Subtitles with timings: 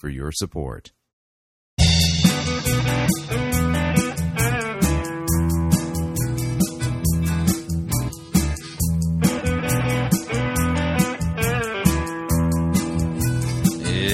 [0.00, 0.92] for your support.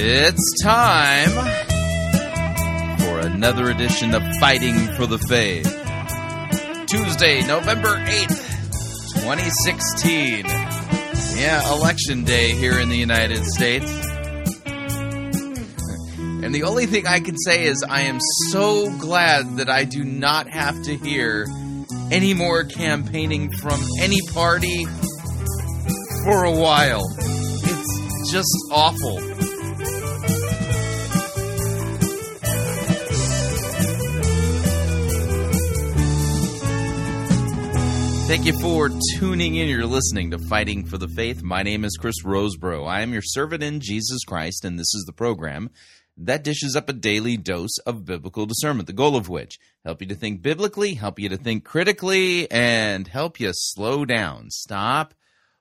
[0.09, 1.29] It's time
[2.99, 5.73] for another edition of Fighting for the Faith.
[6.87, 10.45] Tuesday, November 8th, 2016.
[11.39, 14.16] Yeah, election day here in the United States.
[16.43, 18.19] And the only thing I can say is I am
[18.51, 21.45] so glad that I do not have to hear
[22.11, 24.85] any more campaigning from any party
[26.23, 27.01] for a while.
[27.19, 29.19] It's just awful.
[38.27, 39.69] Thank you for tuning in.
[39.69, 41.41] You're listening to Fighting for the Faith.
[41.41, 42.85] My name is Chris Rosebrough.
[42.85, 45.71] I am your servant in Jesus Christ, and this is the program
[46.17, 50.07] that dishes up a daily dose of biblical discernment, the goal of which help you
[50.07, 54.49] to think biblically, help you to think critically, and help you slow down.
[54.49, 55.13] Stop,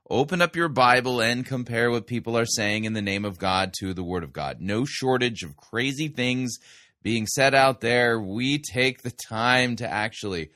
[0.08, 3.72] open up your Bible, and compare what people are saying in the name of God
[3.80, 4.60] to the Word of God.
[4.60, 6.58] No shortage of crazy things
[7.02, 8.18] being said out there.
[8.18, 10.50] We take the time to actually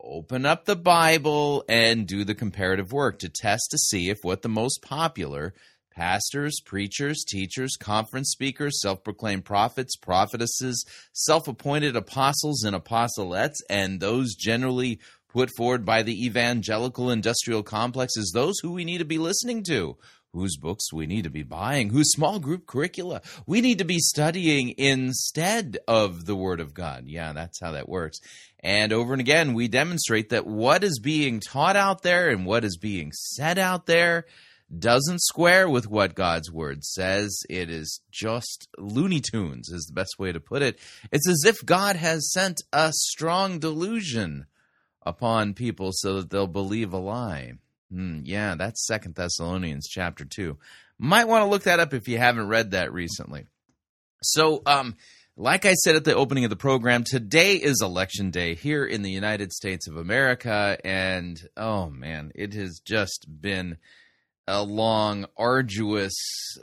[0.00, 4.42] open up the Bible and do the comparative work to test to see if what
[4.42, 5.54] the most popular
[5.94, 14.00] pastors, preachers, teachers, conference speakers, self proclaimed prophets, prophetesses, self appointed apostles and apostolettes, and
[14.00, 19.04] those generally put forward by the evangelical industrial complex is those who we need to
[19.04, 19.96] be listening to.
[20.32, 24.00] Whose books we need to be buying, whose small group curricula we need to be
[24.00, 27.04] studying instead of the Word of God.
[27.06, 28.18] Yeah, that's how that works.
[28.58, 32.64] And over and again, we demonstrate that what is being taught out there and what
[32.64, 34.24] is being said out there
[34.78, 37.42] doesn't square with what God's word says.
[37.48, 40.78] It is just Looney Tunes, is the best way to put it.
[41.12, 44.46] It's as if God has sent a strong delusion
[45.02, 47.54] upon people so that they'll believe a lie.
[47.90, 50.58] Hmm, yeah, that's Second Thessalonians chapter two.
[50.98, 53.46] Might want to look that up if you haven't read that recently.
[54.22, 54.96] So, um,
[55.36, 59.02] like I said at the opening of the program, today is election day here in
[59.02, 63.76] the United States of America, and oh man, it has just been
[64.46, 66.14] a long, arduous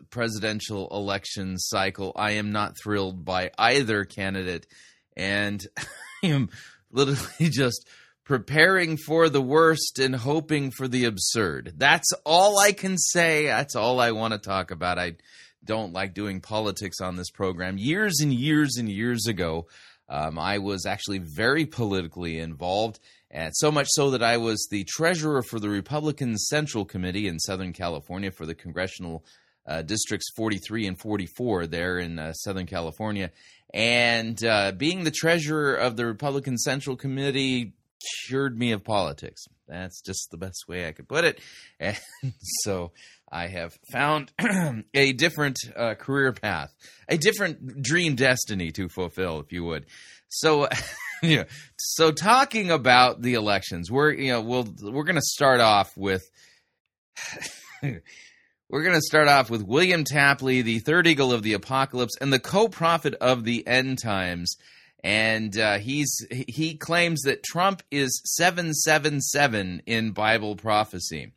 [0.09, 2.11] presidential election cycle.
[2.15, 4.67] I am not thrilled by either candidate,
[5.15, 5.65] and
[6.23, 6.49] I am
[6.91, 7.87] literally just
[8.23, 11.73] preparing for the worst and hoping for the absurd.
[11.77, 13.47] That's all I can say.
[13.47, 14.99] That's all I want to talk about.
[14.99, 15.15] I
[15.63, 17.77] don't like doing politics on this program.
[17.77, 19.67] Years and years and years ago,
[20.07, 22.99] um, I was actually very politically involved
[23.31, 27.39] and so much so that I was the treasurer for the Republican Central Committee in
[27.39, 29.23] Southern California for the congressional
[29.65, 33.31] uh, districts 43 and 44 there in uh, Southern California.
[33.73, 37.73] And uh, being the treasurer of the Republican Central Committee
[38.27, 39.45] cured me of politics.
[39.65, 41.39] That's just the best way I could put it.
[41.79, 41.97] And
[42.63, 42.91] so
[43.31, 44.33] I have found
[44.93, 46.73] a different uh, career path,
[47.07, 49.85] a different dream destiny to fulfill, if you would.
[50.27, 50.67] So.
[51.23, 51.43] yeah.
[51.77, 56.23] So talking about the elections, we're you know we'll we're going to start off with
[57.83, 62.31] we're going to start off with William Tapley, the third eagle of the apocalypse and
[62.31, 64.55] the co-prophet of the end times.
[65.03, 71.33] And uh, he's he claims that Trump is seven seven seven in Bible prophecy.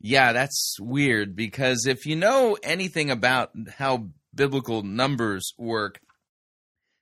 [0.00, 6.00] Yeah, that's weird because if you know anything about how biblical numbers work,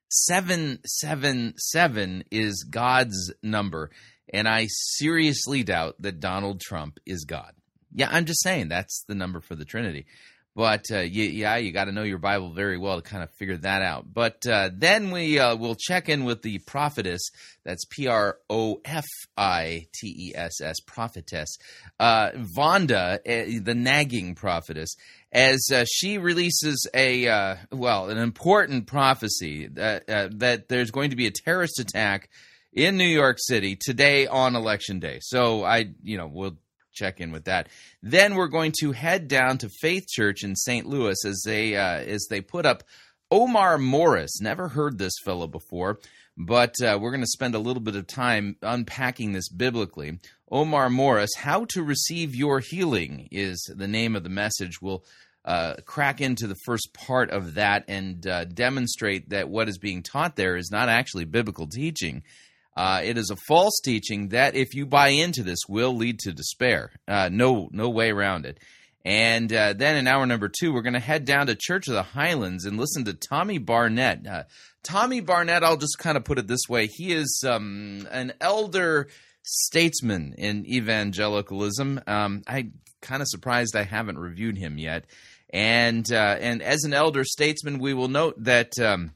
[0.08, 3.90] 777 is God's number.
[4.32, 7.52] And I seriously doubt that Donald Trump is God.
[7.92, 10.04] Yeah, I'm just saying that's the number for the Trinity.
[10.58, 13.58] But uh, yeah, you got to know your Bible very well to kind of figure
[13.58, 14.12] that out.
[14.12, 17.30] But uh, then we uh, will check in with the prophetess.
[17.64, 19.06] That's P R O F
[19.36, 21.58] I T E S S, prophetess.
[22.00, 24.96] Uh, Vonda, eh, the nagging prophetess,
[25.32, 30.06] as uh, she releases a uh, well, an important prophecy that
[30.38, 32.28] that there's going to be a terrorist attack
[32.72, 35.18] in New York City today on election day.
[35.20, 36.56] So I, you know, we'll
[36.92, 37.68] check in with that.
[38.02, 40.86] Then we're going to head down to Faith Church in St.
[40.86, 42.84] Louis as they uh, as they put up
[43.30, 44.40] Omar Morris.
[44.40, 45.98] Never heard this fellow before,
[46.36, 50.18] but uh, we're going to spend a little bit of time unpacking this biblically.
[50.50, 54.80] Omar Morris, How to Receive Your Healing is the name of the message.
[54.80, 55.04] We'll
[55.44, 60.02] uh, crack into the first part of that and uh, demonstrate that what is being
[60.02, 62.22] taught there is not actually biblical teaching.
[62.74, 66.32] Uh, it is a false teaching that, if you buy into this, will lead to
[66.32, 66.92] despair.
[67.06, 68.58] Uh, no, no way around it.
[69.04, 71.94] And uh, then in hour number two, we're going to head down to Church of
[71.94, 74.26] the Highlands and listen to Tommy Barnett.
[74.26, 74.44] Uh,
[74.82, 79.08] Tommy Barnett, I'll just kind of put it this way: he is um, an elder
[79.48, 82.00] statesman in evangelicalism.
[82.06, 85.06] Um, I kind of surprised I haven't reviewed him yet.
[85.50, 89.12] And uh, and as an elder statesman, we will note that um,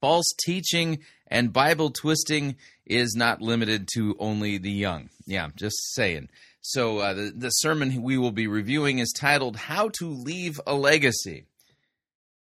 [0.00, 5.08] false teaching and Bible twisting is not limited to only the young.
[5.26, 6.28] Yeah, just saying.
[6.60, 10.74] So uh, the the sermon we will be reviewing is titled "How to Leave a
[10.74, 11.46] Legacy."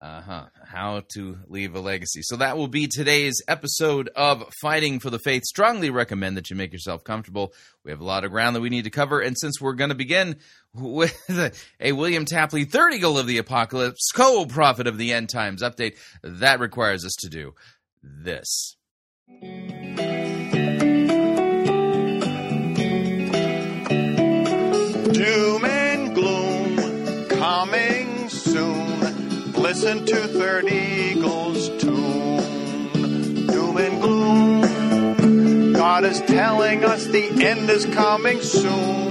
[0.00, 0.44] Uh huh.
[0.62, 2.20] How to leave a legacy.
[2.22, 5.44] So that will be today's episode of Fighting for the Faith.
[5.44, 7.54] Strongly recommend that you make yourself comfortable.
[7.82, 9.20] We have a lot of ground that we need to cover.
[9.20, 10.36] And since we're going to begin
[10.74, 11.16] with
[11.80, 15.96] a William Tapley Third Eagle of the Apocalypse, co prophet of the end times update,
[16.22, 17.54] that requires us to do
[18.02, 18.76] this.
[29.78, 32.38] Listen to Third Eagle's tune.
[33.46, 35.72] Doom and gloom.
[35.74, 39.10] God is telling us the end is coming soon.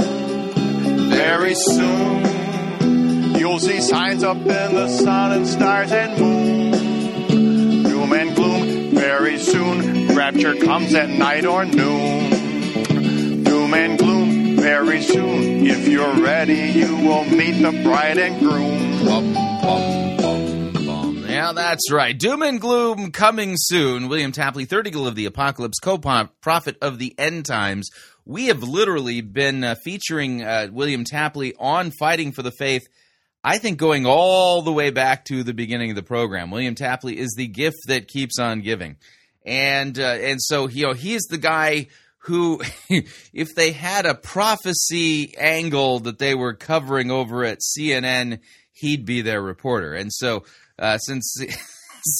[1.11, 3.35] Very soon.
[3.35, 7.83] You'll see signs up in the sun and stars and moon.
[7.83, 8.95] Doom and gloom.
[8.95, 10.15] Very soon.
[10.15, 13.43] Rapture comes at night or noon.
[13.43, 14.55] Doom and gloom.
[14.55, 15.67] Very soon.
[15.67, 20.04] If you're ready, you will meet the bride and groom.
[21.45, 22.17] Yeah, that's right.
[22.17, 24.07] Doom and gloom coming soon.
[24.07, 27.87] William Tapley, Third Eagle of the Apocalypse, co-prophet of the end times.
[28.25, 32.87] We have literally been uh, featuring uh, William Tapley on Fighting for the Faith.
[33.43, 36.49] I think going all the way back to the beginning of the program.
[36.49, 38.97] William Tapley is the gift that keeps on giving,
[39.45, 41.89] and uh, and so you know he is the guy
[42.21, 42.59] who,
[42.89, 48.39] if they had a prophecy angle that they were covering over at CNN,
[48.71, 49.93] he'd be their reporter.
[49.93, 50.43] And so,
[50.79, 51.35] uh, since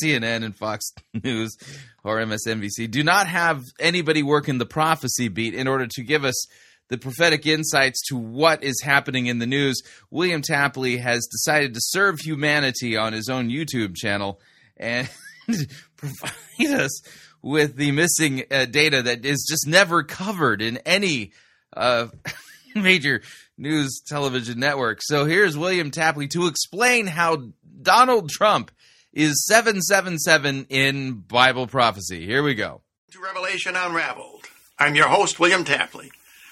[0.01, 0.91] CNN and Fox
[1.23, 1.55] News
[2.03, 6.45] or MSNBC do not have anybody working the prophecy beat in order to give us
[6.87, 9.81] the prophetic insights to what is happening in the news,
[10.11, 14.39] William Tapley has decided to serve humanity on his own YouTube channel
[14.77, 15.09] and
[15.97, 17.01] provide us
[17.41, 21.31] with the missing uh, data that is just never covered in any
[21.75, 22.07] uh,
[22.75, 23.21] major
[23.57, 24.99] news television network.
[25.01, 27.49] So here's William Tapley to explain how
[27.81, 28.71] Donald Trump
[29.13, 32.25] is 777 in Bible prophecy.
[32.25, 32.81] Here we go.
[33.11, 34.45] To Revelation Unraveled.
[34.77, 36.11] I'm your host, William Tapley,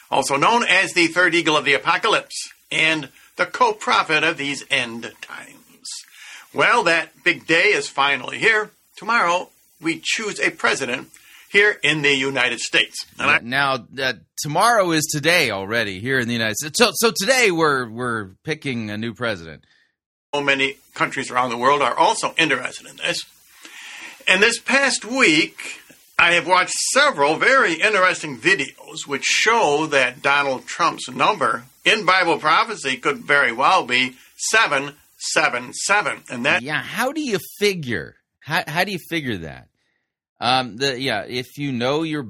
[0.09, 4.63] also known as the Third Eagle of the Apocalypse and the co prophet of these
[4.71, 5.89] end times.
[6.53, 8.71] Well, that big day is finally here.
[8.95, 9.49] Tomorrow,
[9.81, 11.09] we choose a president
[11.51, 13.05] here in the United States.
[13.19, 16.79] And I, now, uh, tomorrow is today already here in the United States.
[16.79, 19.65] So, so today we're we're picking a new president.
[20.33, 23.23] So many countries around the world are also interested in this.
[24.27, 25.81] And this past week,
[26.17, 32.39] I have watched several very interesting videos which show that Donald Trump's number in Bible
[32.39, 36.23] prophecy could very well be 777.
[36.29, 38.15] And that Yeah, how do you figure?
[38.39, 39.67] How how do you figure that?
[40.39, 42.27] Um, the yeah, if you know your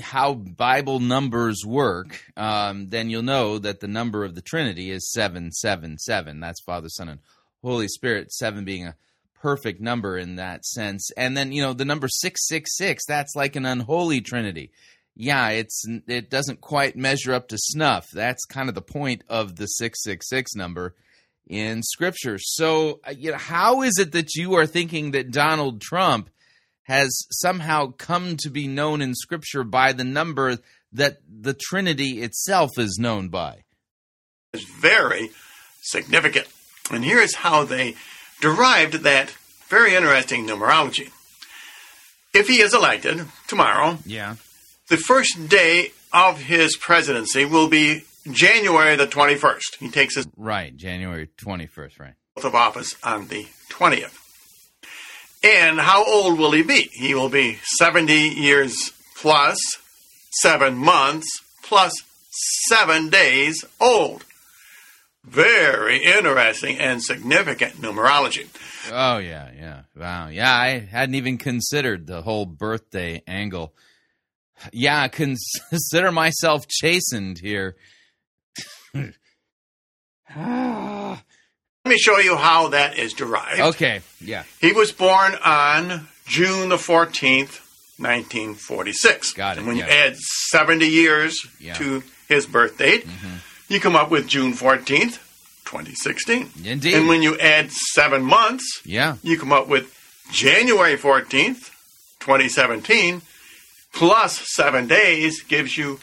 [0.00, 5.10] how Bible numbers work, um, then you'll know that the number of the Trinity is
[5.10, 6.40] seven seven seven.
[6.40, 7.20] That's Father, Son, and
[7.62, 8.32] Holy Spirit.
[8.32, 8.96] Seven being a
[9.40, 13.04] perfect number in that sense, and then you know the number six six six.
[13.06, 14.70] That's like an unholy Trinity.
[15.14, 18.06] Yeah, it's it doesn't quite measure up to snuff.
[18.12, 20.94] That's kind of the point of the six six six number
[21.46, 22.38] in Scripture.
[22.38, 26.30] So, uh, you know, how is it that you are thinking that Donald Trump
[26.82, 30.58] has somehow come to be known in Scripture by the number
[30.92, 33.64] that the Trinity itself is known by?
[34.52, 35.30] is very
[35.82, 36.46] significant.
[36.90, 37.94] And here is how they
[38.40, 39.30] derived that
[39.68, 41.10] very interesting numerology.
[42.32, 44.36] If he is elected tomorrow, Yeah.
[44.88, 49.76] the first day of his presidency will be January the 21st.
[49.80, 52.14] He takes his Right, January 21st, right.
[52.36, 54.14] oath of office on the 20th.
[55.42, 56.90] And how old will he be?
[56.92, 59.58] He will be 70 years plus
[60.42, 61.26] 7 months
[61.62, 61.92] plus
[62.68, 64.24] 7 days old.
[65.28, 68.46] Very interesting and significant numerology.
[68.90, 69.82] Oh yeah, yeah.
[69.96, 70.28] Wow.
[70.28, 73.74] Yeah, I hadn't even considered the whole birthday angle.
[74.72, 77.76] Yeah, consider myself chastened here.
[78.94, 79.12] Let
[81.84, 83.60] me show you how that is derived.
[83.60, 84.44] Okay, yeah.
[84.60, 87.60] He was born on June the 14th,
[87.98, 89.32] 1946.
[89.32, 89.86] Got it, And when yeah.
[89.86, 91.74] you add 70 years Yeah.
[91.74, 93.36] to his birth date, mm-hmm.
[93.68, 95.18] You come up with June 14th,
[95.64, 96.50] 2016.
[96.64, 96.94] Indeed.
[96.94, 99.16] And when you add seven months, Yeah.
[99.22, 99.94] you come up with
[100.32, 101.70] January 14th,
[102.20, 103.22] 2017,
[103.92, 106.00] plus seven days gives you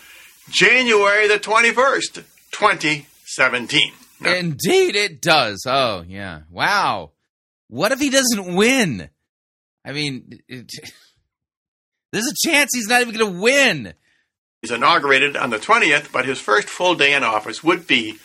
[0.50, 3.92] January the 21st, 2017.
[4.22, 5.64] Now, Indeed, it does.
[5.68, 6.42] Oh, yeah.
[6.50, 7.12] Wow.
[7.68, 9.10] What if he doesn't win?
[9.84, 10.72] I mean, it,
[12.12, 13.94] there's a chance he's not even going to win.
[14.66, 18.18] He's inaugurated on the 20th, but his first full day in office would be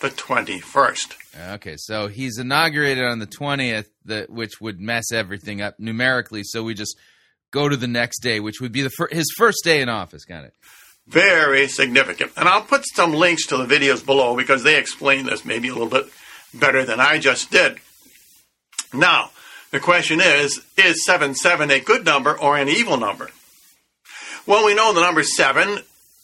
[0.00, 1.54] the 21st.
[1.54, 6.42] Okay, so he's inaugurated on the 20th, the, which would mess everything up numerically.
[6.44, 6.96] So we just
[7.50, 10.24] go to the next day, which would be the fir- his first day in office.
[10.24, 10.52] Got it.
[11.08, 12.30] Very significant.
[12.36, 15.72] And I'll put some links to the videos below because they explain this maybe a
[15.72, 16.06] little bit
[16.54, 17.78] better than I just did.
[18.94, 19.32] Now,
[19.72, 23.32] the question is is 7 7 a good number or an evil number?
[24.48, 25.78] Well, we know the number 7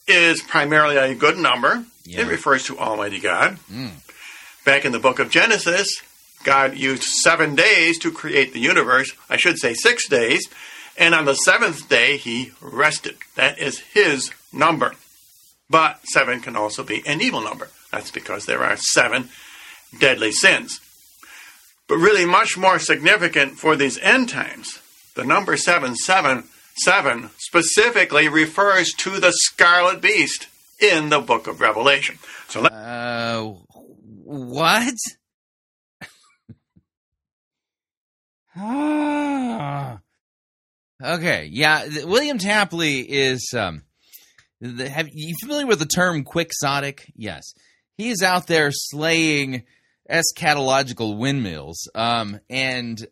[0.08, 1.84] is primarily a good number.
[2.06, 2.22] Yeah.
[2.22, 3.58] It refers to Almighty God.
[3.68, 3.88] Hmm.
[4.64, 6.00] Back in the book of Genesis,
[6.42, 9.12] God used seven days to create the universe.
[9.28, 10.48] I should say six days.
[10.96, 13.16] And on the seventh day, he rested.
[13.34, 14.94] That is his number.
[15.68, 17.68] But seven can also be an evil number.
[17.92, 19.28] That's because there are seven
[19.98, 20.80] deadly sins.
[21.88, 24.80] But really, much more significant for these end times,
[25.14, 25.58] the number
[26.76, 30.48] 777 specifically refers to the scarlet beast
[30.80, 32.18] in the book of Revelation.
[32.48, 33.54] So let Uh,
[34.24, 34.94] what?
[38.56, 39.98] Ah.
[41.02, 41.86] okay, yeah.
[42.04, 43.52] William Tapley is.
[43.56, 43.82] Um,
[44.60, 47.10] the, have you familiar with the term quixotic?
[47.16, 47.52] Yes,
[47.96, 49.64] he is out there slaying
[50.10, 51.88] eschatological windmills.
[51.94, 53.06] Um, and.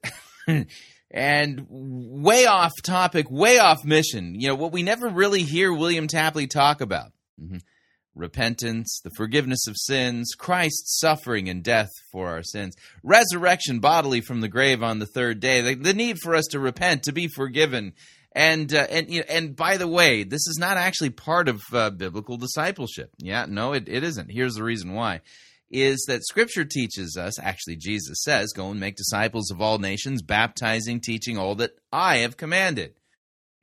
[1.15, 4.35] And way off topic, way off mission.
[4.41, 7.13] You know, what we never really hear William Tapley talk about
[8.15, 14.41] repentance, the forgiveness of sins, Christ's suffering and death for our sins, resurrection bodily from
[14.41, 17.29] the grave on the third day, the, the need for us to repent, to be
[17.29, 17.93] forgiven.
[18.35, 21.61] And uh, and you know, and by the way, this is not actually part of
[21.71, 23.11] uh, biblical discipleship.
[23.19, 24.31] Yeah, no, it, it isn't.
[24.31, 25.21] Here's the reason why:
[25.73, 27.41] is that Scripture teaches us.
[27.41, 32.19] Actually, Jesus says, "Go and make disciples of all nations, baptizing, teaching all that I
[32.19, 32.95] have commanded."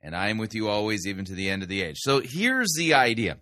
[0.02, 1.98] And I am with you always, even to the end of the age.
[2.00, 3.38] So here's the idea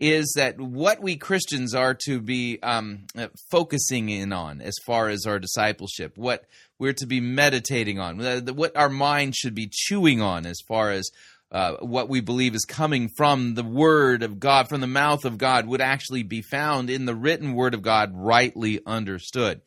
[0.00, 5.08] is that what we Christians are to be um, uh, focusing in on as far
[5.08, 6.46] as our discipleship, what
[6.78, 8.18] we're to be meditating on,
[8.56, 11.10] what our mind should be chewing on as far as
[11.52, 15.36] uh, what we believe is coming from the Word of God, from the mouth of
[15.36, 19.60] God, would actually be found in the written Word of God, rightly understood.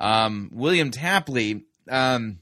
[0.00, 2.38] Um, William Tapley, um,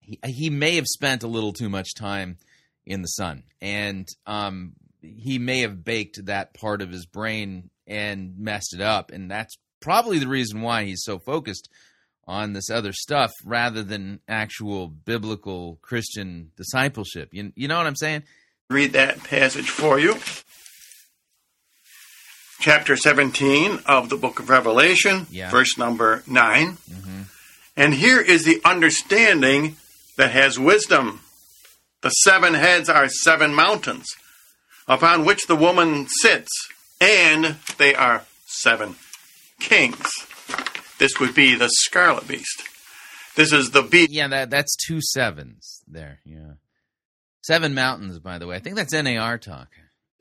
[0.00, 2.36] he, he may have spent a little too much time
[2.84, 8.38] in the sun, and um, he may have baked that part of his brain and
[8.38, 11.70] messed it up, and that's probably the reason why he's so focused
[12.26, 17.28] on this other stuff rather than actual biblical Christian discipleship.
[17.32, 18.22] You, you know what I'm saying?
[18.70, 20.16] read that passage for you.
[22.60, 25.50] Chapter 17 of the book of Revelation, Yeah.
[25.50, 26.72] verse number 9.
[26.90, 27.22] Mm-hmm.
[27.76, 29.76] And here is the understanding
[30.16, 31.20] that has wisdom.
[32.02, 34.06] The seven heads are seven mountains
[34.88, 36.50] upon which the woman sits,
[37.00, 38.94] and they are seven
[39.60, 40.06] kings.
[40.98, 42.62] This would be the scarlet beast.
[43.36, 44.10] This is the beast.
[44.10, 46.20] Yeah, that that's two sevens there.
[46.24, 46.52] Yeah,
[47.42, 48.18] seven mountains.
[48.20, 49.68] By the way, I think that's NAR talk.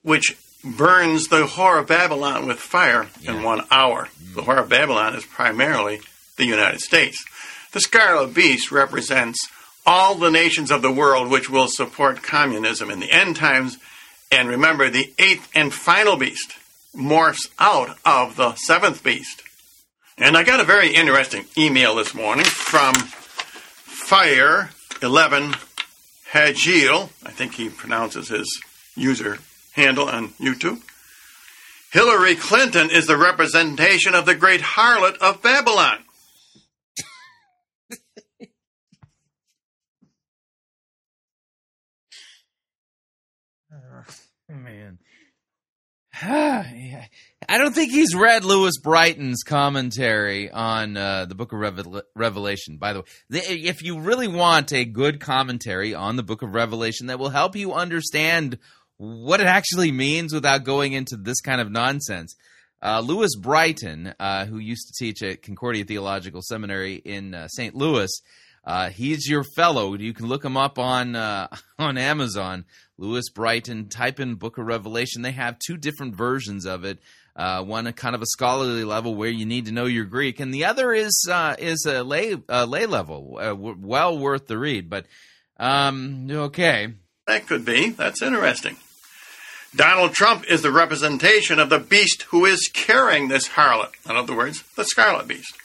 [0.01, 3.35] which burns the whore of Babylon with fire Yeah.
[3.35, 4.09] in one hour.
[4.33, 4.45] The mm.
[4.45, 6.01] whore of Babylon is primarily
[6.37, 7.23] the United States.
[7.73, 9.47] The scarlet beast represents
[9.85, 13.77] all the nations of the world which will support communism in the end times.
[14.31, 16.53] And remember, the eighth and final beast
[16.95, 19.41] morphs out of the seventh beast.
[20.17, 24.69] And I got a very interesting email this morning from Fire
[25.01, 25.55] 11
[26.31, 27.09] Hagil.
[27.25, 28.61] I think he pronounces his
[28.95, 29.39] user
[29.73, 30.81] handle on YouTube.
[31.91, 36.03] Hillary Clinton is the representation of the great harlot of Babylon.
[44.49, 44.99] Oh, man,
[47.49, 52.77] I don't think he's read Louis Brighton's commentary on uh, the Book of Revel- Revelation.
[52.77, 56.53] By the way, the, if you really want a good commentary on the Book of
[56.53, 58.59] Revelation that will help you understand
[58.97, 62.35] what it actually means without going into this kind of nonsense,
[62.81, 67.73] uh, Louis Brighton, uh, who used to teach at Concordia Theological Seminary in uh, St.
[67.73, 68.11] Louis,
[68.65, 69.93] uh, he's your fellow.
[69.95, 71.47] You can look him up on uh,
[71.79, 72.65] on Amazon.
[72.97, 73.89] Louis Brighton.
[73.89, 75.21] Type in Book of Revelation.
[75.21, 76.99] They have two different versions of it.
[77.35, 80.53] Uh, one kind of a scholarly level where you need to know your Greek, and
[80.53, 84.57] the other is uh, is a lay uh, lay level, uh, w- well worth the
[84.57, 84.87] read.
[84.87, 85.07] But
[85.57, 86.93] um, okay,
[87.25, 87.89] That could be.
[87.89, 88.77] That's interesting.
[89.75, 93.93] Donald Trump is the representation of the beast who is carrying this harlot.
[94.07, 95.55] In other words, the scarlet beast.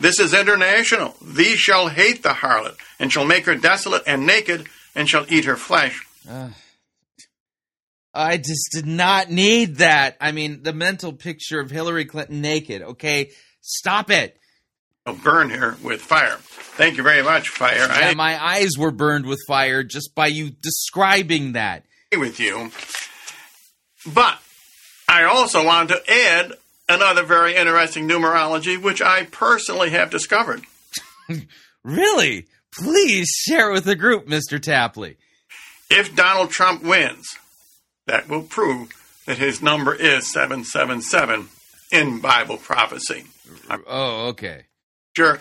[0.00, 1.16] This is international.
[1.22, 5.44] These shall hate the harlot, and shall make her desolate and naked, and shall eat
[5.44, 6.06] her flesh.
[8.14, 10.16] I just did not need that.
[10.20, 12.82] I mean, the mental picture of Hillary Clinton naked.
[12.82, 13.30] Okay,
[13.60, 14.38] stop it.
[15.06, 16.36] Shall burn her with fire.
[16.40, 17.86] Thank you very much, fire.
[17.90, 21.84] I my eyes were burned with fire just by you describing that.
[22.16, 22.70] with you.
[24.06, 24.38] But
[25.08, 26.52] I also want to add
[26.88, 30.62] another very interesting numerology, which I personally have discovered.
[31.84, 32.46] Really?
[32.72, 34.58] Please share it with the group, Mr.
[34.60, 35.16] Tapley.
[35.90, 37.36] If Donald Trump wins,
[38.06, 38.90] that will prove
[39.26, 41.48] that his number is 777
[41.92, 43.24] in Bible prophecy.
[43.86, 44.64] Oh, okay.
[45.16, 45.40] Sure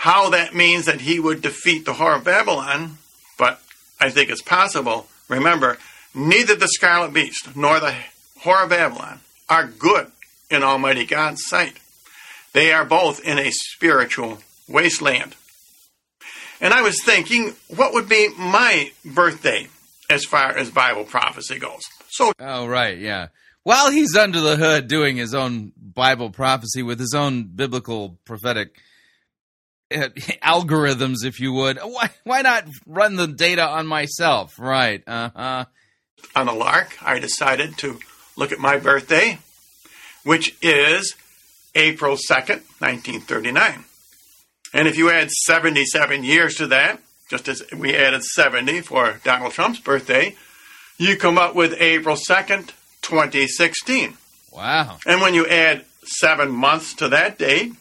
[0.00, 2.96] how that means that he would defeat the whore of Babylon,
[3.38, 3.60] but
[4.00, 5.06] I think it's possible.
[5.28, 5.76] Remember,
[6.14, 7.94] neither the scarlet beast nor the
[8.40, 9.20] whore of Babylon
[9.50, 10.10] are good
[10.48, 11.78] in Almighty God's sight.
[12.54, 15.36] They are both in a spiritual wasteland.
[16.62, 19.68] And I was thinking, what would be my birthday
[20.10, 21.80] as far as Bible prophecy goes?
[22.10, 23.28] So Oh, right, yeah.
[23.62, 28.74] While he's under the hood doing his own Bible prophecy with his own biblical prophetic
[29.94, 30.08] uh,
[30.42, 34.58] algorithms, if you would, why why not run the data on myself?
[34.58, 35.02] Right.
[35.06, 35.64] Uh huh.
[36.34, 37.98] on a lark, I decided to
[38.36, 39.38] look at my birthday,
[40.24, 41.14] which is
[41.74, 43.84] April 2nd, 1939.
[44.72, 49.52] And if you add 77 years to that, just as we added 70 for Donald
[49.52, 50.36] Trump's birthday,
[50.98, 54.18] you come up with April 2nd, 2016.
[54.52, 54.98] Wow.
[55.06, 57.72] And when you add seven months to that date,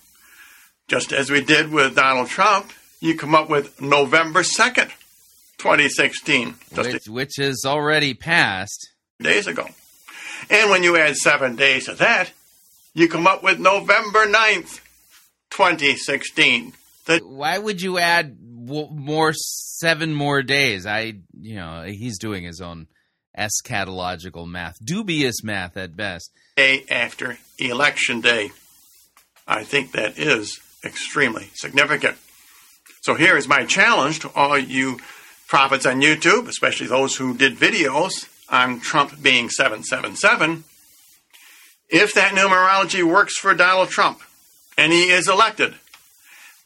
[0.87, 4.91] just as we did with Donald Trump, you come up with November 2nd,
[5.57, 6.55] 2016.
[6.75, 8.91] Which, which has already passed.
[9.19, 9.67] days ago.
[10.51, 12.31] And when you add seven days to that,
[12.93, 14.79] you come up with November 9th,
[15.49, 16.73] 2016.
[17.05, 18.37] The Why would you add
[18.69, 20.85] more seven more days?
[20.85, 22.87] I, you know, he's doing his own
[23.37, 26.31] eschatological math, dubious math at best.
[26.57, 28.51] day after Election Day.
[29.47, 32.17] I think that is extremely significant.
[33.01, 34.99] So here is my challenge to all you
[35.47, 40.63] prophets on YouTube, especially those who did videos on Trump being 777.
[41.89, 44.21] If that numerology works for Donald Trump
[44.77, 45.75] and he is elected,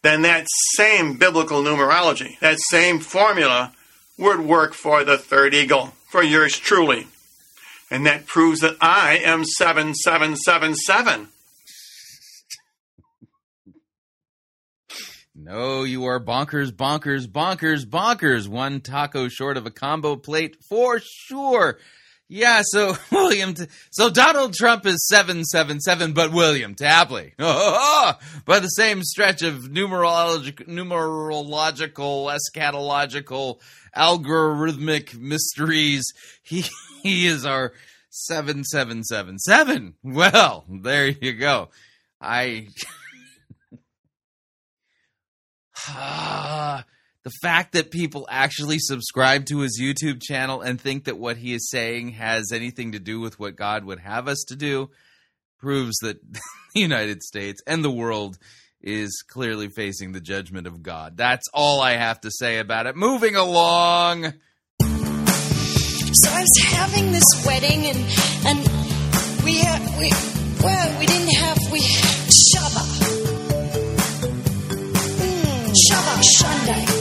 [0.03, 3.73] then that same biblical numerology, that same formula
[4.17, 7.07] would work for the third eagle, for yours truly.
[7.89, 11.29] And that proves that I am 7777.
[15.35, 18.47] No, you are bonkers, bonkers, bonkers, bonkers.
[18.47, 21.79] One taco short of a combo plate for sure.
[22.29, 29.03] Yeah, so William, T- so Donald Trump is 777, but William Tapley, by the same
[29.03, 33.59] stretch of numerologic, numerological, eschatological,
[33.95, 36.05] algorithmic mysteries,
[36.41, 36.65] he,
[37.03, 37.73] he is our
[38.09, 39.95] 7777.
[40.03, 41.69] Well, there you go.
[42.21, 42.67] I.
[47.23, 51.53] the fact that people actually subscribe to his YouTube channel and think that what he
[51.53, 54.89] is saying has anything to do with what God would have us to do
[55.57, 56.41] proves that the
[56.81, 58.37] United States and the world
[58.81, 61.15] is clearly facing the judgment of God.
[61.15, 62.97] That's all I have to say about it.
[62.97, 64.33] Moving along.
[66.15, 67.97] So I was having this wedding, and
[68.45, 68.59] and
[69.43, 70.11] we had we
[70.61, 72.83] well we didn't have we shaba,
[75.17, 76.92] mm, shaba Sunday.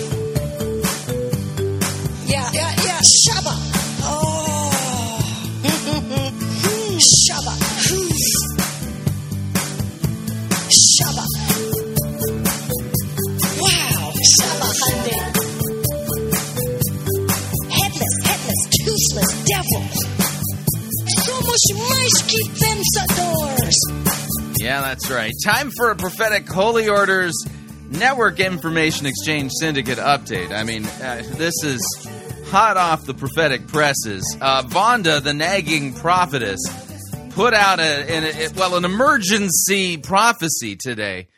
[21.70, 23.76] Shut doors.
[24.60, 25.32] Yeah, that's right.
[25.44, 27.34] Time for a prophetic holy orders
[27.88, 30.50] network information exchange syndicate update.
[30.50, 31.80] I mean, uh, this is
[32.46, 34.36] hot off the prophetic presses.
[34.40, 36.58] Uh, Vonda, the nagging prophetess,
[37.30, 41.28] put out a, an, a well an emergency prophecy today,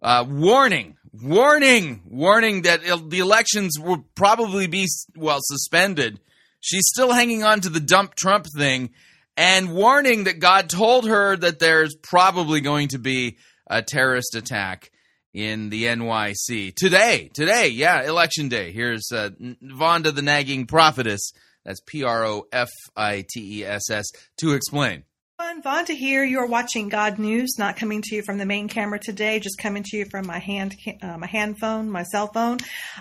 [0.00, 6.20] uh, warning, warning, warning that the elections will probably be well suspended.
[6.60, 8.90] She's still hanging on to the dump Trump thing,
[9.36, 14.90] and warning that God told her that there's probably going to be a terrorist attack
[15.32, 17.30] in the NYC today.
[17.32, 18.72] Today, yeah, election day.
[18.72, 21.32] Here's uh, Vonda, the nagging prophetess.
[21.64, 24.06] That's P R O F I T E S S
[24.38, 25.04] to explain.
[25.42, 26.22] Vonda here.
[26.24, 29.58] You are watching God News, not coming to you from the main camera today, just
[29.58, 32.58] coming to you from my hand, uh, my hand phone, my cell phone.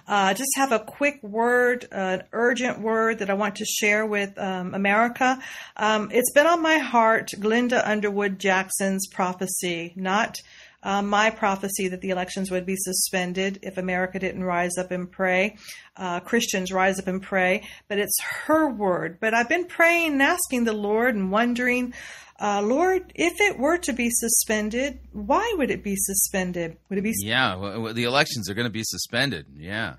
[0.07, 4.37] Uh, just have a quick word, an urgent word that I want to share with
[4.39, 5.39] um, America.
[5.77, 10.37] Um, it's been on my heart, Glinda Underwood Jackson's prophecy, not
[10.83, 15.11] uh, my prophecy that the elections would be suspended if America didn't rise up and
[15.11, 15.55] pray.
[15.95, 19.19] Uh, Christians rise up and pray, but it's her word.
[19.19, 21.93] But I've been praying and asking the Lord and wondering,
[22.41, 26.77] uh, Lord, if it were to be suspended, why would it be suspended?
[26.89, 27.13] Would it be?
[27.17, 29.45] Yeah, well, the elections are going to be suspended.
[29.55, 29.95] Yeah.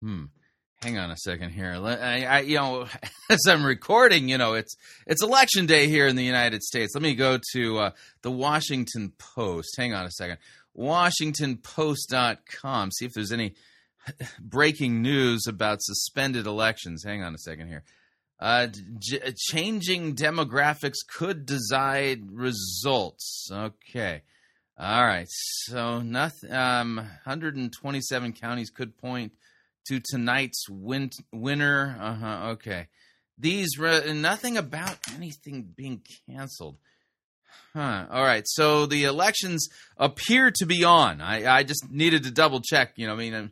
[0.00, 0.26] Hmm
[0.82, 1.72] hang on a second here.
[1.72, 2.86] I, I, you know,
[3.30, 4.74] as I'm recording, you know, it's
[5.06, 6.94] it's election day here in the United States.
[6.94, 7.90] Let me go to uh,
[8.22, 9.74] the Washington Post.
[9.76, 10.38] Hang on a second.
[10.76, 12.90] WashingtonPost.com.
[12.92, 13.54] See if there's any
[14.40, 17.02] breaking news about suspended elections.
[17.04, 17.82] Hang on a second here.
[18.40, 18.68] Uh,
[19.00, 23.48] j- changing demographics could decide results.
[23.50, 24.22] Okay.
[24.78, 25.26] All right.
[25.28, 26.52] So, nothing.
[26.52, 29.32] Um, 127 counties could point
[29.88, 31.96] to tonight's win- winner.
[32.00, 32.48] Uh huh.
[32.50, 32.86] Okay.
[33.36, 36.76] These re- nothing about anything being canceled.
[37.74, 38.06] Huh.
[38.10, 38.44] All right.
[38.46, 41.20] So the elections appear to be on.
[41.20, 42.92] I, I just needed to double check.
[42.96, 43.48] You know, I mean, I,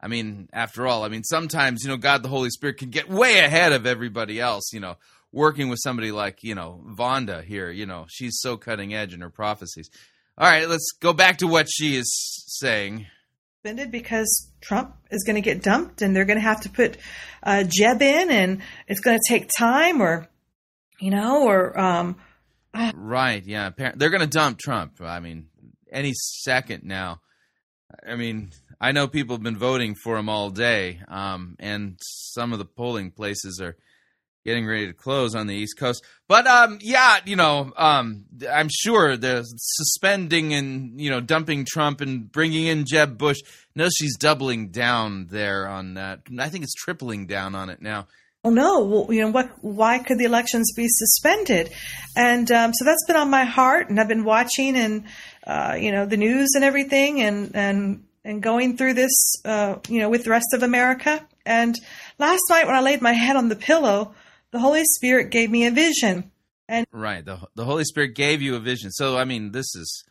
[0.00, 3.08] I mean, after all, I mean, sometimes you know, God the Holy Spirit can get
[3.08, 4.72] way ahead of everybody else.
[4.72, 4.96] You know,
[5.32, 7.70] working with somebody like you know Vonda here.
[7.70, 9.90] You know, she's so cutting edge in her prophecies.
[10.36, 12.12] All right, let's go back to what she is
[12.46, 13.06] saying
[13.90, 16.96] because Trump is going to get dumped and they're going to have to put
[17.42, 20.28] uh, Jeb in and it's going to take time or,
[21.00, 21.78] you know, or.
[21.78, 22.16] Um,
[22.94, 23.44] right.
[23.44, 23.70] Yeah.
[23.76, 25.00] They're going to dump Trump.
[25.00, 25.48] I mean,
[25.90, 27.20] any second now.
[28.06, 32.52] I mean, I know people have been voting for him all day, um, and some
[32.52, 33.76] of the polling places are
[34.44, 36.04] getting ready to close on the East Coast.
[36.26, 42.00] But um, yeah, you know, um, I'm sure the suspending and you know dumping Trump
[42.00, 43.38] and bringing in Jeb Bush.
[43.74, 46.20] No, she's doubling down there on that.
[46.38, 48.06] I think it's tripling down on it now.
[48.44, 48.84] Oh no!
[48.84, 49.50] Well, you know what?
[49.60, 51.70] Why could the elections be suspended?
[52.16, 55.04] And um, so that's been on my heart, and I've been watching and
[55.46, 60.00] uh, you know the news and everything, and and and going through this, uh, you
[60.00, 61.26] know, with the rest of America.
[61.46, 61.74] And
[62.18, 64.14] last night when I laid my head on the pillow,
[64.50, 66.30] the Holy Spirit gave me a vision.
[66.68, 68.90] And right, the the Holy Spirit gave you a vision.
[68.90, 70.04] So I mean, this is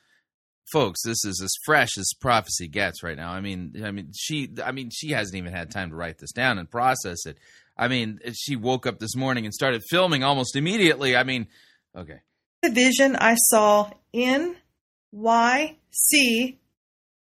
[0.71, 3.31] folks, this is as fresh as prophecy gets right now.
[3.31, 6.31] I mean, I mean, she, I mean, she hasn't even had time to write this
[6.31, 7.37] down and process it.
[7.77, 11.15] I mean, she woke up this morning and started filming almost immediately.
[11.15, 11.47] I mean,
[11.95, 12.21] okay.
[12.63, 14.55] The vision I saw in
[15.11, 16.57] Y C,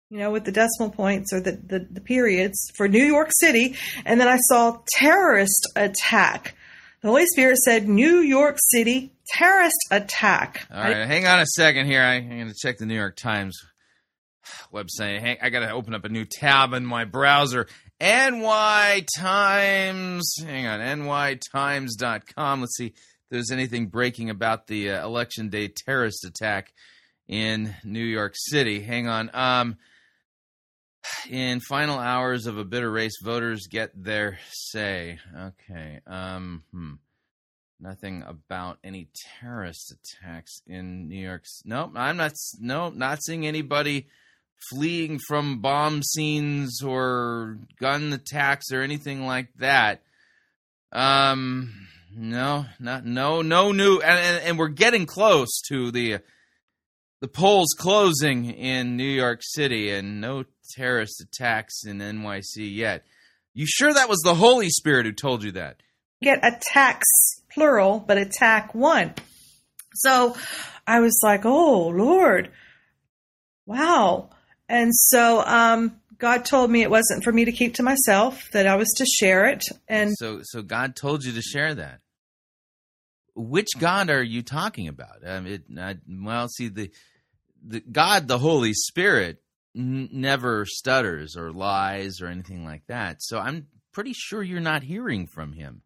[0.09, 3.75] you know, with the decimal points or the, the, the periods for New York City,
[4.05, 6.55] and then I saw terrorist attack
[7.01, 10.67] the Holy Spirit said, New York City terrorist attack.
[10.73, 12.01] All right, hang on a second here.
[12.01, 13.57] I, am going to check the New York Times
[14.73, 15.19] website.
[15.19, 17.67] Hang, I got to open up a new tab in my browser.
[18.01, 20.35] NY Times.
[20.43, 22.61] Hang on, nytimes.com.
[22.61, 22.93] Let's see if
[23.29, 26.73] there's anything breaking about the uh, election day terrorist attack
[27.27, 28.81] in New York City.
[28.81, 29.29] Hang on.
[29.33, 29.77] Um,
[31.29, 35.19] in final hours of a bitter race, voters get their say.
[35.35, 35.99] Okay.
[36.07, 36.93] Um, hmm.
[37.79, 41.43] Nothing about any terrorist attacks in New York.
[41.63, 42.33] Nope, I'm not.
[42.59, 44.07] No, not seeing anybody
[44.71, 50.01] fleeing from bomb scenes or gun attacks or anything like that.
[50.91, 56.19] Um, no, not no, no new, and, and, and we're getting close to the
[57.19, 63.05] the polls closing in New York City, and no terrorist attacks in NYC yet.
[63.53, 65.81] You sure that was the Holy Spirit who told you that?
[66.21, 67.07] Get attacks,
[67.51, 69.15] plural, but attack one.
[69.95, 70.35] So
[70.85, 72.51] I was like, oh, Lord,
[73.65, 74.29] wow.
[74.69, 78.67] And so um, God told me it wasn't for me to keep to myself, that
[78.67, 79.63] I was to share it.
[79.87, 82.01] And so, so God told you to share that.
[83.37, 85.25] Which God are you talking about?
[85.25, 86.91] I mean, it, I, well, see the
[87.63, 89.41] the God, the Holy Spirit,
[89.75, 93.21] n- never stutters or lies or anything like that.
[93.21, 95.81] So I'm pretty sure you're not hearing from him.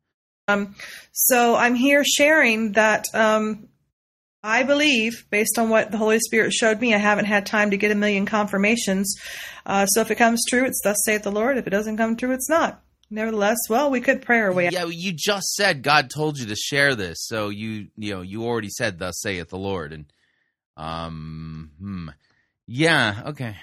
[0.47, 0.75] Um,
[1.11, 3.69] so I'm here sharing that um,
[4.43, 7.77] I believe, based on what the Holy Spirit showed me, I haven't had time to
[7.77, 9.15] get a million confirmations.
[9.65, 11.57] Uh, so if it comes true, it's thus saith the Lord.
[11.57, 12.81] If it doesn't come true, it's not.
[13.13, 14.69] Nevertheless, well, we could pray our way.
[14.71, 18.45] Yeah, you just said God told you to share this, so you you know you
[18.45, 20.05] already said thus saith the Lord, and
[20.77, 22.09] um, hmm.
[22.67, 23.57] yeah, okay.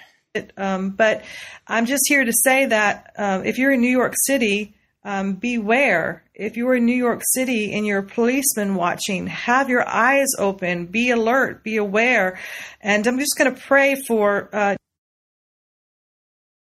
[0.55, 1.25] Um, but
[1.67, 6.23] I'm just here to say that uh, if you're in New York City, um, beware.
[6.35, 10.85] If you're in New York City and you're a policeman watching, have your eyes open,
[10.85, 12.39] be alert, be aware.
[12.81, 14.75] And I'm just going to pray for uh,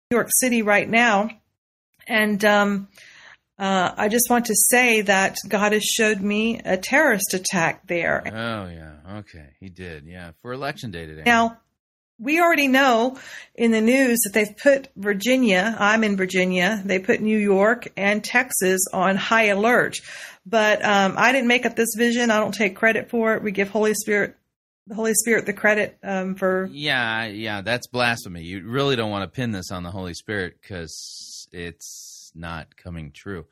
[0.09, 1.29] New York City right now.
[2.07, 2.87] And um,
[3.57, 8.23] uh, I just want to say that God has showed me a terrorist attack there.
[8.25, 10.05] Oh yeah, okay, he did.
[10.05, 11.23] Yeah, for election day today.
[11.25, 11.59] Now,
[12.19, 13.17] we already know
[13.55, 18.23] in the news that they've put Virginia, I'm in Virginia, they put New York and
[18.23, 19.97] Texas on high alert.
[20.45, 22.31] But um, I didn't make up this vision.
[22.31, 23.43] I don't take credit for it.
[23.43, 24.35] We give Holy Spirit
[24.87, 26.67] the Holy Spirit the credit um, for.
[26.71, 28.41] Yeah, yeah, that's blasphemy.
[28.41, 33.11] You really don't want to pin this on the Holy Spirit because it's not coming
[33.11, 33.45] true.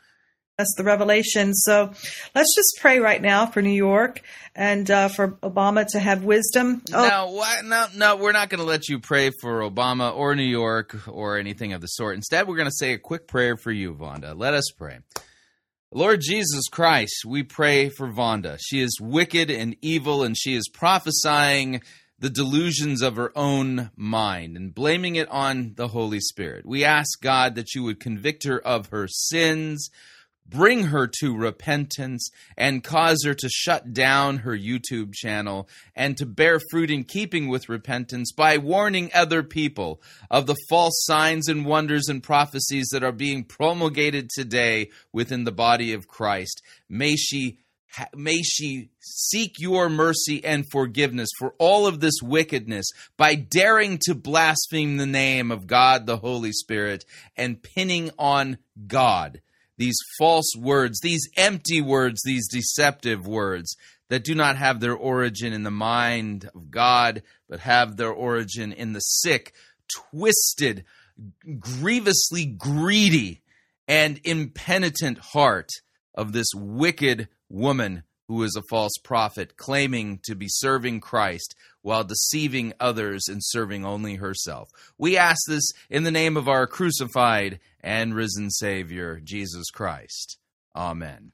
[0.60, 1.54] That's the revelation.
[1.54, 1.94] So
[2.36, 4.22] let's just pray right now for New York
[4.54, 6.82] and uh, for Obama to have wisdom.
[6.94, 7.08] Oh.
[7.08, 7.64] No, what?
[7.64, 11.38] no, no, we're not going to let you pray for Obama or New York or
[11.38, 12.16] anything of the sort.
[12.16, 14.38] Instead, we're going to say a quick prayer for you, Vonda.
[14.38, 15.00] Let us pray.
[15.94, 18.60] Lord Jesus Christ, we pray for Vonda.
[18.62, 21.82] She is wicked and evil, and she is prophesying
[22.20, 26.66] the delusions of her own mind and blaming it on the Holy Spirit.
[26.66, 29.90] We ask God that you would convict her of her sins
[30.50, 36.26] bring her to repentance and cause her to shut down her YouTube channel and to
[36.26, 41.66] bear fruit in keeping with repentance by warning other people of the false signs and
[41.66, 46.62] wonders and prophecies that are being promulgated today within the body of Christ.
[46.88, 47.60] May she
[48.16, 54.16] may she seek your mercy and forgiveness for all of this wickedness by daring to
[54.16, 59.42] blaspheme the name of God the Holy Spirit and pinning on God.
[59.78, 63.76] These false words, these empty words, these deceptive words
[64.10, 68.74] that do not have their origin in the mind of God, but have their origin
[68.74, 69.54] in the sick,
[70.12, 70.84] twisted,
[71.60, 73.42] grievously greedy,
[73.88, 75.70] and impenitent heart
[76.14, 82.04] of this wicked woman who is a false prophet, claiming to be serving Christ while
[82.04, 84.70] deceiving others and serving only herself.
[85.00, 90.38] We ask this in the name of our crucified and risen Savior, Jesus Christ.
[90.76, 91.32] Amen.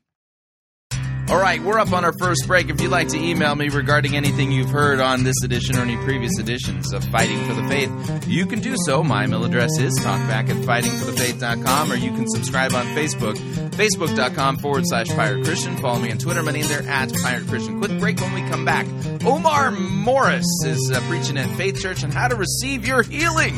[1.27, 2.69] All right, we're up on our first break.
[2.69, 5.97] If you'd like to email me regarding anything you've heard on this edition or any
[5.97, 9.03] previous editions of Fighting for the Faith, you can do so.
[9.03, 13.37] My email address is talkback at fightingforthefaith.com, or you can subscribe on Facebook,
[13.71, 15.75] facebook.com forward slash Pirate Christian.
[15.77, 16.43] Follow me on Twitter.
[16.43, 17.79] My name there at Pirate Christian.
[17.79, 18.85] Quick break when we come back.
[19.25, 23.55] Omar Morris is uh, preaching at Faith Church on how to receive your healing.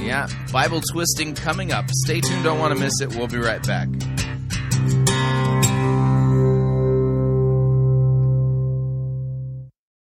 [0.00, 1.90] Yeah, Bible twisting coming up.
[1.90, 3.16] Stay tuned, don't want to miss it.
[3.16, 3.88] We'll be right back.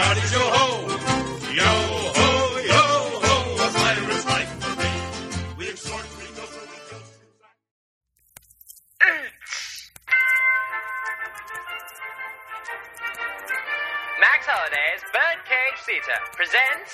[0.00, 0.66] hearties, yo ho.
[1.60, 1.72] Yo
[2.18, 2.28] ho,
[2.72, 2.84] yo
[3.24, 3.34] ho,
[3.64, 4.92] a pirate's life for me.
[5.58, 6.98] We we.
[14.20, 16.92] Max Holiday's Birdcage Theater presents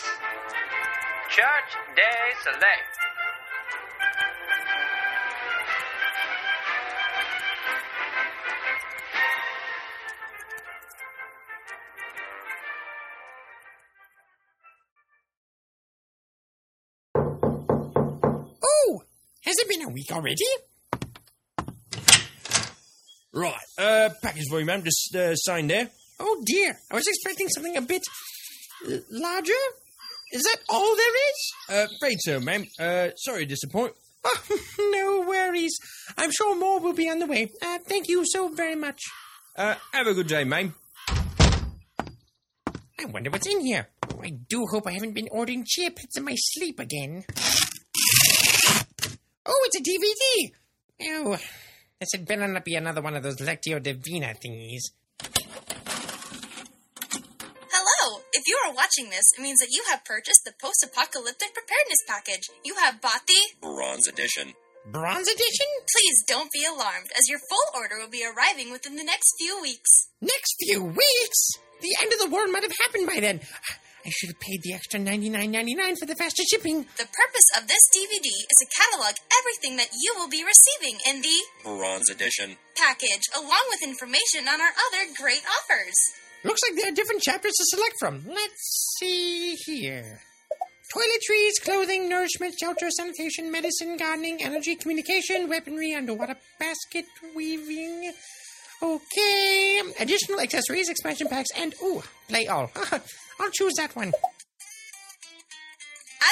[1.31, 2.96] Church Day Select.
[19.47, 20.45] Has it been a week already?
[23.33, 24.83] Right, uh, package for you, ma'am.
[24.83, 25.89] Just uh, sign there.
[26.19, 28.03] Oh dear, I was expecting something a bit
[28.89, 29.53] uh, larger.
[30.33, 31.53] Is that all there is?
[31.69, 32.67] Uh, afraid so, ma'am.
[32.79, 33.93] Uh, sorry to disappoint.
[34.29, 34.59] Oh,
[34.93, 35.79] no worries.
[36.19, 37.49] I'm sure more will be on the way.
[37.63, 39.01] Uh, thank you so very much.
[39.55, 40.75] Uh, have a good day, ma'am.
[42.99, 43.87] I wonder what's in here.
[44.13, 47.25] Oh, I do hope I haven't been ordering chips in my sleep again.
[49.49, 50.53] Oh, it's a DVD.
[51.03, 51.39] Oh,
[52.01, 54.91] this had better not be another one of those Lectio Divina thingies.
[57.71, 58.21] Hello!
[58.33, 62.03] If you are watching this, it means that you have purchased the post apocalyptic preparedness
[62.07, 62.51] package.
[62.65, 64.55] You have bought the Bronze Edition.
[64.91, 65.67] Bronze Edition?
[65.95, 69.61] Please don't be alarmed, as your full order will be arriving within the next few
[69.63, 70.09] weeks.
[70.21, 71.51] Next few weeks?
[71.81, 73.41] The end of the world might have happened by then.
[74.07, 76.87] I should have paid the extra ninety-nine ninety-nine for the faster shipping.
[76.97, 81.23] The purpose of this DVD is to catalog everything that you will be receiving in
[81.23, 82.57] the Bronze Edition.
[82.77, 85.95] package, along with information on our other great offers.
[86.45, 88.23] Looks like there are different chapters to select from.
[88.29, 90.21] Let's see here.
[90.95, 98.13] Toiletries, clothing, nourishment, shelter, sanitation, medicine, gardening, energy, communication, weaponry, underwater basket weaving.
[98.81, 99.81] Okay.
[99.99, 102.71] Additional accessories, expansion packs, and ooh, play all.
[103.41, 104.13] I'll choose that one.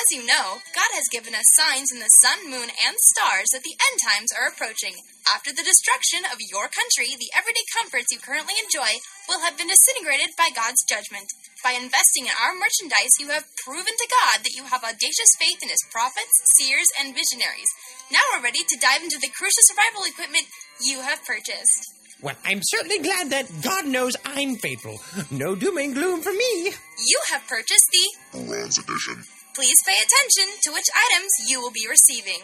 [0.04, 3.62] As you know, God has given us signs in the sun, moon, and stars that
[3.62, 4.96] the end times are approaching.
[5.30, 9.72] After the destruction of your country, the everyday comforts you currently enjoy will have been
[9.72, 11.30] disintegrated by God's judgment.
[11.64, 15.64] By investing in our merchandise, you have proven to God that you have audacious faith
[15.64, 17.70] in His prophets, seers, and visionaries.
[18.12, 20.52] Now we're ready to dive into the crucial survival equipment
[20.84, 22.03] you have purchased.
[22.22, 24.98] Well, I'm certainly glad that God knows I'm faithful.
[25.30, 26.72] No doom and gloom for me.
[27.06, 29.22] You have purchased the Bronze Edition.
[29.54, 32.40] Please pay attention to which items you will be receiving.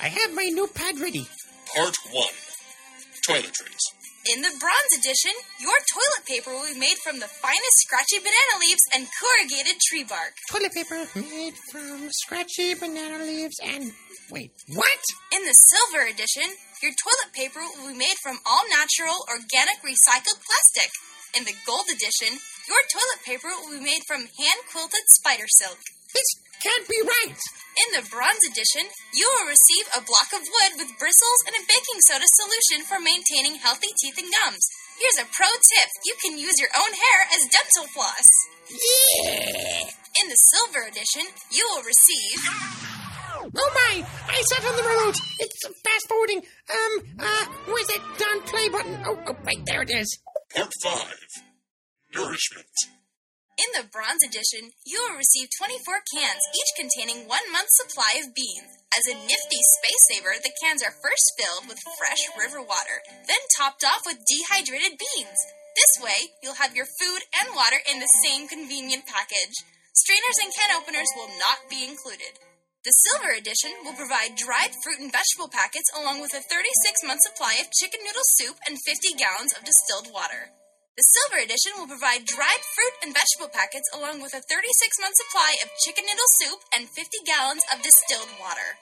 [0.00, 1.26] I have my notepad ready.
[1.74, 2.24] Part 1.
[3.26, 3.84] Toiletries.
[4.32, 8.56] In the bronze edition, your toilet paper will be made from the finest scratchy banana
[8.60, 10.32] leaves and corrugated tree bark.
[10.50, 13.92] Toilet paper made from scratchy banana leaves and.
[14.30, 15.02] Wait, what?
[15.36, 16.48] In the silver edition,
[16.84, 20.92] your toilet paper will be made from all natural, organic, recycled plastic.
[21.32, 22.36] In the gold edition,
[22.68, 25.80] your toilet paper will be made from hand quilted spider silk.
[26.12, 26.28] This
[26.60, 27.40] can't be right.
[27.80, 31.64] In the bronze edition, you will receive a block of wood with bristles and a
[31.64, 34.68] baking soda solution for maintaining healthy teeth and gums.
[35.00, 38.28] Here's a pro tip you can use your own hair as dental floss.
[38.68, 39.88] Yeah.
[40.20, 42.93] In the silver edition, you will receive.
[43.44, 44.04] Oh my!
[44.28, 45.16] I sat on the remote.
[45.40, 46.40] It's fast forwarding.
[46.72, 48.96] Um, uh, where's that darn play button?
[49.04, 50.08] Oh, oh, right there it is.
[50.54, 51.14] Part 5.
[52.14, 52.72] Nourishment.
[53.54, 55.78] In the bronze edition, you will receive 24
[56.10, 58.66] cans, each containing one month's supply of beans.
[58.98, 62.98] As a nifty space saver, the cans are first filled with fresh river water,
[63.30, 65.38] then topped off with dehydrated beans.
[65.78, 69.54] This way, you'll have your food and water in the same convenient package.
[69.94, 72.34] Strainers and can openers will not be included.
[72.84, 77.24] The silver edition will provide dried fruit and vegetable packets along with a 36 month
[77.24, 80.52] supply of chicken noodle soup and 50 gallons of distilled water.
[80.92, 85.16] The silver edition will provide dried fruit and vegetable packets along with a 36 month
[85.16, 88.76] supply of chicken noodle soup and 50 gallons of distilled water.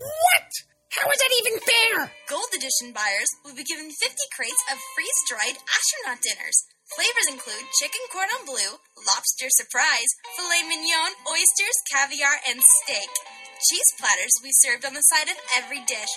[0.00, 0.48] What?
[0.96, 2.08] How is that even fair?
[2.32, 4.00] Gold edition buyers will be given 50
[4.32, 6.56] crates of freeze dried astronaut dinners.
[6.96, 10.08] Flavors include chicken cordon bleu, lobster surprise,
[10.40, 13.12] filet mignon, oysters, caviar, and steak.
[13.62, 16.10] Cheese platters will be served on the side of every dish.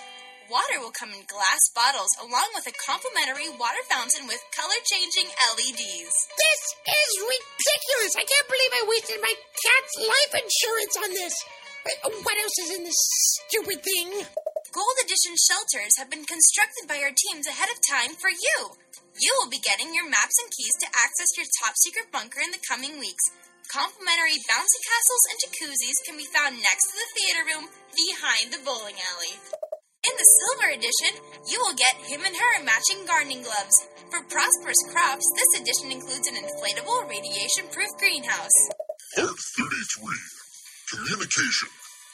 [0.49, 5.29] Water will come in glass bottles along with a complimentary water fountain with color changing
[5.29, 6.13] LEDs.
[6.38, 8.13] This is ridiculous.
[8.17, 11.36] I can't believe I wasted my cat's life insurance on this.
[11.86, 13.01] Uh, What else is in this
[13.45, 14.10] stupid thing?
[14.73, 18.58] Gold Edition shelters have been constructed by our teams ahead of time for you.
[19.21, 22.51] You will be getting your maps and keys to access your top secret bunker in
[22.53, 23.23] the coming weeks.
[23.71, 28.62] Complimentary bouncy castles and jacuzzis can be found next to the theater room behind the
[28.62, 29.34] bowling alley.
[30.06, 31.17] In the Silver Edition,
[31.49, 33.73] you will get him and her matching gardening gloves.
[34.13, 38.54] For prosperous crops, this edition includes an inflatable, radiation proof greenhouse.
[39.17, 40.13] Part 33.
[40.93, 41.69] Communication.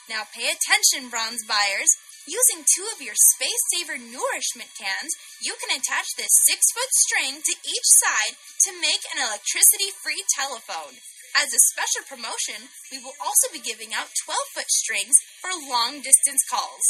[0.08, 1.92] Now pay attention, bronze buyers.
[2.24, 5.12] Using two of your Space Saver nourishment cans,
[5.42, 10.22] you can attach this six foot string to each side to make an electricity free
[10.38, 11.02] telephone.
[11.32, 16.04] As a special promotion, we will also be giving out 12 foot strings for long
[16.04, 16.84] distance calls.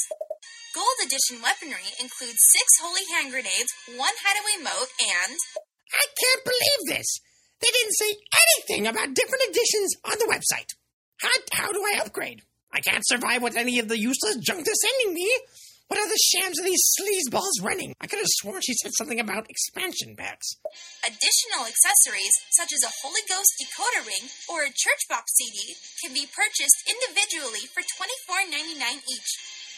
[0.74, 5.36] Gold Edition weaponry includes six holy hand grenades, one hideaway moat, and
[5.95, 7.07] I can't believe this.
[7.61, 8.11] They didn't say
[8.43, 10.74] anything about different editions on the website.
[11.22, 12.43] How, how do I upgrade?
[12.72, 15.30] I can't survive with any of the useless junk they're sending me.
[15.89, 17.93] What are the shams of these sleazeballs running?
[18.01, 20.57] I could have sworn she said something about expansion packs.
[21.05, 26.14] Additional accessories, such as a Holy Ghost decoder ring or a church box CD, can
[26.14, 29.30] be purchased individually for $24.99 each.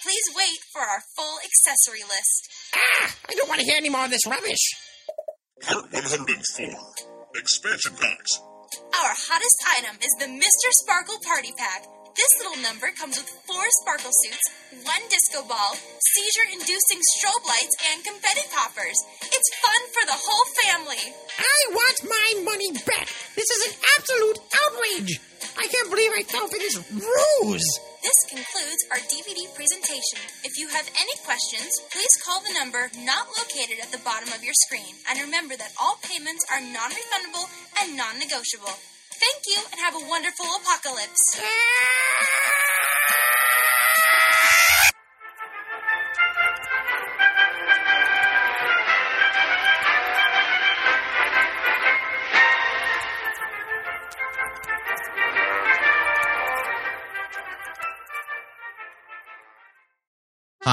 [0.07, 2.41] Please wait for our full accessory list.
[2.75, 4.63] Ah, I don't want to hear any more of this rubbish.
[5.63, 6.69] Part 104
[7.35, 8.39] Expansion Packs.
[8.95, 10.69] Our hottest item is the Mr.
[10.85, 11.83] Sparkle Party Pack.
[12.15, 14.47] This little number comes with four sparkle suits,
[14.87, 18.95] one disco ball, seizure inducing strobe lights, and confetti poppers.
[19.35, 21.03] It's fun for the whole family.
[21.11, 23.11] I want my money back.
[23.35, 25.19] This is an absolute outrage.
[25.59, 27.71] I can't believe I fell for this ruse.
[28.07, 30.23] This concludes our DVD presentation.
[30.47, 34.45] If you have any questions, please call the number not located at the bottom of
[34.47, 34.95] your screen.
[35.11, 37.51] And remember that all payments are non refundable
[37.83, 38.79] and non negotiable.
[39.21, 41.41] Thank you and have a wonderful apocalypse.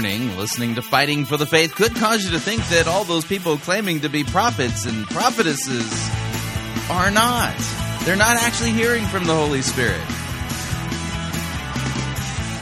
[0.00, 3.58] Listening to Fighting for the Faith could cause you to think that all those people
[3.58, 5.92] claiming to be prophets and prophetesses
[6.88, 7.54] are not.
[8.04, 10.00] They're not actually hearing from the Holy Spirit.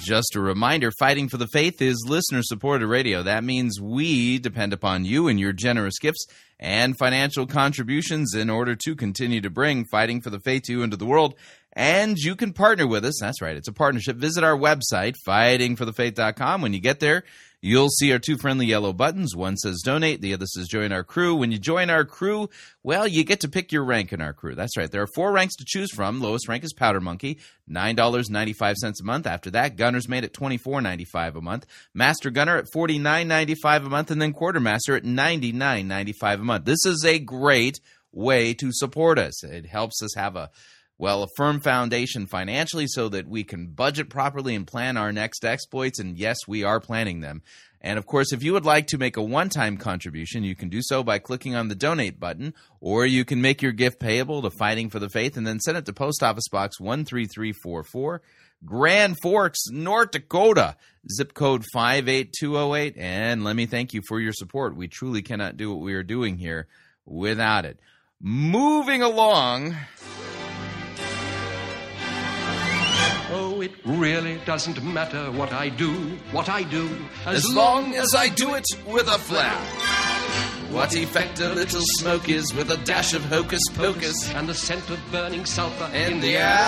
[0.03, 3.23] Just a reminder Fighting for the Faith is listener supported radio.
[3.23, 6.27] That means we depend upon you and your generous gifts
[6.59, 10.83] and financial contributions in order to continue to bring Fighting for the Faith to you
[10.83, 11.37] into the world.
[11.79, 13.21] And you can partner with us.
[13.21, 14.17] That's right, it's a partnership.
[14.17, 16.61] Visit our website, fightingforthefaith.com.
[16.61, 17.23] When you get there,
[17.61, 19.35] You'll see our two friendly yellow buttons.
[19.35, 21.35] One says donate, the other says join our crew.
[21.35, 22.51] When you join our crew,
[22.85, 24.55] well, you get to pick your rank in our crew.
[24.55, 24.89] That's right.
[24.89, 26.21] There are four ranks to choose from.
[26.21, 29.27] Lowest rank is Powder Monkey, $9.95 a month.
[29.27, 34.23] After that, Gunner's Mate at $24.95 a month, Master Gunner at $49.95 a month, and
[34.23, 36.65] then Quartermaster at $99.95 a month.
[36.65, 37.81] This is a great
[38.13, 39.43] way to support us.
[39.43, 40.51] It helps us have a
[40.99, 45.45] well, a firm foundation financially so that we can budget properly and plan our next
[45.45, 46.01] exploits.
[46.01, 47.43] And yes, we are planning them.
[47.81, 50.69] And of course, if you would like to make a one time contribution, you can
[50.69, 54.43] do so by clicking on the donate button, or you can make your gift payable
[54.43, 58.21] to Fighting for the Faith and then send it to Post Office Box 13344,
[58.65, 60.77] Grand Forks, North Dakota,
[61.13, 62.97] zip code 58208.
[62.97, 64.75] And let me thank you for your support.
[64.75, 66.67] We truly cannot do what we are doing here
[67.07, 67.79] without it.
[68.21, 69.77] Moving along.
[73.69, 75.93] It really doesn't matter what I do,
[76.33, 76.89] what I do,
[77.27, 79.59] As long as I do it with a flair.
[80.73, 84.89] What effect a little smoke is with a dash of hocus pocus and the scent
[84.91, 86.59] of burning sulfur in the air.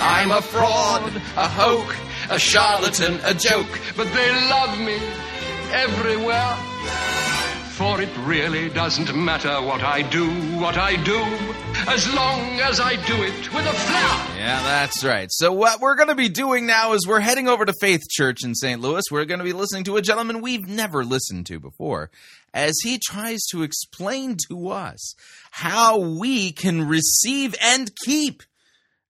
[0.00, 1.94] I'm a fraud, a hoke,
[2.30, 3.80] a charlatan, a joke.
[3.96, 4.98] But they love me
[5.72, 6.56] everywhere.
[7.76, 10.28] For it really doesn't matter what I do,
[10.58, 11.22] what I do,
[11.88, 14.36] as long as I do it with a flair.
[14.38, 15.28] Yeah, that's right.
[15.30, 18.44] So, what we're going to be doing now is we're heading over to Faith Church
[18.44, 18.80] in St.
[18.80, 19.04] Louis.
[19.10, 22.10] We're going to be listening to a gentleman we've never listened to before
[22.52, 25.14] as he tries to explain to us
[25.50, 28.42] how we can receive and keep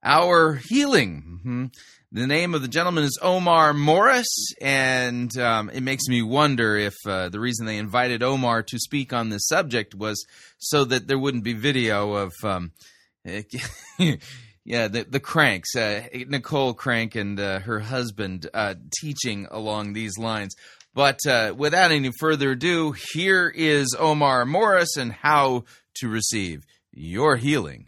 [0.02, 1.40] our healing.
[1.44, 1.74] Mhm.
[2.12, 6.94] The name of the gentleman is Omar Morris, and um, it makes me wonder if
[7.04, 10.24] uh, the reason they invited Omar to speak on this subject was
[10.58, 12.72] so that there wouldn't be video of, um,
[13.24, 20.18] yeah, the, the cranks, uh, Nicole Crank and uh, her husband uh, teaching along these
[20.18, 20.54] lines.
[20.94, 25.64] But uh, without any further ado, here is Omar Morris and how
[25.96, 27.86] to receive your healing.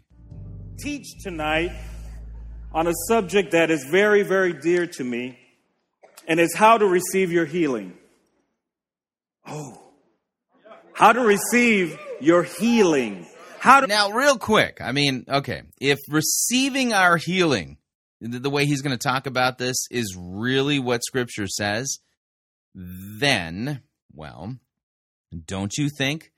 [0.79, 1.71] teach tonight
[2.71, 5.39] on a subject that is very, very dear to me,
[6.27, 7.97] and it's how to receive your healing.
[9.47, 9.81] Oh,
[10.93, 13.25] how to receive your healing.
[13.59, 14.79] How do now, real quick?
[14.81, 17.77] I mean, okay, if receiving our healing,
[18.21, 21.99] the, the way he's going to talk about this, is really what Scripture says,
[22.73, 23.81] then,
[24.13, 24.55] well,
[25.45, 26.31] don't you think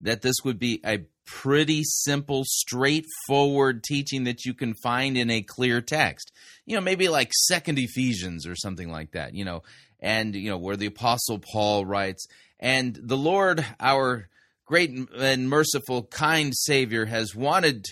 [0.00, 5.42] that this would be a pretty simple, straightforward teaching that you can find in a
[5.42, 6.32] clear text?
[6.66, 9.34] You know, maybe like Second Ephesians or something like that.
[9.34, 9.62] You know,
[10.00, 12.26] and you know where the Apostle Paul writes,
[12.60, 14.28] and the Lord, our
[14.68, 17.86] great and merciful, kind Savior, has wanted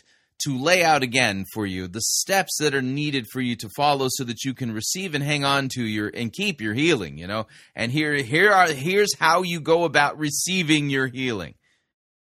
[0.45, 4.07] to lay out again for you the steps that are needed for you to follow
[4.11, 7.27] so that you can receive and hang on to your and keep your healing you
[7.27, 7.47] know?
[7.75, 11.55] And here here are here's how you go about receiving your healing.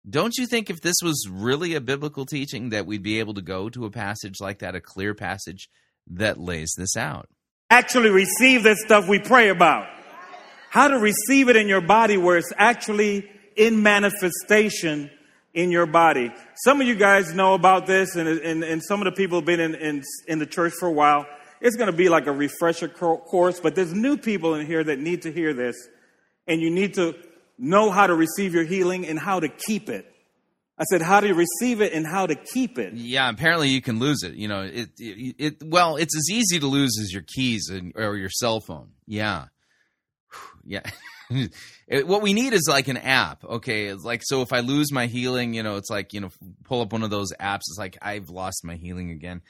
[0.09, 3.43] Don't you think if this was really a biblical teaching that we'd be able to
[3.43, 5.69] go to a passage like that a clear passage
[6.07, 7.29] that lays this out?
[7.69, 9.87] Actually receive this stuff we pray about?
[10.71, 13.29] How to receive it in your body where it's actually
[13.59, 15.11] in manifestation
[15.53, 16.33] in your body.
[16.65, 19.45] Some of you guys know about this, and, and, and some of the people have
[19.45, 21.27] been in, in, in the church for a while.
[21.61, 25.01] It's going to be like a refresher course, but there's new people in here that
[25.01, 25.77] need to hear this,
[26.47, 27.17] and you need to
[27.59, 30.07] know how to receive your healing and how to keep it.
[30.79, 32.95] I said, how do you receive it and how to keep it.
[32.95, 34.35] Yeah, apparently you can lose it.
[34.35, 37.93] You know, it, it, it well, it's as easy to lose as your keys and,
[37.97, 38.91] or your cell phone.
[39.05, 39.47] Yeah.
[40.65, 40.83] Yeah.
[41.89, 43.45] what we need is like an app.
[43.45, 46.31] Okay, it's like so if I lose my healing, you know, it's like you know,
[46.65, 47.63] pull up one of those apps.
[47.69, 49.43] It's like I've lost my healing again.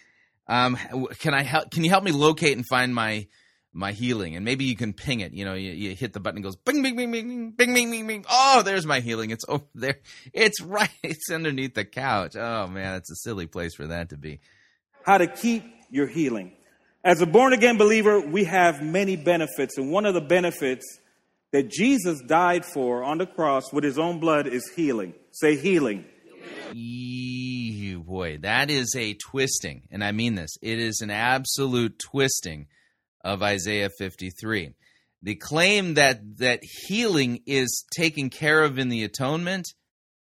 [0.46, 0.76] Um,
[1.18, 1.70] can I help?
[1.70, 3.26] Can you help me locate and find my
[3.72, 4.34] my healing?
[4.34, 5.32] And maybe you can ping it.
[5.32, 7.90] You know, you, you hit the button, and goes bing, bing, bing, bing, bing, bing,
[7.90, 8.24] bing, bing.
[8.30, 9.30] Oh, there's my healing.
[9.30, 9.98] It's over there.
[10.32, 10.90] It's right.
[11.02, 12.34] It's underneath the couch.
[12.36, 14.40] Oh man, it's a silly place for that to be.
[15.04, 16.52] How to keep your healing?
[17.04, 20.98] As a born again believer, we have many benefits, and one of the benefits
[21.52, 25.14] that Jesus died for on the cross with his own blood is healing.
[25.30, 26.04] Say healing.
[26.74, 30.56] Eee, boy, that is a twisting, and I mean this.
[30.62, 32.66] It is an absolute twisting
[33.24, 34.74] of Isaiah 53.
[35.22, 39.66] The claim that that healing is taken care of in the atonement,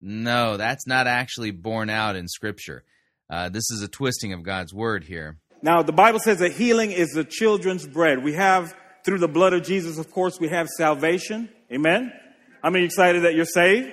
[0.00, 2.84] no, that's not actually borne out in Scripture.
[3.30, 5.38] Uh, this is a twisting of God's word here.
[5.62, 8.22] Now, the Bible says that healing is the children's bread.
[8.22, 11.50] We have, through the blood of Jesus, of course, we have salvation.
[11.70, 12.12] Amen.
[12.62, 13.92] How many excited that you're saved?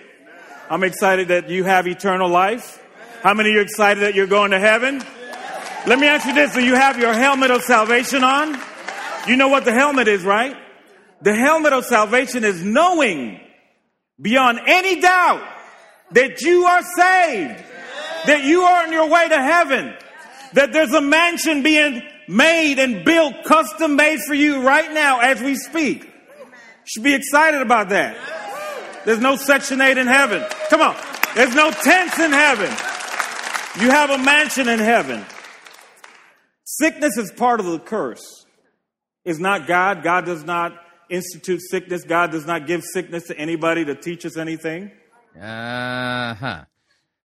[0.69, 2.81] I'm excited that you have eternal life.
[3.21, 5.03] How many of you are excited that you're going to heaven?
[5.85, 6.53] Let me ask you this.
[6.53, 8.57] Do you have your helmet of salvation on?
[9.27, 10.55] You know what the helmet is, right?
[11.21, 13.39] The helmet of salvation is knowing
[14.19, 15.45] beyond any doubt
[16.11, 17.63] that you are saved,
[18.27, 19.93] that you are on your way to heaven,
[20.53, 25.41] that there's a mansion being made and built, custom made for you right now as
[25.41, 26.09] we speak.
[26.85, 28.17] Should be excited about that.
[29.05, 30.43] There's no Section 8 in heaven.
[30.69, 30.95] Come on.
[31.35, 32.69] There's no tents in heaven.
[33.81, 35.25] You have a mansion in heaven.
[36.65, 38.45] Sickness is part of the curse.
[39.23, 40.03] It's not God.
[40.03, 40.73] God does not
[41.09, 42.03] institute sickness.
[42.03, 44.91] God does not give sickness to anybody to teach us anything.
[45.39, 46.63] Uh huh.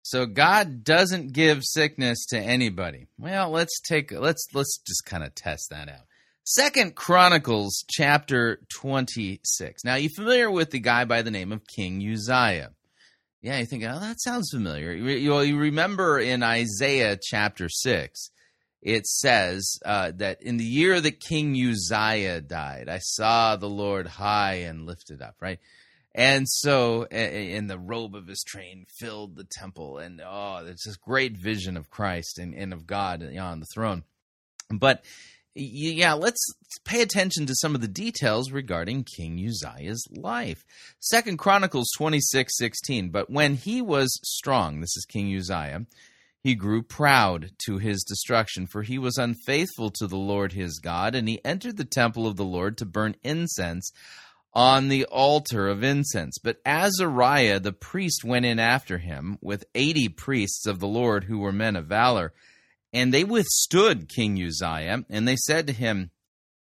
[0.10, 3.06] So God doesn't give sickness to anybody.
[3.20, 6.08] Well, let's take let's let's just kind of test that out.
[6.46, 9.86] Second Chronicles chapter 26.
[9.86, 12.72] Now, you familiar with the guy by the name of King Uzziah?
[13.44, 14.94] Yeah, you think, oh, that sounds familiar.
[14.94, 18.32] You, you, you remember in Isaiah chapter 6,
[18.82, 24.08] it says uh, that in the year that King Uzziah died, I saw the Lord
[24.08, 25.60] high and lifted up, right?
[26.16, 30.98] And so, in the robe of his train filled the temple, and oh, there's this
[30.98, 34.04] great vision of Christ and, and of God on the throne.
[34.72, 35.04] But
[35.54, 36.44] yeah, let's
[36.84, 40.64] pay attention to some of the details regarding King Uzziah's life.
[41.00, 43.10] Second Chronicles twenty six sixteen.
[43.10, 45.86] But when he was strong, this is King Uzziah,
[46.42, 51.14] he grew proud to his destruction, for he was unfaithful to the Lord his God,
[51.14, 53.92] and he entered the temple of the Lord to burn incense
[54.54, 56.38] on the altar of incense.
[56.40, 61.40] But Azariah the priest went in after him with eighty priests of the Lord who
[61.40, 62.34] were men of valor.
[62.92, 66.10] And they withstood King Uzziah, and they said to him,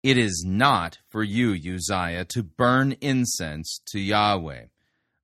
[0.05, 4.67] It is not for you, Uzziah, to burn incense to Yahweh,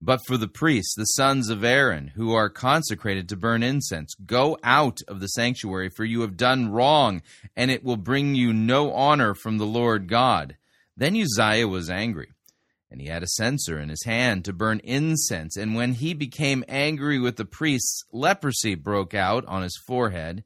[0.02, 4.14] but for the priests, the sons of Aaron, who are consecrated to burn incense.
[4.26, 7.22] Go out of the sanctuary, for you have done wrong,
[7.54, 10.56] and it will bring you no honor from the Lord God.
[10.96, 12.32] Then Uzziah was angry
[12.90, 15.56] and he had a censer in his hand to burn incense.
[15.56, 20.44] And when he became angry with the priests, leprosy broke out on his forehead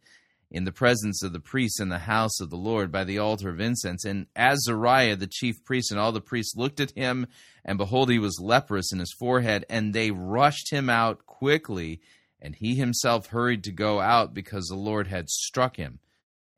[0.51, 3.49] in the presence of the priests in the house of the Lord by the altar
[3.49, 4.05] of incense.
[4.05, 7.27] And Azariah, the chief priest, and all the priests looked at him,
[7.65, 12.01] and behold, he was leprous in his forehead, and they rushed him out quickly
[12.43, 16.01] and he himself hurried to go out because the Lord had struck him.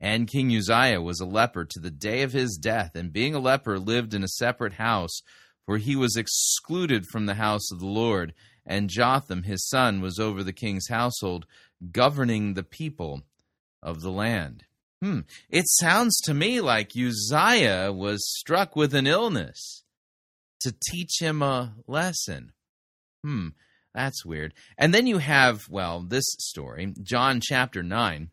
[0.00, 3.38] And King Uzziah was a leper to the day of his death, and being a
[3.38, 5.22] leper lived in a separate house,
[5.66, 8.34] for he was excluded from the house of the Lord.
[8.66, 11.46] And Jotham his son was over the king's household,
[11.92, 13.22] governing the people
[13.82, 14.64] of the land.
[15.02, 15.20] Hmm.
[15.50, 19.84] It sounds to me like Uzziah was struck with an illness
[20.60, 22.52] to teach him a lesson.
[23.22, 23.48] Hmm.
[23.94, 24.54] That's weird.
[24.76, 28.30] And then you have, well, this story, John chapter 9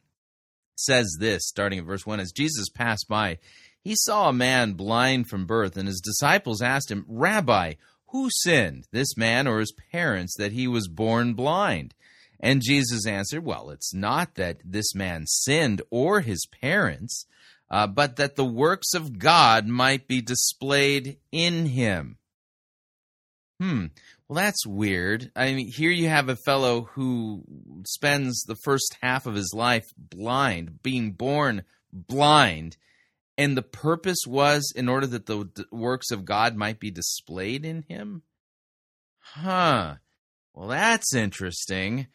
[0.75, 3.37] says this, starting at verse 1 As Jesus passed by,
[3.83, 7.73] he saw a man blind from birth, and his disciples asked him, Rabbi,
[8.07, 11.93] who sinned, this man or his parents, that he was born blind?
[12.39, 17.25] And Jesus answered, Well, it's not that this man sinned or his parents,
[17.69, 22.17] uh, but that the works of God might be displayed in him.
[23.59, 23.87] Hmm.
[24.27, 25.31] Well, that's weird.
[25.35, 27.43] I mean, here you have a fellow who
[27.85, 31.63] spends the first half of his life blind, being born
[31.93, 32.77] blind,
[33.41, 37.81] and the purpose was in order that the works of God might be displayed in
[37.87, 38.21] him?
[39.17, 39.95] Huh.
[40.53, 42.05] Well, that's interesting.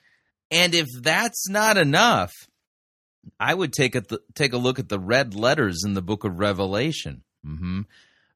[0.52, 2.30] And if that's not enough,
[3.40, 6.22] I would take a th- take a look at the red letters in the book
[6.22, 7.24] of Revelation.
[7.44, 7.80] Mm-hmm.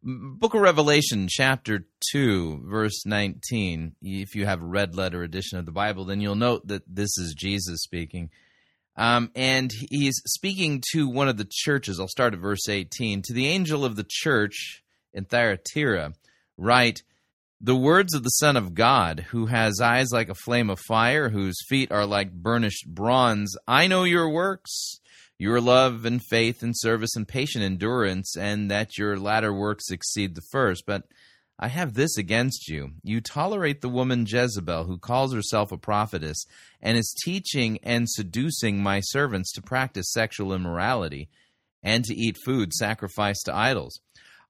[0.02, 3.94] Book of Revelation, chapter 2, verse 19.
[4.02, 7.16] If you have a red letter edition of the Bible, then you'll note that this
[7.18, 8.30] is Jesus speaking.
[9.00, 11.98] Um, and he's speaking to one of the churches.
[11.98, 13.22] I'll start at verse 18.
[13.22, 14.82] To the angel of the church
[15.14, 16.12] in Thyatira,
[16.58, 17.02] write,
[17.62, 21.30] The words of the Son of God, who has eyes like a flame of fire,
[21.30, 23.56] whose feet are like burnished bronze.
[23.66, 25.00] I know your works
[25.40, 30.34] your love and faith and service and patient endurance, and that your latter works exceed
[30.34, 30.84] the first.
[30.86, 31.04] But
[31.62, 32.92] I have this against you.
[33.02, 36.46] You tolerate the woman Jezebel, who calls herself a prophetess,
[36.80, 41.28] and is teaching and seducing my servants to practice sexual immorality
[41.82, 44.00] and to eat food sacrificed to idols.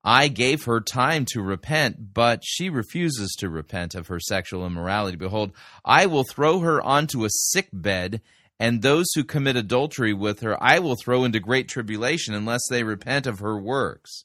[0.04, 5.16] I gave her time to repent, but she refuses to repent of her sexual immorality.
[5.16, 5.52] Behold,
[5.84, 8.22] I will throw her onto a sick bed
[8.60, 12.82] and those who commit adultery with her I will throw into great tribulation unless they
[12.84, 14.24] repent of her works.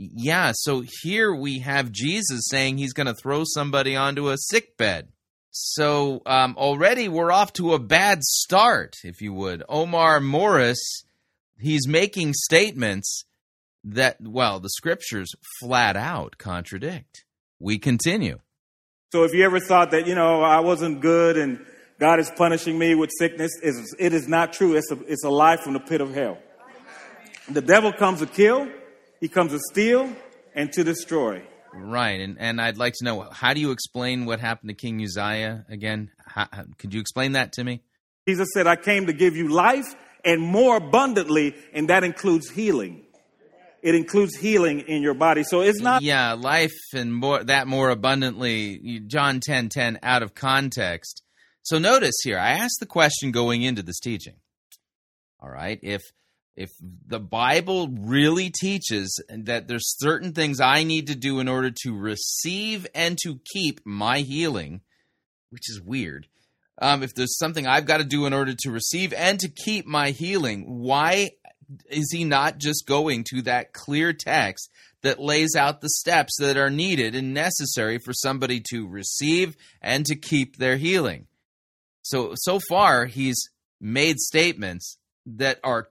[0.00, 4.76] Yeah, so here we have Jesus saying he's going to throw somebody onto a sick
[4.76, 5.08] bed.
[5.50, 9.64] So um, already we're off to a bad start, if you would.
[9.68, 11.02] Omar Morris,
[11.58, 13.24] he's making statements
[13.82, 17.24] that, well, the scriptures flat out contradict.
[17.58, 18.38] We continue.
[19.10, 21.58] So if you ever thought that, you know, I wasn't good and
[21.98, 23.50] God is punishing me with sickness.
[23.62, 24.76] It is not true.
[24.76, 26.38] It's a, it's a lie from the pit of hell.
[27.50, 28.68] The devil comes to kill,
[29.20, 30.12] he comes to steal,
[30.54, 31.42] and to destroy.
[31.74, 35.02] Right, and and I'd like to know how do you explain what happened to King
[35.02, 36.10] Uzziah again?
[36.24, 37.82] How, how, could you explain that to me?
[38.26, 39.94] Jesus said, "I came to give you life
[40.24, 43.04] and more abundantly, and that includes healing.
[43.80, 45.44] It includes healing in your body.
[45.44, 49.00] So it's not yeah, life and more that more abundantly.
[49.06, 51.22] John ten ten out of context
[51.68, 54.36] so notice here, I asked the question going into this teaching.
[55.38, 56.00] All right, if
[56.58, 56.72] if
[57.06, 61.96] the Bible really teaches that there's certain things I need to do in order to
[61.96, 64.80] receive and to keep my healing,
[65.50, 66.26] which is weird.
[66.80, 69.86] Um, if there's something I've got to do in order to receive and to keep
[69.86, 71.30] my healing, why
[71.90, 74.68] is he not just going to that clear text
[75.02, 80.04] that lays out the steps that are needed and necessary for somebody to receive and
[80.06, 81.28] to keep their healing?
[82.02, 83.40] So so far he's
[83.80, 85.88] made statements that are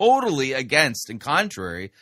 [0.00, 1.92] totally against and contrary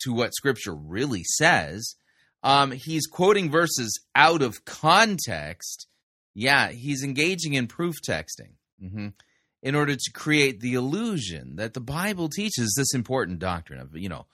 [0.00, 1.94] to what scripture really says.
[2.42, 5.86] Um, he's quoting verses out of context.
[6.34, 9.08] Yeah, he's engaging in proof texting mm-hmm.
[9.62, 14.08] in order to create the illusion that the Bible teaches this important doctrine of you
[14.08, 14.26] know,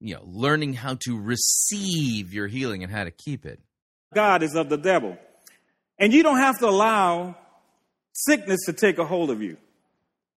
[0.00, 3.60] you know, learning how to receive your healing and how to keep it.
[4.14, 5.16] God is of the devil,
[5.98, 7.36] and you don't have to allow
[8.12, 9.56] sickness to take a hold of you.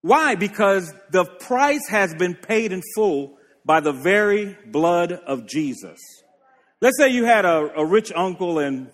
[0.01, 0.35] Why?
[0.35, 5.99] Because the price has been paid in full by the very blood of Jesus.
[6.79, 8.89] Let's say you had a, a rich uncle and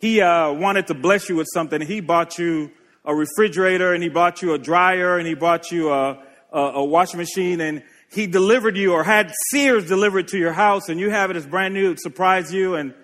[0.00, 1.80] he uh, wanted to bless you with something.
[1.80, 2.70] He bought you
[3.04, 6.22] a refrigerator and he bought you a dryer and he bought you a,
[6.52, 10.88] a, a washing machine and he delivered you or had Sears delivered to your house
[10.88, 11.92] and you have it as brand new.
[11.92, 12.74] It surprised you.
[12.74, 12.94] And,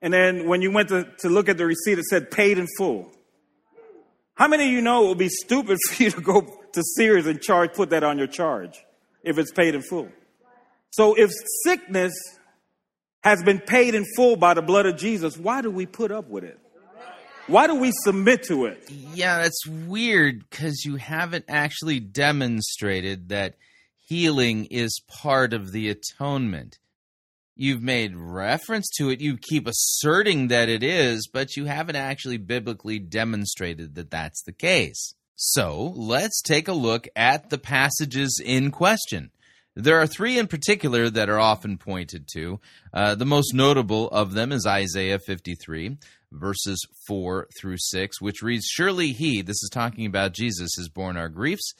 [0.00, 2.68] and then when you went to, to look at the receipt, it said paid in
[2.78, 3.10] full.
[4.34, 6.40] How many of you know it would be stupid for you to go
[6.72, 8.84] to Sears and charge, put that on your charge
[9.22, 10.08] if it's paid in full?
[10.90, 11.30] So if
[11.64, 12.12] sickness
[13.22, 16.28] has been paid in full by the blood of Jesus, why do we put up
[16.28, 16.58] with it?
[17.46, 18.88] Why do we submit to it?
[18.88, 23.56] Yeah, that's weird because you haven't actually demonstrated that
[24.06, 26.78] healing is part of the atonement.
[27.56, 32.36] You've made reference to it, you keep asserting that it is, but you haven't actually
[32.36, 35.14] biblically demonstrated that that's the case.
[35.36, 39.30] So let's take a look at the passages in question.
[39.76, 42.60] There are three in particular that are often pointed to.
[42.92, 45.96] Uh, the most notable of them is Isaiah 53,
[46.30, 51.16] verses 4 through 6, which reads Surely he, this is talking about Jesus, has borne
[51.16, 51.74] our griefs,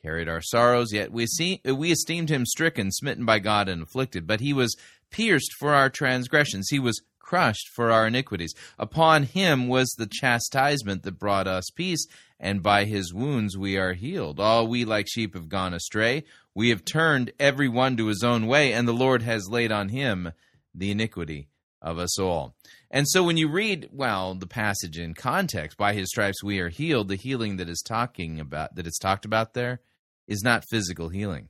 [0.00, 4.28] carried our sorrows, yet we, see, we esteemed him stricken, smitten by God, and afflicted.
[4.28, 4.76] But he was
[5.10, 8.54] pierced for our transgressions, he was crushed for our iniquities.
[8.78, 12.06] Upon him was the chastisement that brought us peace,
[12.40, 14.40] and by his wounds we are healed.
[14.40, 16.24] All we like sheep have gone astray.
[16.54, 19.90] We have turned every one to his own way, and the Lord has laid on
[19.90, 20.32] him
[20.74, 21.48] the iniquity
[21.80, 22.56] of us all.
[22.90, 26.68] And so when you read, well, the passage in context, by his stripes we are
[26.68, 29.80] healed, the healing that is talking about that it's talked about there
[30.26, 31.48] is not physical healing.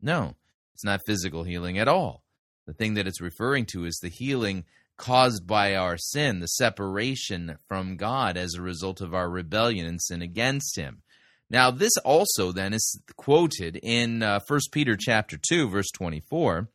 [0.00, 0.36] No,
[0.74, 2.22] it's not physical healing at all.
[2.68, 4.66] The thing that it's referring to is the healing
[4.98, 9.98] caused by our sin, the separation from God as a result of our rebellion and
[10.02, 11.00] sin against him.
[11.48, 16.68] Now, this also then is quoted in uh, 1 Peter chapter 2 verse 24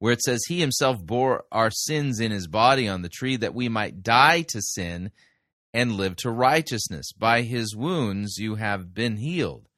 [0.00, 3.54] where it says he himself bore our sins in his body on the tree that
[3.54, 5.10] we might die to sin
[5.72, 7.10] and live to righteousness.
[7.12, 9.69] By his wounds you have been healed.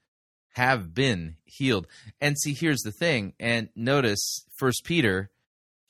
[0.53, 1.87] Have been healed.
[2.21, 5.31] And see, here's the thing, and notice First Peter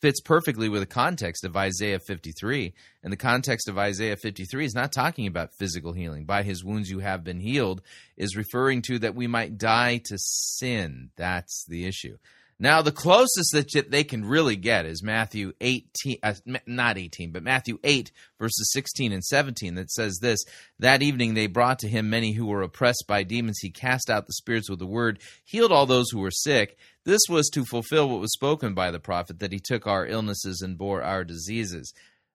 [0.03, 2.75] fits perfectly with the context of Isaiah 53.
[3.05, 6.25] And the context of Isaiah 53 is not talking about physical healing.
[6.25, 7.83] By his wounds you have been healed
[8.17, 11.11] is referring to that we might die to sin.
[11.17, 12.19] That's the issue.
[12.63, 16.35] Now, the closest that they can really get is Matthew 18, uh,
[16.65, 20.39] not 18, but Matthew 8, verses 16 and 17, that says this
[20.79, 23.59] That evening they brought to him many who were oppressed by demons.
[23.61, 26.79] He cast out the spirits with the word, healed all those who were sick.
[27.05, 30.61] This was to fulfill what was spoken by the prophet, that he took our illnesses
[30.61, 31.93] and bore our diseases.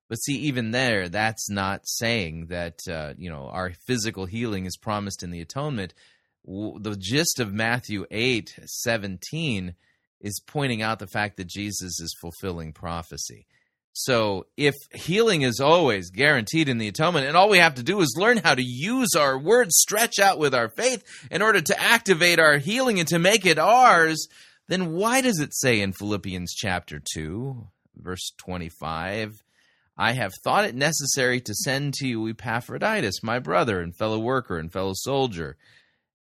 [0.09, 4.75] But see, even there, that's not saying that, uh, you know, our physical healing is
[4.75, 5.93] promised in the atonement.
[6.45, 9.73] The gist of Matthew 8, 17
[10.21, 13.45] is pointing out the fact that Jesus is fulfilling prophecy.
[13.93, 17.99] So if healing is always guaranteed in the atonement, and all we have to do
[18.01, 21.81] is learn how to use our words, stretch out with our faith in order to
[21.81, 24.27] activate our healing and to make it ours,
[24.67, 29.41] then why does it say in Philippians chapter 2, verse 25,
[29.97, 34.59] I have thought it necessary to send to you Epaphroditus, my brother and fellow worker
[34.59, 35.57] and fellow soldier,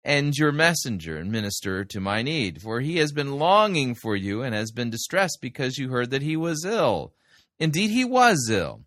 [0.05, 2.61] and your messenger and minister to my need.
[2.61, 6.21] For he has been longing for you and has been distressed because you heard that
[6.21, 7.13] he was ill.
[7.59, 8.81] Indeed, he was ill,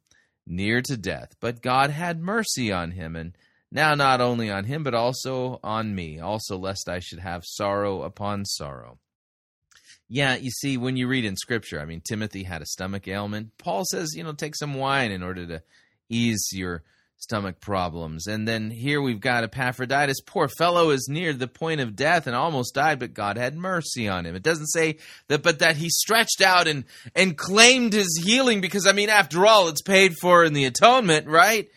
[0.47, 3.37] near to death, but God had mercy on him, and
[3.73, 8.03] now not only on him, but also on me, also lest I should have sorrow
[8.03, 8.99] upon sorrow.
[10.09, 13.59] Yeah, you see, when you read in Scripture, I mean, Timothy had a stomach ailment.
[13.59, 15.63] Paul says, you know, take some wine in order to
[16.09, 16.83] ease your
[17.19, 18.27] stomach problems.
[18.27, 20.21] And then here we've got Epaphroditus.
[20.25, 24.09] Poor fellow is near the point of death and almost died, but God had mercy
[24.09, 24.35] on him.
[24.35, 28.87] It doesn't say that, but that he stretched out and, and claimed his healing because,
[28.87, 31.69] I mean, after all, it's paid for in the atonement, right?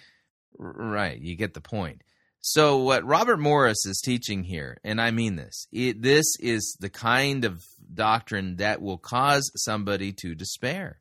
[0.57, 1.19] Right.
[1.19, 2.03] You get the point.
[2.43, 6.89] So, what Robert Morris is teaching here, and I mean this, it, this is the
[6.89, 7.61] kind of
[7.93, 10.99] doctrine that will cause somebody to despair.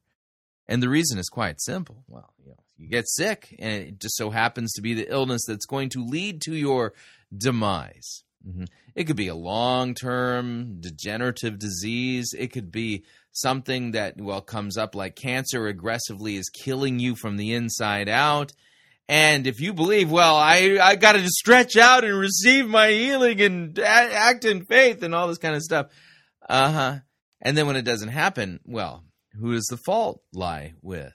[0.68, 2.05] And the reason is quite simple.
[2.09, 5.43] Well, you know, you get sick, and it just so happens to be the illness
[5.47, 6.95] that's going to lead to your
[7.37, 8.24] demise.
[8.47, 8.64] Mm-hmm.
[8.95, 12.35] It could be a long term degenerative disease.
[12.37, 17.37] It could be something that, well, comes up like cancer aggressively is killing you from
[17.37, 18.53] the inside out.
[19.09, 23.41] And if you believe, well, I, I got to stretch out and receive my healing
[23.41, 25.89] and act in faith and all this kind of stuff.
[26.49, 26.99] Uh huh.
[27.43, 29.05] And then when it doesn't happen, well,
[29.39, 31.12] who does the fault lie with?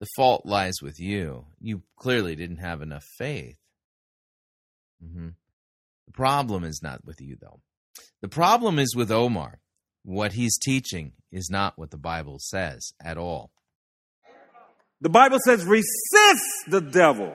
[0.00, 1.46] The fault lies with you.
[1.60, 3.56] You clearly didn't have enough faith.
[5.02, 5.28] Mm-hmm.
[6.06, 7.60] The problem is not with you, though.
[8.20, 9.60] The problem is with Omar.
[10.04, 13.50] What he's teaching is not what the Bible says at all.
[15.00, 15.90] The Bible says, resist
[16.68, 17.34] the devil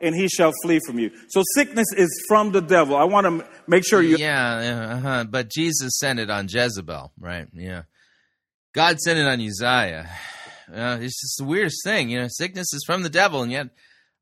[0.00, 1.10] and he shall flee from you.
[1.28, 2.96] So sickness is from the devil.
[2.96, 4.16] I want to make sure you.
[4.16, 5.24] Yeah, uh-huh.
[5.24, 7.46] but Jesus sent it on Jezebel, right?
[7.52, 7.82] Yeah.
[8.72, 10.08] God sent it on Uzziah.
[10.72, 12.10] Uh, it's just the weirdest thing.
[12.10, 13.68] You know, sickness is from the devil, and yet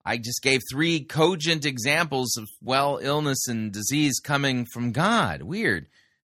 [0.04, 5.42] I just gave three cogent examples of, well, illness and disease coming from God.
[5.42, 5.86] Weird.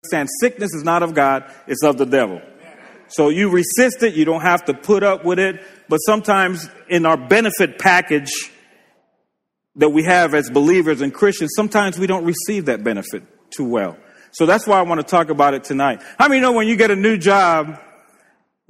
[0.06, 2.42] Saying sickness is not of God, it's of the devil.
[3.10, 5.62] So you resist it, you don't have to put up with it.
[5.88, 8.32] But sometimes in our benefit package,
[9.76, 13.98] that we have as believers and Christians, sometimes we don't receive that benefit too well.
[14.32, 16.02] So that's why I want to talk about it tonight.
[16.18, 17.80] How many know when you get a new job,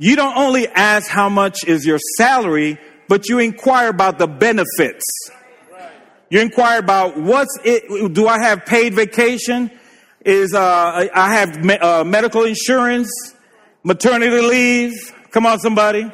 [0.01, 2.79] you don't only ask how much is your salary,
[3.09, 5.03] but you inquire about the benefits.
[6.29, 9.69] You inquire about what's it, do I have paid vacation?
[10.21, 13.11] Is, uh, I have me, uh, medical insurance,
[13.83, 15.13] maternity leave.
[15.31, 16.09] Come on, somebody.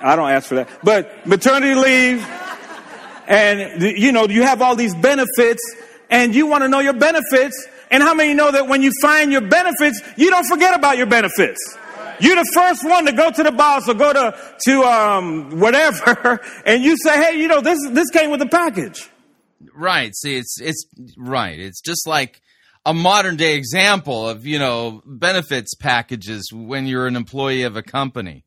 [0.00, 2.26] I don't ask for that, but maternity leave.
[3.28, 5.62] And, you know, you have all these benefits
[6.10, 7.68] and you want to know your benefits.
[7.92, 11.06] And how many know that when you find your benefits, you don't forget about your
[11.06, 11.60] benefits?
[12.20, 14.36] You're the first one to go to the boss or go to,
[14.66, 16.40] to, um, whatever.
[16.66, 19.10] And you say, Hey, you know, this, this came with a package.
[19.74, 20.14] Right.
[20.14, 20.86] See, it's it's
[21.16, 21.58] right.
[21.58, 22.40] It's just like
[22.84, 27.82] a modern day example of you know benefits packages when you're an employee of a
[27.82, 28.44] company.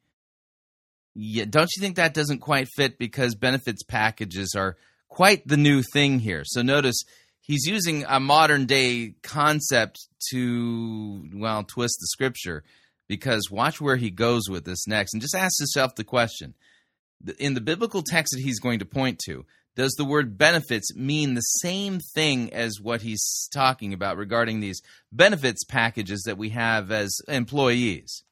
[1.15, 4.78] Yeah, don't you think that doesn't quite fit because benefits packages are
[5.09, 6.43] quite the new thing here.
[6.45, 7.03] So notice
[7.41, 9.97] he's using a modern day concept
[10.30, 12.63] to well twist the scripture
[13.08, 16.53] because watch where he goes with this next and just ask yourself the question
[17.39, 19.45] in the biblical text that he's going to point to
[19.76, 24.82] does the word benefits mean the same thing as what he's talking about regarding these
[25.12, 28.24] benefits packages that we have as employees?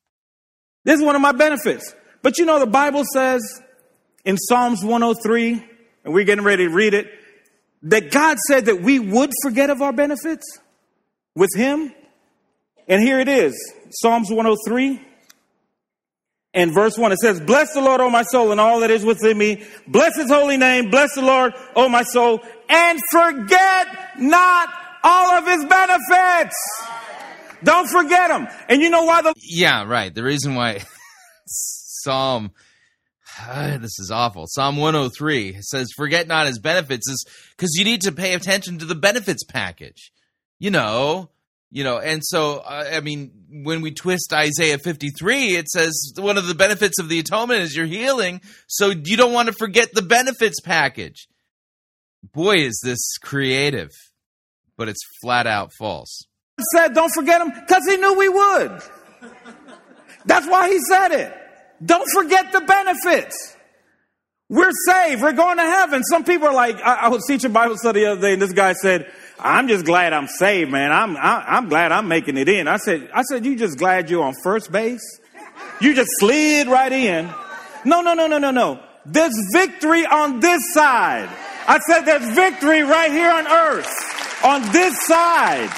[0.85, 1.93] This is one of my benefits.
[2.23, 3.61] But you know, the Bible says
[4.25, 5.63] in Psalms 103,
[6.03, 7.11] and we're getting ready to read it,
[7.83, 10.45] that God said that we would forget of our benefits
[11.35, 11.93] with Him.
[12.87, 13.55] And here it is
[13.89, 15.01] Psalms 103
[16.53, 17.11] and verse 1.
[17.11, 19.63] It says, Bless the Lord, O my soul, and all that is within me.
[19.87, 20.89] Bless his holy name.
[20.89, 23.87] Bless the Lord, O my soul, and forget
[24.19, 24.69] not
[25.03, 26.55] all of his benefits.
[27.63, 28.47] Don't forget them.
[28.69, 29.33] And you know why the.
[29.37, 30.13] Yeah, right.
[30.13, 30.83] The reason why
[31.45, 32.51] Psalm.
[33.47, 34.45] this is awful.
[34.47, 38.85] Psalm 103 says, Forget not his benefits, is because you need to pay attention to
[38.85, 40.11] the benefits package.
[40.59, 41.29] You know,
[41.71, 43.31] you know and so uh, i mean
[43.63, 47.75] when we twist isaiah 53 it says one of the benefits of the atonement is
[47.75, 51.27] your healing so you don't want to forget the benefits package.
[52.33, 53.91] Boy is this creative
[54.77, 56.25] but it's flat out false.
[56.73, 58.81] Said don't forget him because he knew we would.
[60.25, 61.33] That's why he said it.
[61.83, 63.55] Don't forget the benefits.
[64.49, 65.21] We're saved.
[65.21, 66.03] We're going to heaven.
[66.03, 68.53] Some people are like, I, I was teaching Bible study the other day, and this
[68.53, 70.91] guy said, I'm just glad I'm saved, man.
[70.91, 72.67] I'm, I, am glad I'm making it in.
[72.67, 75.19] I said, I said, you just glad you're on first base?
[75.81, 77.29] You just slid right in.
[77.83, 78.79] No, no, no, no, no, no.
[79.05, 81.29] There's victory on this side.
[81.67, 84.43] I said there's victory right here on earth.
[84.43, 85.69] On this side.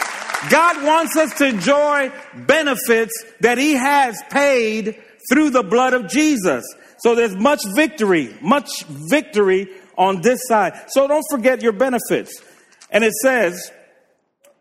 [0.49, 2.11] God wants us to enjoy
[2.45, 5.01] benefits that He has paid
[5.31, 6.63] through the blood of Jesus.
[6.99, 10.89] So there's much victory, much victory on this side.
[10.89, 12.41] So don't forget your benefits.
[12.89, 13.71] And it says,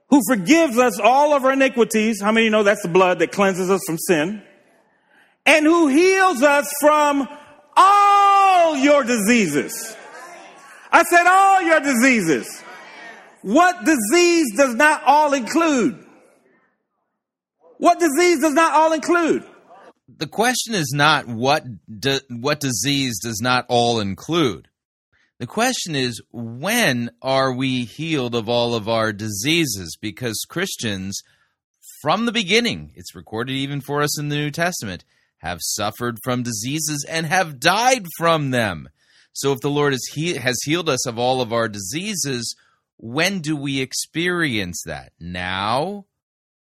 [0.09, 2.21] who forgives us all of our iniquities.
[2.21, 4.43] How many know that's the blood that cleanses us from sin?
[5.45, 7.29] And who heals us from
[7.77, 9.97] all your diseases.
[10.91, 12.63] I said all your diseases.
[13.43, 16.05] What disease does not all include?
[17.79, 19.45] What disease does not all include?
[20.09, 21.65] The question is not what
[22.31, 24.69] what disease does not all include.
[25.39, 29.99] The question is, when are we healed of all of our diseases?
[30.01, 31.21] Because Christians,
[32.01, 35.05] from the beginning, it's recorded even for us in the New Testament,
[35.39, 38.89] have suffered from diseases and have died from them.
[39.35, 42.57] So if the Lord has, he- has healed us of all of our diseases,
[42.97, 45.13] when do we experience that?
[45.21, 46.07] Now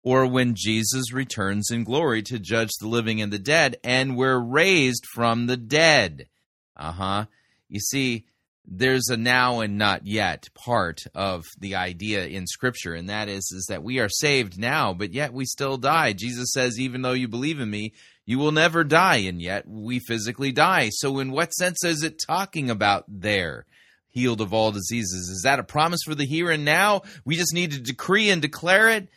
[0.02, 4.38] or when Jesus returns in glory to judge the living and the dead and we're
[4.38, 6.28] raised from the dead?
[6.74, 7.24] Uh huh.
[7.68, 8.24] You see,
[8.66, 13.52] there's a now and not yet part of the idea in scripture and that is
[13.54, 16.12] is that we are saved now but yet we still die.
[16.12, 17.92] Jesus says even though you believe in me
[18.24, 20.90] you will never die and yet we physically die.
[20.90, 23.66] So in what sense is it talking about there
[24.08, 25.28] healed of all diseases?
[25.28, 27.02] Is that a promise for the here and now?
[27.24, 29.08] We just need to decree and declare it?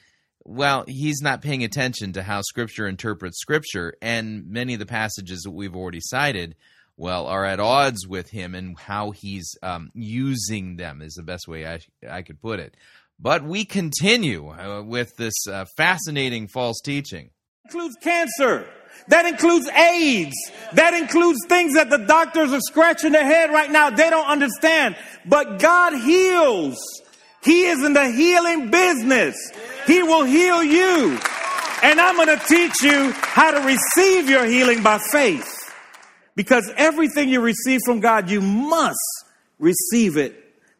[0.43, 5.41] Well, he's not paying attention to how Scripture interprets Scripture, and many of the passages
[5.41, 6.56] that we've already cited
[6.98, 11.48] well, are at odds with him and how he's um, using them is the best
[11.48, 11.80] way I,
[12.10, 12.76] I could put it.
[13.20, 17.30] But we continue uh, with this uh, fascinating false teaching.
[17.66, 18.68] includes cancer.
[19.10, 20.36] That includes AIDS.
[20.74, 23.89] That includes things that the doctors are scratching their head right now.
[23.89, 24.96] They don't understand.
[25.26, 26.78] But God heals.
[27.43, 29.36] He is in the healing business.
[29.86, 31.20] He will heal you.
[31.84, 35.55] And I'm going to teach you how to receive your healing by faith.
[36.36, 38.99] Because everything you receive from God, you must
[39.59, 40.36] receive it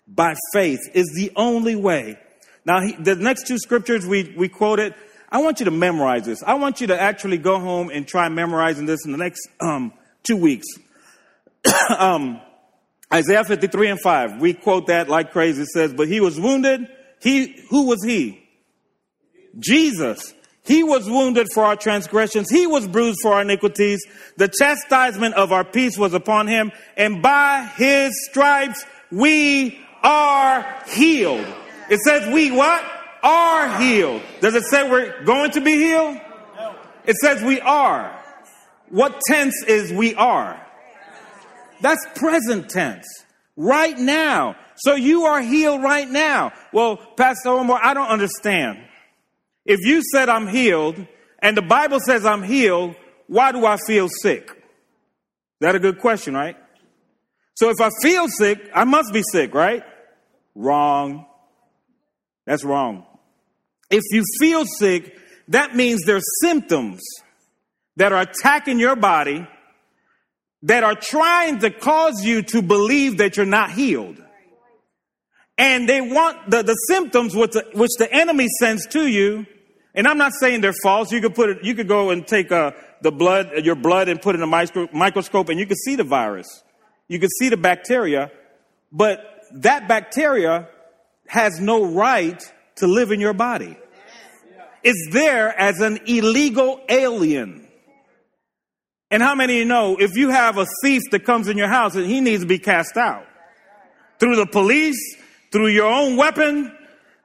[0.07, 2.19] by faith is the only way.
[2.65, 4.95] Now, he, the next two scriptures we, we quoted,
[5.29, 6.43] I want you to memorize this.
[6.43, 9.93] I want you to actually go home and try memorizing this in the next um,
[10.23, 10.67] two weeks.
[11.97, 12.41] um,
[13.13, 15.63] Isaiah 53 and 5, we quote that like crazy.
[15.63, 16.87] It says, But he was wounded.
[17.21, 18.47] He, who was he?
[19.57, 20.33] Jesus.
[20.66, 22.49] He was wounded for our transgressions.
[22.49, 24.03] He was bruised for our iniquities.
[24.38, 26.72] The chastisement of our peace was upon him.
[26.97, 31.45] And by his stripes we are healed.
[31.89, 32.84] It says we what?
[33.22, 34.22] Are healed.
[34.41, 36.20] Does it say we're going to be healed?
[37.05, 38.20] It says we are.
[38.89, 40.59] What tense is we are?
[41.82, 43.07] That's present tense.
[43.55, 44.55] Right now.
[44.76, 46.53] So you are healed right now.
[46.74, 48.80] Well, Pastor Omar, I don't understand.
[49.66, 51.07] If you said I'm healed
[51.39, 52.95] and the Bible says I'm healed,
[53.28, 54.51] why do I feel sick?
[55.61, 56.57] That a good question, right?
[57.55, 59.84] So if I feel sick, I must be sick, right?
[60.53, 61.26] Wrong.
[62.45, 63.05] That's wrong.
[63.89, 67.01] If you feel sick, that means there's symptoms
[67.95, 69.47] that are attacking your body
[70.63, 74.22] that are trying to cause you to believe that you're not healed.
[75.57, 79.45] And they want the, the symptoms which the, which the enemy sends to you.
[79.95, 81.11] And I'm not saying they're false.
[81.11, 82.71] You could put it, you could go and take uh,
[83.01, 85.95] the blood, your blood and put it in a micro, microscope and you could see
[85.95, 86.63] the virus.
[87.07, 88.31] You could see the bacteria,
[88.91, 89.19] but
[89.53, 90.67] that bacteria
[91.27, 92.41] has no right
[92.77, 93.77] to live in your body.
[94.83, 97.67] It's there as an illegal alien.
[99.09, 101.67] And how many of you know if you have a thief that comes in your
[101.67, 103.25] house, he needs to be cast out
[104.19, 104.99] through the police,
[105.51, 106.75] through your own weapon,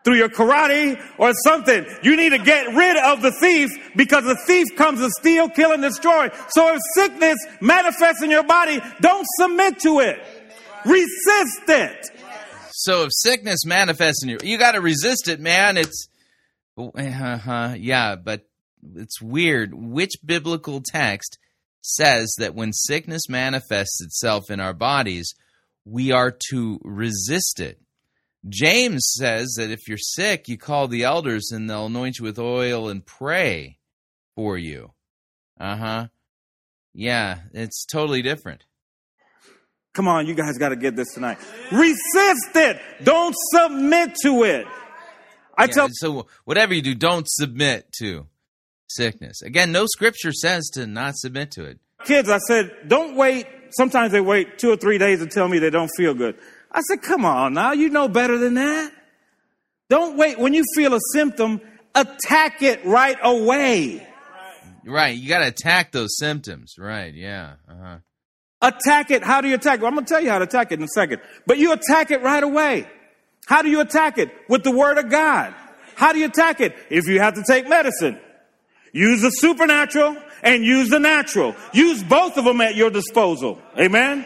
[0.05, 1.87] through your karate or something.
[2.03, 5.73] You need to get rid of the thief because the thief comes to steal, kill,
[5.73, 6.31] and destroy.
[6.49, 10.19] So if sickness manifests in your body, don't submit to it.
[10.85, 12.07] Resist it.
[12.73, 15.77] So if sickness manifests in you, you got to resist it, man.
[15.77, 16.09] It's,
[16.79, 18.47] uh-huh, yeah, but
[18.97, 19.75] it's weird.
[19.75, 21.39] Which biblical text
[21.83, 25.35] says that when sickness manifests itself in our bodies,
[25.85, 27.81] we are to resist it?
[28.49, 32.39] James says that if you're sick, you call the elders and they'll anoint you with
[32.39, 33.79] oil and pray
[34.35, 34.93] for you.
[35.59, 36.07] Uh huh.
[36.95, 38.65] Yeah, it's totally different.
[39.93, 41.39] Come on, you guys got to get this tonight.
[41.73, 42.81] Resist it.
[43.03, 44.67] Don't submit to it.
[45.59, 48.27] I Yeah, tell so whatever you do, don't submit to
[48.89, 49.43] sickness.
[49.43, 51.79] Again, no scripture says to not submit to it.
[52.05, 53.47] kids, I said, don't wait.
[53.73, 56.37] Sometimes they wait two or three days to tell me they don't feel good.
[56.73, 58.93] I said, come on now, you know better than that.
[59.89, 60.39] Don't wait.
[60.39, 61.61] When you feel a symptom,
[61.95, 64.07] attack it right away.
[64.85, 66.77] Right, you got to attack those symptoms.
[66.79, 67.55] Right, yeah.
[67.69, 67.99] Uh-huh.
[68.63, 69.25] Attack it.
[69.25, 69.85] How do you attack it?
[69.85, 71.21] I'm going to tell you how to attack it in a second.
[71.47, 72.89] But you attack it right away.
[73.47, 74.31] How do you attack it?
[74.49, 75.55] With the word of God.
[75.97, 76.75] How do you attack it?
[76.89, 78.19] If you have to take medicine,
[78.93, 81.55] use the supernatural and use the natural.
[81.73, 83.61] Use both of them at your disposal.
[83.79, 84.25] Amen?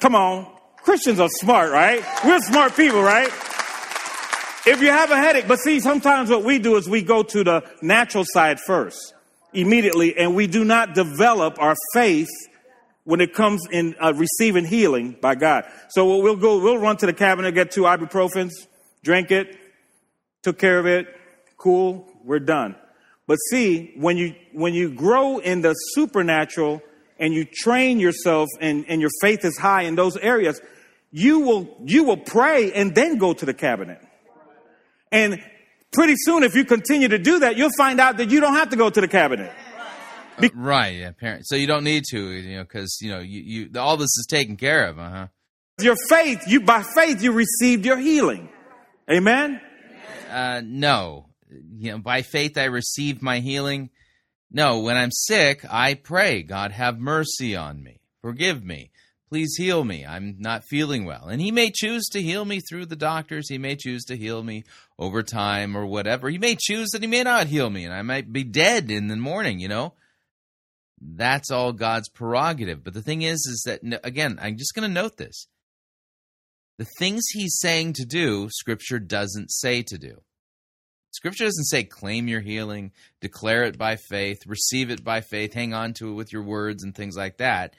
[0.00, 0.53] Come on.
[0.84, 2.04] Christians are smart, right?
[2.24, 3.28] We're smart people, right?
[4.66, 7.42] If you have a headache, but see, sometimes what we do is we go to
[7.42, 9.14] the natural side first,
[9.54, 12.28] immediately, and we do not develop our faith
[13.04, 15.64] when it comes in uh, receiving healing by God.
[15.88, 18.52] So we'll go, we'll run to the cabinet, get two ibuprofens,
[19.02, 19.56] drink it,
[20.42, 21.06] took care of it,
[21.56, 22.76] cool, we're done.
[23.26, 26.82] But see, when you when you grow in the supernatural
[27.18, 30.60] and you train yourself and, and your faith is high in those areas,
[31.16, 34.00] you will you will pray and then go to the cabinet.
[35.12, 35.40] And
[35.92, 38.70] pretty soon, if you continue to do that, you'll find out that you don't have
[38.70, 39.52] to go to the cabinet.
[40.36, 41.44] Uh, right, yeah, apparently.
[41.44, 44.26] So you don't need to, you know, because you know you, you all this is
[44.28, 44.98] taken care of.
[44.98, 45.26] Uh huh.
[45.80, 48.48] Your faith, you by faith, you received your healing.
[49.08, 49.60] Amen.
[50.28, 53.90] Uh, no, you know, by faith I received my healing.
[54.50, 58.90] No, when I'm sick, I pray, God, have mercy on me, forgive me,
[59.34, 60.06] please heal me.
[60.06, 63.48] I'm not feeling well, and He may choose to heal me through the doctors.
[63.48, 64.62] He may choose to heal me
[64.96, 66.30] over time or whatever.
[66.30, 69.08] He may choose that He may not heal me, and I might be dead in
[69.08, 69.58] the morning.
[69.58, 69.94] You know.
[71.00, 72.84] That's all God's prerogative.
[72.84, 75.48] But the thing is, is that again, I'm just going to note this:
[76.78, 80.22] the things He's saying to do, Scripture doesn't say to do.
[81.10, 85.74] Scripture doesn't say claim your healing, declare it by faith, receive it by faith, hang
[85.74, 87.74] on to it with your words and things like that.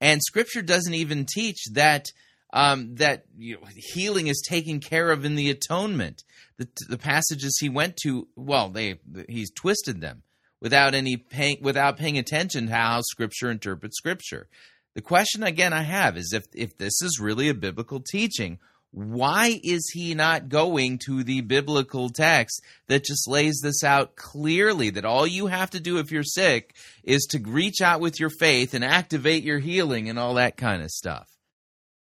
[0.00, 2.06] And Scripture doesn't even teach that
[2.52, 6.24] um, that you know, healing is taken care of in the atonement.
[6.58, 8.98] The, the passages he went to, well, they
[9.28, 10.22] he's twisted them
[10.60, 14.48] without any paying without paying attention to how Scripture interprets Scripture.
[14.94, 18.58] The question again I have is if if this is really a biblical teaching,
[18.92, 24.90] why is he not going to the biblical text that just lays this out clearly
[24.90, 26.74] that all you have to do if you're sick
[27.04, 30.82] is to reach out with your faith and activate your healing and all that kind
[30.82, 31.28] of stuff?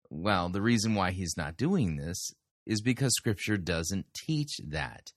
[0.09, 2.33] Well, the reason why he's not doing this
[2.65, 5.11] is because scripture doesn't teach that.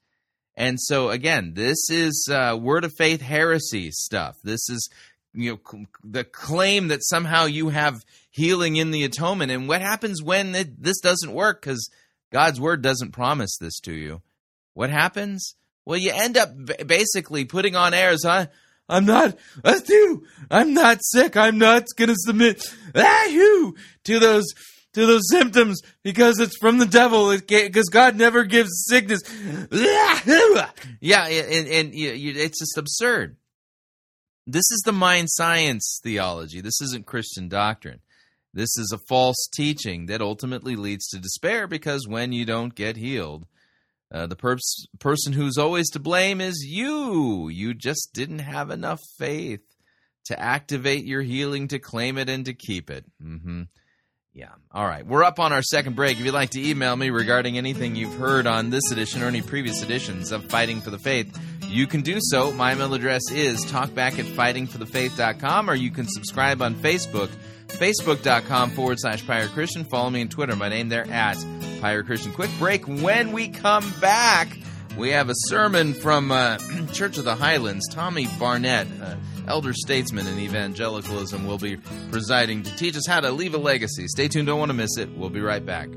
[0.56, 4.36] And so again, this is uh, word of faith heresy stuff.
[4.42, 4.88] This is
[5.34, 9.50] you know the claim that somehow you have healing in the atonement.
[9.50, 11.62] And what happens when it, this doesn't work?
[11.62, 11.90] Because
[12.32, 14.22] God's word doesn't promise this to you.
[14.72, 15.54] What happens?
[15.84, 18.24] Well, you end up b- basically putting on airs.
[18.24, 18.46] Huh?
[18.88, 19.36] I'm not.
[19.62, 20.24] uh, do.
[20.50, 21.36] I'm not sick.
[21.36, 22.64] I'm not to submit
[22.94, 23.24] ah,
[24.04, 24.46] to those
[24.94, 27.36] to those symptoms because it's from the devil.
[27.36, 29.22] Because God never gives sickness.
[31.00, 33.36] Yeah, and, and you, it's just absurd.
[34.46, 36.60] This is the mind science theology.
[36.60, 38.00] This isn't Christian doctrine.
[38.52, 42.96] This is a false teaching that ultimately leads to despair because when you don't get
[42.96, 43.46] healed,
[44.12, 47.48] uh, the pers- person who's always to blame is you.
[47.48, 49.62] You just didn't have enough faith
[50.26, 53.04] to activate your healing, to claim it, and to keep it.
[53.22, 53.62] Mm-hmm.
[54.32, 54.50] Yeah.
[54.72, 55.06] All right.
[55.06, 56.18] We're up on our second break.
[56.18, 59.42] If you'd like to email me regarding anything you've heard on this edition or any
[59.42, 61.38] previous editions of Fighting for the Faith,
[61.74, 62.52] you can do so.
[62.52, 67.28] My email address is talkback at fightingforthefaith.com or you can subscribe on Facebook,
[67.66, 69.84] facebook.com forward slash Pirate Christian.
[69.84, 70.54] Follow me on Twitter.
[70.54, 71.36] My name there at
[71.80, 72.32] Pirate Christian.
[72.32, 72.86] Quick break.
[72.86, 74.56] When we come back,
[74.96, 76.58] we have a sermon from uh,
[76.92, 77.88] Church of the Highlands.
[77.90, 79.16] Tommy Barnett, uh,
[79.48, 81.76] elder statesman in evangelicalism, will be
[82.12, 84.06] presiding to teach us how to leave a legacy.
[84.06, 85.10] Stay tuned, don't want to miss it.
[85.10, 85.88] We'll be right back.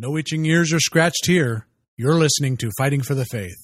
[0.00, 1.66] No itching ears are scratched here.
[1.96, 3.58] You're listening to Fighting for the Faith.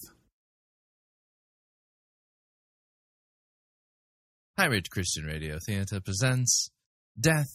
[4.57, 6.71] Pirate Christian Radio Theater presents
[7.19, 7.47] Death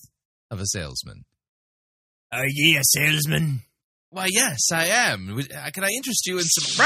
[0.49, 1.25] of a Salesman.
[2.31, 3.63] Are ye a salesman?
[4.11, 5.37] Why, yes, I am.
[5.37, 6.85] Uh, Can I interest you in some.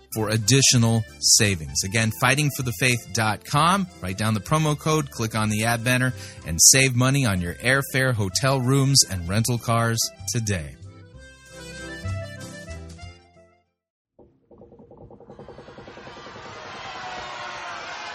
[0.13, 1.83] for additional savings.
[1.83, 3.87] Again, fightingforthefaith.com.
[4.01, 6.13] Write down the promo code, click on the ad banner,
[6.45, 9.99] and save money on your airfare, hotel rooms, and rental cars
[10.33, 10.75] today.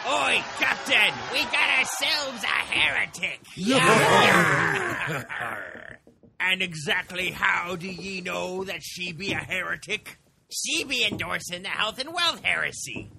[0.09, 1.13] Oi, Captain!
[1.33, 3.41] We got ourselves a heretic!
[6.41, 10.19] and exactly how do ye know that she be a heretic?
[10.53, 13.11] She be endorsing the health and wealth heresy.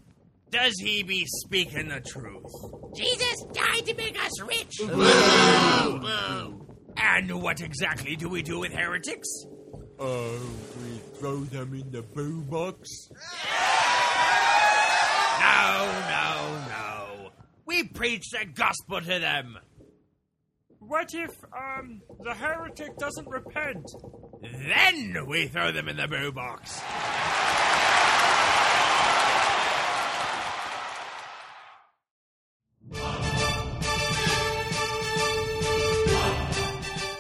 [0.50, 2.52] Does he be speaking the truth?
[2.96, 4.80] Jesus died to make us rich!
[6.98, 9.28] and what exactly do we do with heretics?
[10.00, 10.30] Uh,
[10.82, 13.10] we throw them in the boo box.
[15.40, 17.32] No, no, no.
[17.66, 19.58] We preach the gospel to them.
[20.88, 23.86] What if, um, the heretic doesn't repent?
[24.42, 26.80] Then we throw them in the boo box.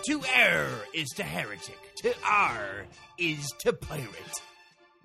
[0.05, 1.77] To err is to heretic.
[2.03, 2.85] To R
[3.17, 4.41] is to pirate.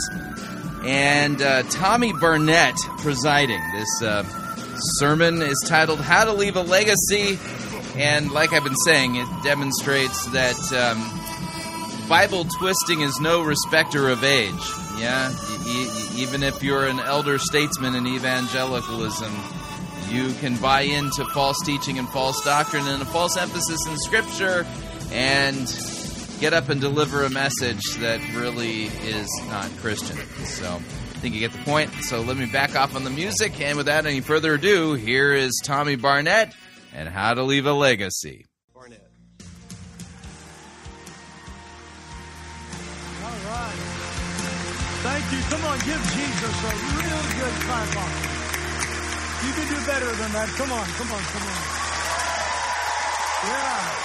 [0.84, 3.62] And uh, Tommy Barnett presiding.
[3.72, 4.24] This uh,
[4.98, 7.38] sermon is titled How to Leave a Legacy.
[7.98, 14.24] And like I've been saying, it demonstrates that um, Bible twisting is no respecter of
[14.24, 14.72] age.
[14.98, 15.32] Yeah,
[15.68, 19.32] e- e- even if you're an elder statesman in evangelicalism,
[20.14, 24.65] you can buy into false teaching and false doctrine and a false emphasis in Scripture
[25.11, 25.68] and
[26.40, 30.18] get up and deliver a message that really is not Christian.
[30.45, 31.91] So I think you get the point.
[32.03, 33.60] So let me back off on the music.
[33.60, 36.53] And without any further ado, here is Tommy Barnett
[36.94, 38.45] and How to Leave a Legacy.
[38.76, 38.91] All right.
[45.02, 45.40] Thank you.
[45.49, 48.43] Come on, give Jesus a real good clap off.
[49.54, 50.50] You can do better than that.
[50.58, 51.84] Come on, come on, come on.
[53.46, 53.96] Yeah,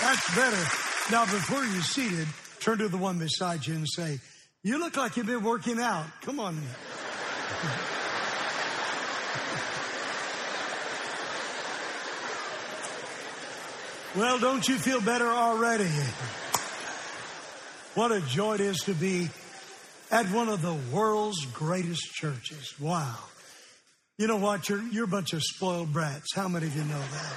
[0.00, 0.64] that's better.
[1.12, 2.26] Now, before you're seated,
[2.58, 4.18] turn to the one beside you and say,
[4.64, 6.06] You look like you've been working out.
[6.22, 6.60] Come on.
[14.14, 15.88] Well, don't you feel better already?
[17.94, 19.30] What a joy it is to be
[20.10, 22.74] at one of the world's greatest churches.
[22.78, 23.16] Wow.
[24.22, 24.68] You know what?
[24.68, 26.32] You're, you're a bunch of spoiled brats.
[26.32, 27.32] How many of you know that?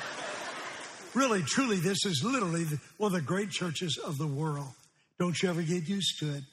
[1.15, 4.69] Really, truly, this is literally the, one of the great churches of the world.
[5.17, 6.43] Don't you ever get used to it.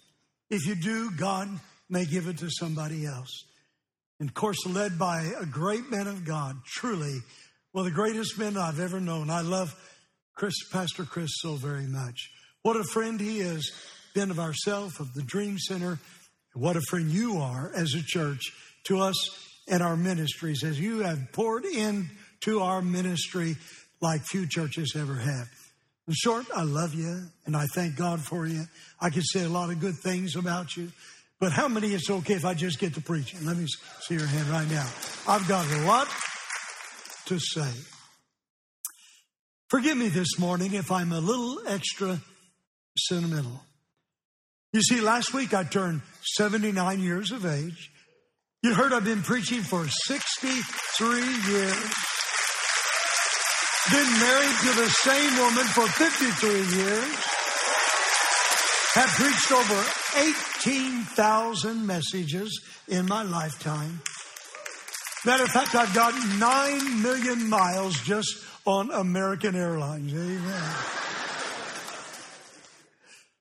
[0.49, 1.51] If you do, God
[1.91, 3.45] may give it to somebody else.
[4.21, 7.19] And of course, led by a great man of God, truly
[7.73, 9.29] one of the greatest men I've ever known.
[9.29, 9.75] I love
[10.35, 12.31] Chris, Pastor Chris so very much.
[12.63, 13.71] What a friend he is,
[14.15, 15.99] been of ourself, of the Dream Center.
[16.55, 18.41] What a friend you are as a church
[18.85, 23.57] to us and our ministries, as you have poured into our ministry
[24.01, 25.49] like few churches ever have.
[26.09, 28.65] In short, I love you and I thank God for you.
[29.01, 30.91] I could say a lot of good things about you,
[31.39, 33.47] but how many it's okay if I just get to preaching?
[33.47, 33.67] Let me
[34.01, 34.89] see your hand right now.
[35.29, 36.09] I've got a lot
[37.27, 37.71] to say.
[39.71, 42.21] Forgive me this morning if I'm a little extra
[42.99, 43.61] sentimental.
[44.73, 46.03] You see, last week I turned
[46.37, 47.91] 79 years of age.
[48.63, 51.95] You heard I've been preaching for 63 years.
[53.91, 57.15] Been married to the same woman for 53 years.
[58.95, 59.85] Have preached over
[60.61, 64.01] 18,000 messages in my lifetime.
[65.27, 70.15] Matter of fact, I've got 9 million miles just on American Airlines.
[70.15, 71.12] Amen.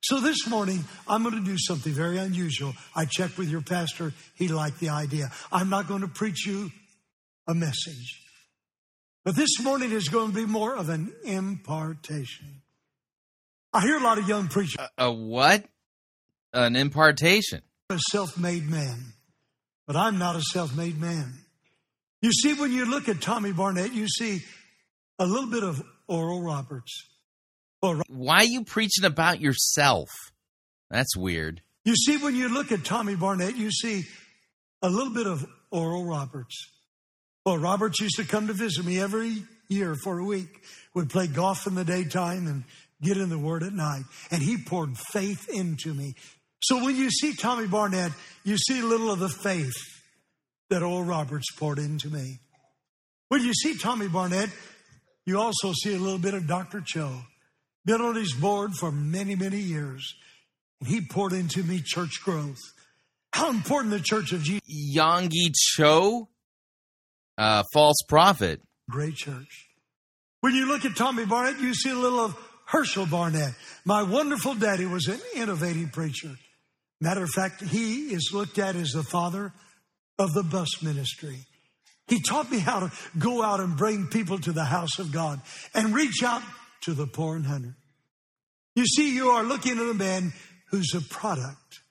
[0.03, 2.73] So this morning, I'm going to do something very unusual.
[2.95, 4.13] I checked with your pastor.
[4.35, 5.31] He liked the idea.
[5.51, 6.71] I'm not going to preach you
[7.47, 8.19] a message.
[9.23, 12.63] But this morning is going to be more of an impartation.
[13.71, 14.87] I hear a lot of young preachers.
[14.97, 15.65] A what?
[16.51, 17.61] An impartation.
[17.91, 19.13] A self made man.
[19.85, 21.33] But I'm not a self made man.
[22.23, 24.41] You see, when you look at Tommy Barnett, you see
[25.19, 27.10] a little bit of Oral Roberts.
[27.81, 30.09] Why are you preaching about yourself?
[30.89, 31.61] That's weird.
[31.83, 34.03] You see, when you look at Tommy Barnett, you see
[34.81, 36.67] a little bit of Oral Roberts.
[37.45, 40.63] Well, Roberts used to come to visit me every year for a week.
[40.93, 42.63] We'd play golf in the daytime and
[43.01, 44.03] get in the Word at night.
[44.29, 46.13] And he poured faith into me.
[46.61, 48.11] So when you see Tommy Barnett,
[48.43, 49.73] you see a little of the faith
[50.69, 52.39] that Oral Roberts poured into me.
[53.29, 54.49] When you see Tommy Barnett,
[55.25, 56.83] you also see a little bit of Dr.
[56.85, 57.21] Cho.
[57.85, 60.15] Been on his board for many, many years.
[60.79, 62.59] And he poured into me church growth.
[63.33, 64.61] How important the church of Jesus.
[64.95, 66.27] Yonggi Cho,
[67.37, 68.61] uh, false prophet.
[68.89, 69.69] Great church.
[70.41, 73.53] When you look at Tommy Barnett, you see a little of Herschel Barnett.
[73.85, 76.31] My wonderful daddy was an innovating preacher.
[76.99, 79.53] Matter of fact, he is looked at as the father
[80.19, 81.45] of the bus ministry.
[82.07, 85.41] He taught me how to go out and bring people to the house of God
[85.73, 86.43] and reach out
[86.81, 87.73] to the poor and hungry.
[88.75, 90.33] You see, you are looking at a man
[90.69, 91.81] who's a product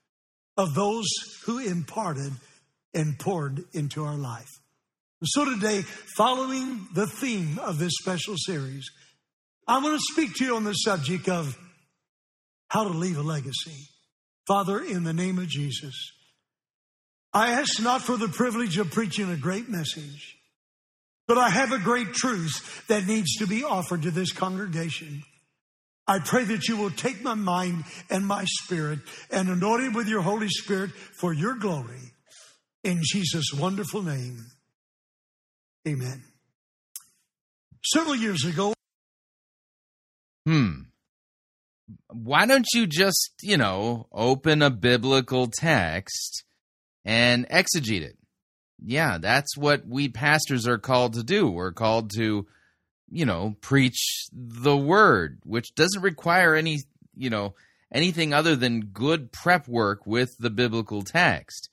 [0.57, 1.07] of those
[1.45, 2.33] who imparted
[2.95, 4.49] and poured into our life.
[5.23, 5.83] So today,
[6.17, 8.89] following the theme of this special series,
[9.69, 11.59] I want to speak to you on the subject of
[12.69, 13.89] how to leave a legacy.
[14.47, 15.95] Father, in the name of Jesus,
[17.33, 20.39] I ask not for the privilege of preaching a great message,
[21.31, 25.23] but I have a great truth that needs to be offered to this congregation.
[26.09, 28.99] I pray that you will take my mind and my spirit
[29.31, 32.01] and anoint it with your Holy Spirit for your glory.
[32.83, 34.45] In Jesus' wonderful name,
[35.87, 36.25] amen.
[37.85, 38.75] Several years ago,
[40.45, 40.81] Hmm.
[42.09, 46.43] Why don't you just, you know, open a biblical text
[47.05, 48.20] and exegete it?
[48.83, 51.49] Yeah, that's what we pastors are called to do.
[51.51, 52.47] We're called to,
[53.11, 56.79] you know, preach the word, which doesn't require any,
[57.15, 57.55] you know,
[57.93, 61.69] anything other than good prep work with the biblical text.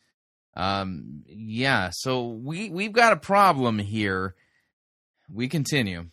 [0.55, 4.35] Um, yeah, so we we've got a problem here.
[5.31, 6.07] We continue.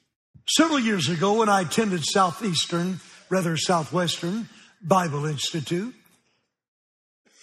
[0.48, 3.00] several years ago, when I attended Southeastern,
[3.30, 4.48] rather Southwestern
[4.82, 5.94] Bible Institute,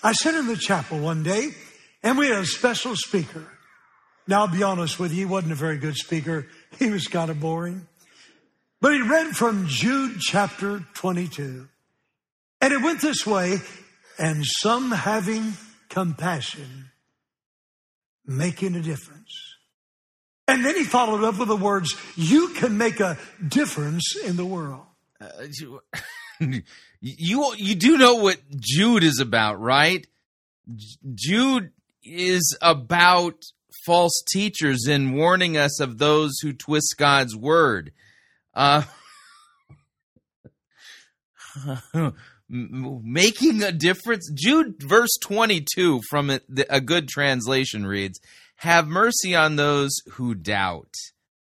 [0.03, 1.49] I sat in the chapel one day
[2.03, 3.48] and we had a special speaker.
[4.28, 6.48] Now, I'll be honest with you, he wasn't a very good speaker.
[6.78, 7.88] He was kind of boring.
[8.80, 11.68] But he read from Jude chapter 22.
[12.61, 13.57] And it went this way,
[14.18, 15.53] and some having
[15.90, 16.91] compassion,
[18.26, 19.52] making a difference.
[20.48, 23.18] And then he followed up with the words, you can make a
[23.48, 24.86] difference in the world.
[25.19, 25.28] Uh,
[26.40, 26.64] you,
[26.99, 30.06] you you do know what Jude is about, right?
[31.14, 31.72] Jude
[32.03, 33.36] is about
[33.86, 37.91] false teachers and warning us of those who twist God's word.
[38.53, 38.84] Uh,
[42.49, 44.30] making a difference.
[44.34, 48.19] Jude verse 22 from the- a good translation reads,
[48.57, 50.94] "Have mercy on those who doubt."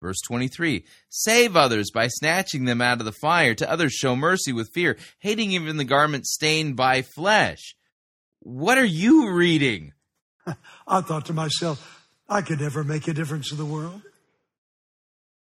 [0.01, 3.55] Verse 23 Save others by snatching them out of the fire.
[3.55, 7.75] To others, show mercy with fear, hating even the garment stained by flesh.
[8.41, 9.93] What are you reading?
[10.87, 14.01] I thought to myself, I could never make a difference in the world.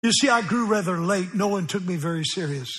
[0.02, 1.34] You see, I grew rather late.
[1.34, 2.70] No one took me very serious.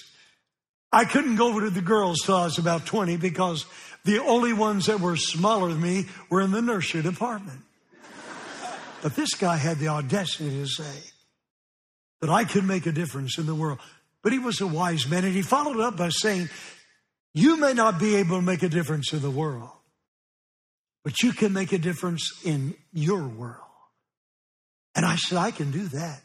[0.92, 3.66] I couldn't go over to the girls till I was about 20 because
[4.06, 7.60] the only ones that were smaller than me were in the nursery department.
[9.04, 11.12] But this guy had the audacity to say
[12.22, 13.80] that I could make a difference in the world.
[14.24, 16.50] But he was a wise man and he followed up by saying,
[17.34, 19.70] You may not be able to make a difference in the world,
[21.04, 23.64] but you can make a difference in your world.
[24.96, 26.22] And I said, I can do that.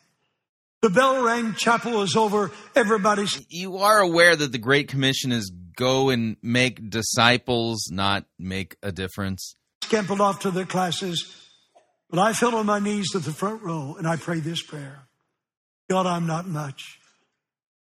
[0.80, 3.46] The bell rang, chapel was over, everybody's.
[3.48, 8.90] You are aware that the Great Commission is go and make disciples, not make a
[8.90, 9.54] difference.
[9.82, 11.38] scampered off to their classes.
[12.10, 15.06] But I fell on my knees at the front row and I prayed this prayer
[15.88, 16.98] God, I'm not much.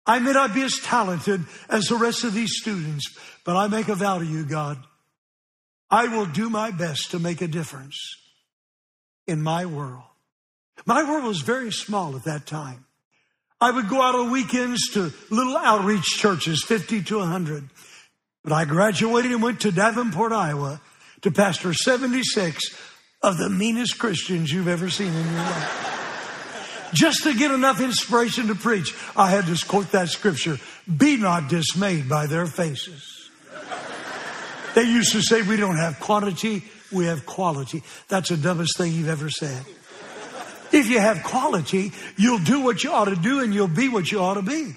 [0.07, 3.89] I may not be as talented as the rest of these students, but I make
[3.89, 4.79] a vow to you, God.
[5.91, 7.97] I will do my best to make a difference
[9.27, 10.03] in my world.
[10.85, 12.85] My world was very small at that time.
[13.61, 17.69] I would go out on weekends to little outreach churches, 50 to 100.
[18.45, 20.81] But I graduated and went to Davenport, Iowa
[21.23, 22.63] to pastor 76
[23.23, 26.91] of the meanest Christians you've ever seen in your life.
[26.93, 30.59] Just to get enough inspiration to preach, I had to quote that scripture
[30.95, 33.16] Be not dismayed by their faces.
[34.77, 36.63] They used to say, We don't have quantity,
[36.93, 37.83] we have quality.
[38.09, 39.65] That's the dumbest thing you've ever said.
[40.71, 44.13] If you have quality, you'll do what you ought to do and you'll be what
[44.13, 44.75] you ought to be.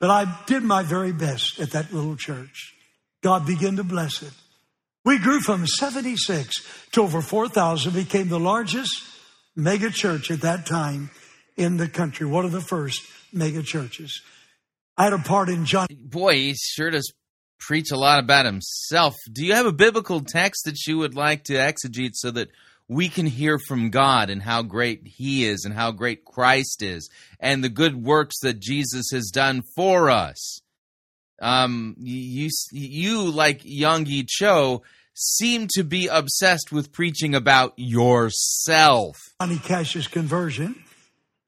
[0.00, 2.74] But I did my very best at that little church.
[3.22, 4.32] God began to bless it.
[5.04, 6.54] We grew from 76
[6.92, 8.90] to over 4,000, became the largest
[9.54, 11.10] mega church at that time
[11.58, 14.22] in the country, one of the first mega churches.
[14.96, 15.86] I had a part in John.
[15.90, 17.12] Boy, he sure does
[17.58, 19.14] preach a lot about himself.
[19.32, 22.48] Do you have a biblical text that you would like to exegete so that
[22.88, 27.08] we can hear from God and how great He is and how great Christ is
[27.40, 30.60] and the good works that Jesus has done for us?
[31.40, 34.82] Um, you, you like Yonggi Cho,
[35.14, 39.16] seem to be obsessed with preaching about yourself.
[39.40, 40.76] Johnny Cash's conversion.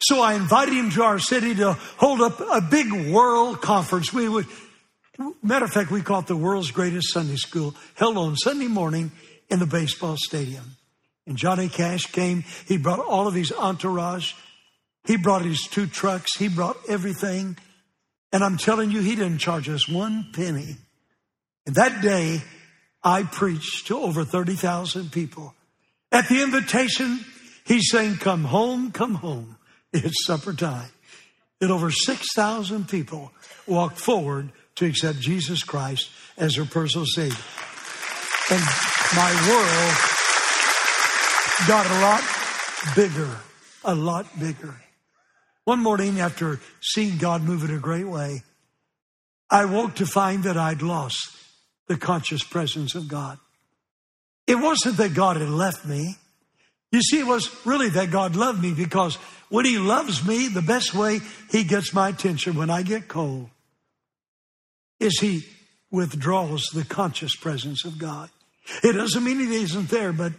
[0.03, 4.13] So I invited him to our city to hold up a big world conference.
[4.13, 4.47] We would,
[5.43, 9.13] matter of fact, we call it the world's greatest Sunday school, held on Sunday morning
[9.49, 10.77] in the baseball stadium.
[11.27, 12.45] And Johnny Cash came.
[12.67, 14.35] He brought all of his entourage.
[15.05, 16.37] He brought his two trucks.
[16.37, 17.57] He brought everything.
[18.33, 20.77] And I'm telling you, he didn't charge us one penny.
[21.67, 22.43] And that day,
[23.03, 25.55] I preached to over 30,000 people.
[26.13, 27.25] At the invitation,
[27.65, 29.57] he's saying, Come home, come home.
[29.93, 30.91] It's supper time.
[31.61, 33.33] And over 6,000 people
[33.67, 37.37] walked forward to accept Jesus Christ as her personal Savior.
[38.51, 38.63] And
[39.15, 39.95] my world
[41.67, 42.23] got a lot
[42.95, 43.37] bigger,
[43.85, 44.75] a lot bigger.
[45.65, 48.43] One morning, after seeing God move in a great way,
[49.51, 51.35] I woke to find that I'd lost
[51.89, 53.39] the conscious presence of God.
[54.47, 56.17] It wasn't that God had left me.
[56.93, 59.17] You see, it was really that God loved me because
[59.49, 61.21] when he loves me, the best way
[61.51, 63.51] he gets my attention when I get cold
[65.01, 65.45] is he
[65.91, 68.31] withdraws the conscious presence of God.
[68.83, 70.33] It doesn't mean he isn't there, but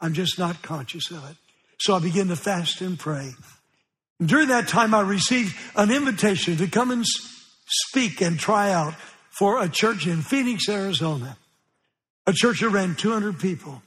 [0.00, 1.36] I'm just not conscious of it.
[1.80, 3.32] So I begin to fast and pray.
[4.20, 7.04] And during that time, I received an invitation to come and
[7.66, 8.94] speak and try out
[9.30, 11.36] for a church in Phoenix, Arizona.
[12.26, 13.82] A church that ran 200 people.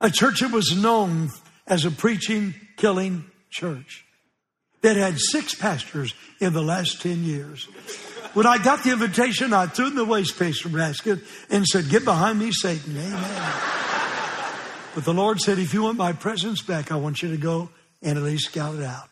[0.00, 1.30] A church that was known
[1.66, 4.04] as a preaching, killing church
[4.82, 7.66] that had six pastors in the last 10 years.
[8.36, 12.38] When I got the invitation, I threw in the waste basket and said, Get behind
[12.38, 12.94] me, Satan.
[12.94, 13.52] Amen.
[14.94, 17.70] but the Lord said, If you want my presence back, I want you to go
[18.02, 19.08] and at least scout it out.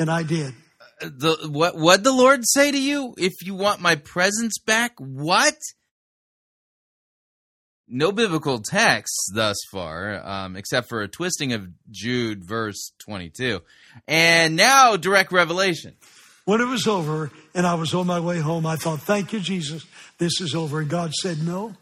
[0.00, 0.54] And I did.
[1.00, 1.76] The what?
[1.76, 3.14] What the Lord say to you?
[3.16, 5.54] If you want my presence back, what?
[7.86, 13.60] No biblical texts thus far, um, except for a twisting of Jude verse twenty-two,
[14.08, 15.94] and now direct revelation.
[16.46, 19.40] When it was over and I was on my way home, I thought, Thank you,
[19.40, 19.84] Jesus.
[20.18, 20.80] This is over.
[20.80, 21.74] And God said, No.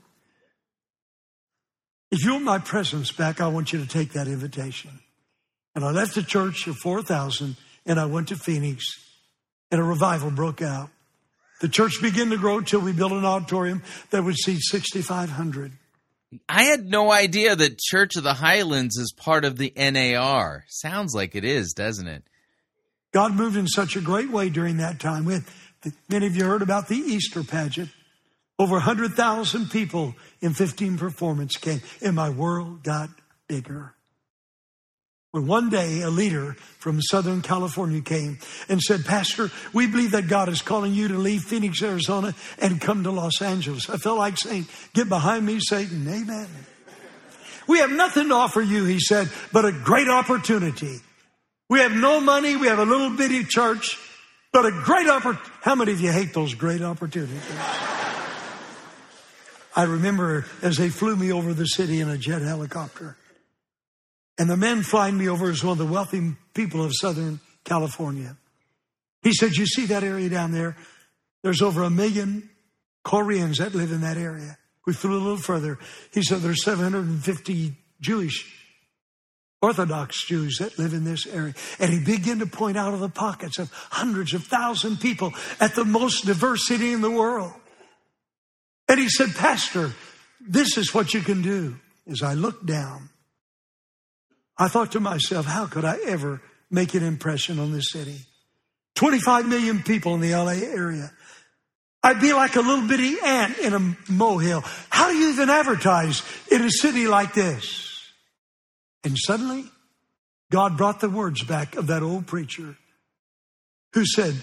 [2.10, 4.90] If you want my presence back, I want you to take that invitation.
[5.74, 8.84] And I left the church of 4,000 and I went to Phoenix
[9.70, 10.88] and a revival broke out.
[11.60, 15.72] The church began to grow till we built an auditorium that would seat 6,500.
[16.48, 20.64] I had no idea that Church of the Highlands is part of the NAR.
[20.68, 22.24] Sounds like it is, doesn't it?
[23.14, 25.26] God moved in such a great way during that time.
[25.26, 25.44] Had,
[26.08, 27.88] many of you heard about the Easter pageant.
[28.58, 33.08] Over 100,000 people in 15 performance came, and my world got
[33.46, 33.94] bigger.
[35.30, 38.38] When one day a leader from Southern California came
[38.68, 42.80] and said, Pastor, we believe that God is calling you to leave Phoenix, Arizona and
[42.80, 43.88] come to Los Angeles.
[43.88, 46.06] I felt like saying, Get behind me, Satan.
[46.08, 46.48] Amen.
[47.68, 51.00] We have nothing to offer you, he said, but a great opportunity.
[51.68, 52.56] We have no money.
[52.56, 53.98] We have a little bitty church,
[54.52, 55.50] but a great opportunity.
[55.62, 57.42] How many of you hate those great opportunities?
[59.76, 63.16] I remember as they flew me over the city in a jet helicopter.
[64.38, 68.36] And the man flying me over is one of the wealthy people of Southern California.
[69.22, 70.76] He said, You see that area down there?
[71.42, 72.48] There's over a million
[73.04, 74.58] Koreans that live in that area.
[74.86, 75.78] We flew a little further.
[76.12, 78.63] He said, There's 750 Jewish
[79.64, 81.54] Orthodox Jews that live in this area.
[81.78, 85.74] And he began to point out of the pockets of hundreds of thousand people at
[85.74, 87.52] the most diverse city in the world.
[88.90, 89.92] And he said, Pastor,
[90.46, 91.76] this is what you can do.
[92.06, 93.08] As I looked down,
[94.58, 98.18] I thought to myself, how could I ever make an impression on this city?
[98.96, 101.10] 25 million people in the LA area.
[102.02, 104.62] I'd be like a little bitty ant in a molehill.
[104.90, 106.22] How do you even advertise
[106.52, 107.83] in a city like this?
[109.04, 109.66] And suddenly,
[110.50, 112.76] God brought the words back of that old preacher
[113.92, 114.34] who said,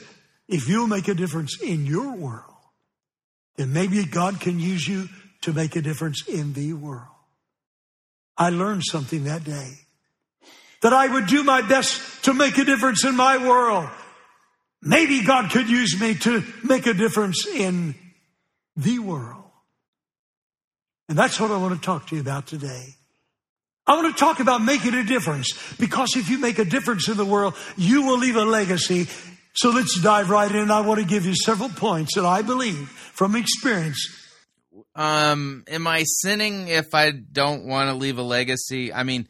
[0.47, 2.45] if you'll make a difference in your world,
[3.57, 5.09] then maybe God can use you
[5.41, 7.07] to make a difference in the world.
[8.37, 9.73] I learned something that day
[10.81, 13.89] that I would do my best to make a difference in my world.
[14.81, 17.95] Maybe God could use me to make a difference in
[18.75, 19.43] the world.
[21.07, 22.95] And that's what I want to talk to you about today.
[23.87, 27.17] I want to talk about making a difference because if you make a difference in
[27.17, 29.07] the world, you will leave a legacy.
[29.53, 30.71] So let's dive right in.
[30.71, 34.17] I want to give you several points that I believe from experience.
[34.95, 38.93] Um, am I sinning if I don't want to leave a legacy?
[38.93, 39.27] I mean,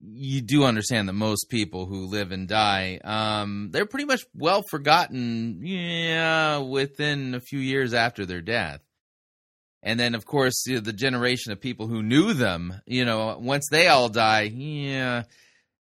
[0.00, 4.62] you do understand that most people who live and die, um, they're pretty much well
[4.62, 8.80] forgotten, yeah, within a few years after their death.
[9.86, 13.36] And then, of course, you know, the generation of people who knew them, you know,
[13.38, 15.24] once they all die, yeah,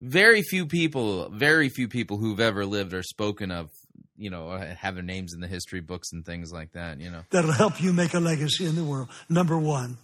[0.02, 3.70] very few people, very few people who've ever lived are spoken of,
[4.18, 7.22] you know, have their names in the history books and things like that, you know.
[7.30, 9.08] That'll help you make a legacy in the world.
[9.30, 9.96] Number one,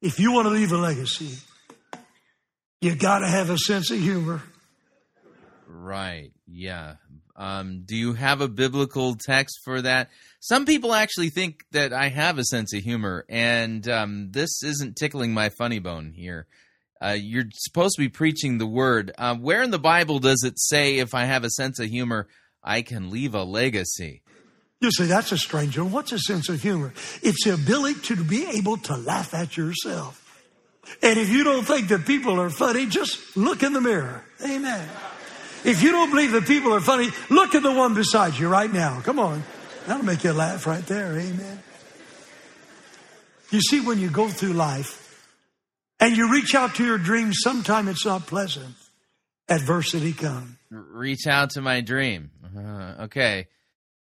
[0.00, 1.36] if you want to leave a legacy,
[2.80, 4.42] you got to have a sense of humor.
[5.68, 6.32] Right.
[6.46, 6.94] Yeah.
[7.36, 10.08] Um, do you have a biblical text for that?
[10.46, 14.94] Some people actually think that I have a sense of humor, and um, this isn't
[14.94, 16.46] tickling my funny bone here.
[17.04, 19.10] Uh, you're supposed to be preaching the word.
[19.18, 22.28] Uh, where in the Bible does it say, if I have a sense of humor,
[22.62, 24.22] I can leave a legacy?
[24.80, 25.90] You say, that's a strange one.
[25.90, 26.92] What's a sense of humor?
[27.22, 30.22] It's the ability to be able to laugh at yourself.
[31.02, 34.24] And if you don't think that people are funny, just look in the mirror.
[34.44, 34.88] Amen.
[35.64, 38.72] If you don't believe that people are funny, look at the one beside you right
[38.72, 39.00] now.
[39.00, 39.42] Come on.
[39.86, 41.12] That'll make you laugh right there.
[41.12, 41.62] Amen.
[43.50, 45.24] You see, when you go through life
[46.00, 48.74] and you reach out to your dreams, sometimes it's not pleasant.
[49.48, 50.56] Adversity comes.
[50.70, 52.30] Reach out to my dream.
[52.56, 53.46] Uh, okay.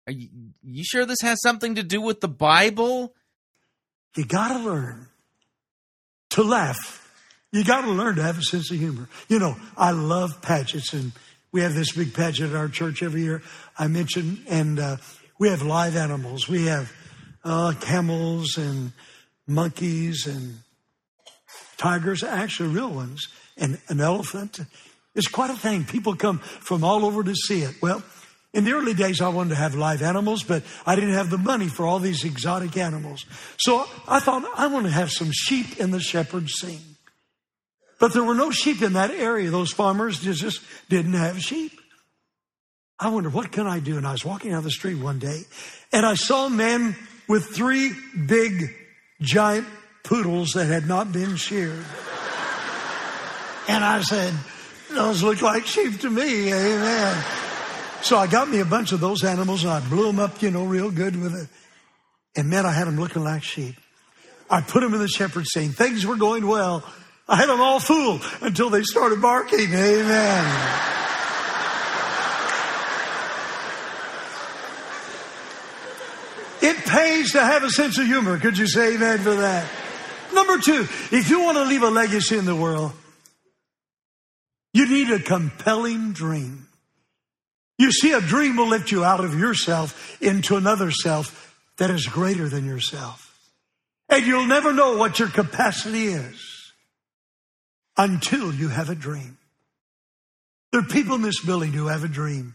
[0.06, 0.28] Are you,
[0.62, 3.14] you sure this has something to do with the Bible?
[4.16, 5.06] You gotta learn
[6.30, 7.00] to laugh.
[7.52, 9.08] You gotta learn to have a sense of humor.
[9.28, 11.12] You know, I love pageants and
[11.52, 13.40] we have this big pageant at our church every year.
[13.78, 14.96] I mentioned, and uh,
[15.38, 16.48] we have live animals.
[16.48, 16.92] We have
[17.44, 18.92] uh, camels and
[19.46, 20.58] monkeys and
[21.76, 24.60] tigers, actually real ones, and an elephant.
[25.14, 25.84] It's quite a thing.
[25.84, 27.74] People come from all over to see it.
[27.82, 28.02] Well,
[28.52, 31.38] in the early days, I wanted to have live animals, but I didn't have the
[31.38, 33.24] money for all these exotic animals.
[33.58, 36.96] So I thought, I want to have some sheep in the shepherd's scene.
[37.98, 39.50] But there were no sheep in that area.
[39.50, 41.72] Those farmers just didn't have sheep.
[42.98, 43.96] I wonder, what can I do?
[43.96, 45.42] And I was walking down the street one day
[45.92, 46.96] and I saw a man
[47.28, 47.92] with three
[48.26, 48.74] big,
[49.20, 49.66] giant
[50.04, 51.84] poodles that had not been sheared.
[53.66, 54.34] And I said,
[54.90, 56.52] those look like sheep to me.
[56.52, 57.24] Amen.
[58.02, 60.50] So I got me a bunch of those animals and I blew them up, you
[60.50, 61.48] know, real good with it.
[62.36, 63.76] And man, I had them looking like sheep.
[64.50, 65.70] I put them in the shepherd's scene.
[65.70, 66.84] Things were going well.
[67.26, 69.72] I had them all fooled until they started barking.
[69.72, 70.93] Amen.
[76.66, 78.38] It pays to have a sense of humor.
[78.38, 79.68] Could you say amen for that?
[80.32, 82.92] Number two, if you want to leave a legacy in the world,
[84.72, 86.66] you need a compelling dream.
[87.76, 92.06] You see, a dream will lift you out of yourself into another self that is
[92.06, 93.38] greater than yourself.
[94.08, 96.72] And you'll never know what your capacity is
[97.98, 99.36] until you have a dream.
[100.72, 102.54] There are people in this building who have a dream.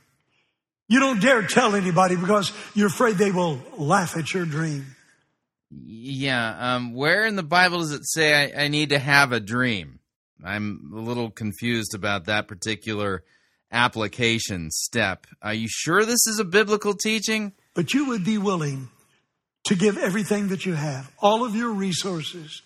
[0.89, 4.95] You don't dare tell anybody because you're afraid they will laugh at your dream.
[5.69, 6.75] Yeah.
[6.75, 9.99] Um, where in the Bible does it say I, I need to have a dream?
[10.43, 13.23] I'm a little confused about that particular
[13.71, 15.27] application step.
[15.43, 17.53] Are you sure this is a biblical teaching?
[17.75, 18.89] But you would be willing
[19.65, 22.63] to give everything that you have, all of your resources.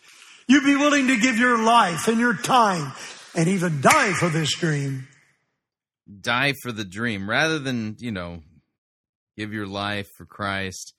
[0.47, 2.93] You'd be willing to give your life and your time
[3.35, 5.07] and even die for this dream.
[6.21, 8.41] Die for the dream rather than, you know,
[9.37, 10.93] give your life for Christ.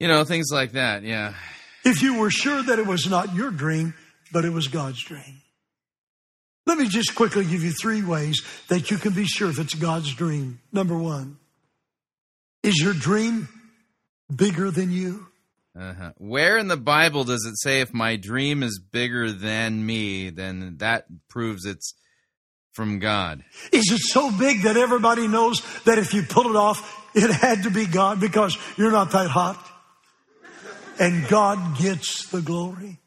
[0.00, 1.34] You know, things like that, yeah.
[1.84, 3.94] If you were sure that it was not your dream,
[4.32, 5.42] but it was God's dream.
[6.66, 9.74] Let me just quickly give you three ways that you can be sure if it's
[9.74, 10.60] God's dream.
[10.72, 11.38] Number one,
[12.62, 13.48] is your dream
[14.34, 15.26] bigger than you?
[15.78, 16.12] Uh-huh.
[16.18, 20.76] Where in the Bible does it say if my dream is bigger than me, then
[20.78, 21.94] that proves it's
[22.72, 23.44] from God?
[23.70, 27.64] Is it so big that everybody knows that if you pull it off, it had
[27.64, 29.68] to be God because you're not that hot?
[30.98, 32.98] And God gets the glory.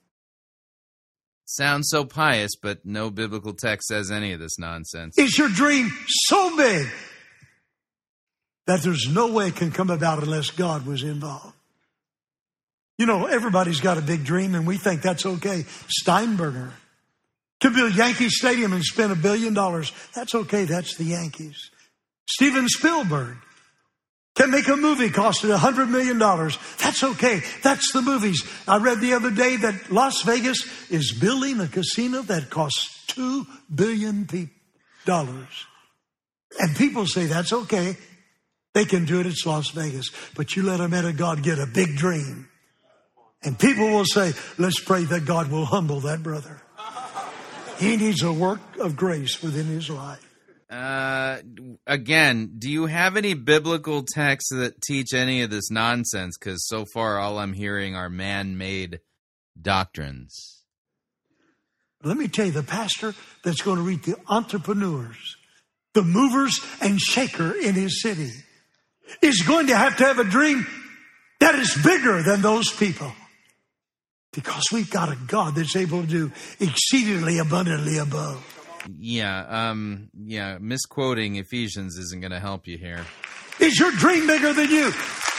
[1.45, 5.17] Sounds so pious, but no biblical text says any of this nonsense.
[5.17, 6.87] Is your dream so big
[8.65, 11.53] that there's no way it can come about unless God was involved?
[12.97, 15.65] You know, everybody's got a big dream and we think that's okay.
[16.03, 16.71] Steinbrenner
[17.61, 19.91] could build Yankee Stadium and spend a billion dollars.
[20.13, 20.65] That's okay.
[20.65, 21.71] That's the Yankees.
[22.27, 23.37] Steven Spielberg
[24.35, 26.57] can make a movie costing a hundred million dollars.
[26.79, 27.41] That's okay.
[27.63, 28.43] That's the movies.
[28.67, 33.47] I read the other day that Las Vegas is building a casino that costs two
[33.73, 34.27] billion
[35.05, 35.65] dollars.
[36.59, 37.97] And people say that's okay.
[38.73, 39.25] They can do it.
[39.25, 40.11] It's Las Vegas.
[40.35, 42.49] But you let a man of God get a big dream.
[43.41, 46.61] And people will say, let's pray that God will humble that brother.
[47.77, 50.21] He needs a work of grace within his life.
[50.69, 51.37] Uh,
[51.85, 56.37] again, do you have any biblical texts that teach any of this nonsense?
[56.37, 58.99] Because so far, all I'm hearing are man made
[59.61, 60.63] doctrines.
[62.03, 65.37] Let me tell you, the pastor that's going to reach the entrepreneurs,
[65.93, 68.31] the movers and shaker in his city,
[69.21, 70.65] is going to have to have a dream
[71.39, 73.11] that is bigger than those people.
[74.35, 78.43] Because we've got a God that's able to do exceedingly abundantly above.
[78.99, 83.05] Yeah, um, yeah, misquoting Ephesians isn't going to help you here.
[83.59, 84.91] Is your dream bigger than you?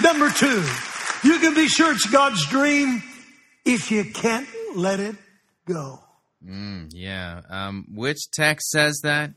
[0.02, 0.64] Number two,
[1.23, 3.02] you can be sure it's God's dream
[3.64, 5.16] if you can't let it
[5.66, 6.01] go.
[6.44, 7.43] Mm, yeah.
[7.48, 9.32] Um, which text says that?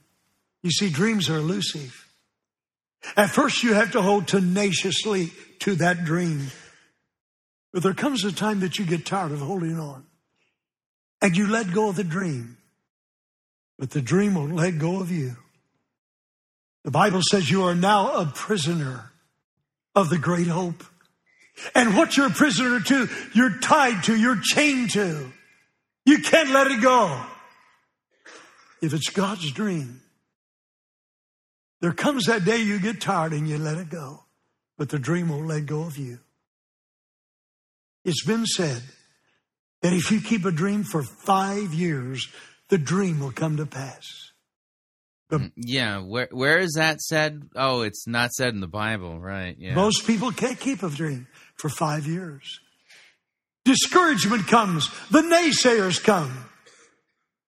[0.61, 2.05] You see, dreams are elusive.
[3.15, 6.47] At first, you have to hold tenaciously to that dream.
[7.71, 10.05] But there comes a time that you get tired of holding on
[11.21, 12.57] and you let go of the dream.
[13.77, 15.37] But the dream won't let go of you.
[16.83, 19.11] The Bible says you are now a prisoner
[19.95, 20.83] of the great hope.
[21.75, 25.31] And what you're a prisoner to, you're tied to, you're chained to.
[26.05, 27.21] You can't let it go.
[28.81, 30.01] If it's God's dream,
[31.81, 34.23] There comes that day you get tired and you let it go,
[34.77, 36.19] but the dream won't let go of you.
[38.05, 38.81] It's been said
[39.81, 42.27] that if you keep a dream for five years,
[42.69, 44.05] the dream will come to pass.
[45.31, 47.49] Mm, Yeah, where where is that said?
[47.55, 49.55] Oh, it's not said in the Bible, right?
[49.59, 49.75] Yeah.
[49.75, 52.59] Most people can't keep a dream for five years.
[53.65, 56.45] Discouragement comes, the naysayers come.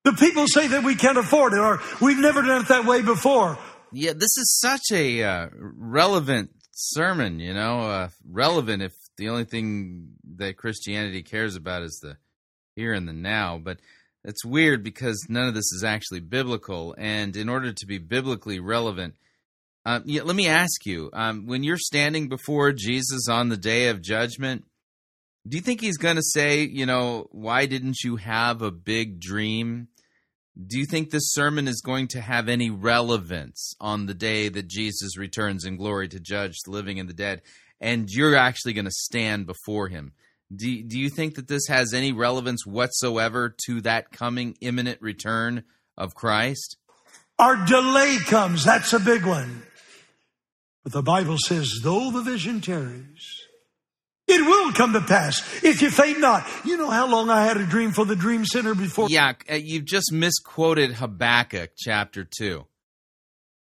[0.03, 3.01] The people say that we can't afford it or we've never done it that way
[3.01, 3.57] before.
[3.91, 9.45] Yeah, this is such a uh, relevant sermon, you know, uh, relevant if the only
[9.45, 12.17] thing that Christianity cares about is the
[12.75, 13.59] here and the now.
[13.63, 13.77] But
[14.23, 16.95] it's weird because none of this is actually biblical.
[16.97, 19.13] And in order to be biblically relevant,
[19.85, 23.89] um, yeah, let me ask you um, when you're standing before Jesus on the day
[23.89, 24.65] of judgment,
[25.47, 29.19] do you think he's going to say, you know, why didn't you have a big
[29.19, 29.87] dream?
[30.57, 34.67] Do you think this sermon is going to have any relevance on the day that
[34.67, 37.43] Jesus returns in glory to judge the living and the dead,
[37.81, 40.13] and you're actually going to stand before him?
[40.55, 45.63] Do, do you think that this has any relevance whatsoever to that coming imminent return
[45.97, 46.77] of Christ?
[47.39, 48.63] Our delay comes.
[48.63, 49.63] That's a big one.
[50.83, 53.47] But the Bible says, though the vision tarries,
[54.27, 56.47] it will come to pass if you faint not.
[56.65, 59.07] You know how long I had a dream for the Dream Center before?
[59.09, 62.65] Yeah, uh, you've just misquoted Habakkuk chapter 2.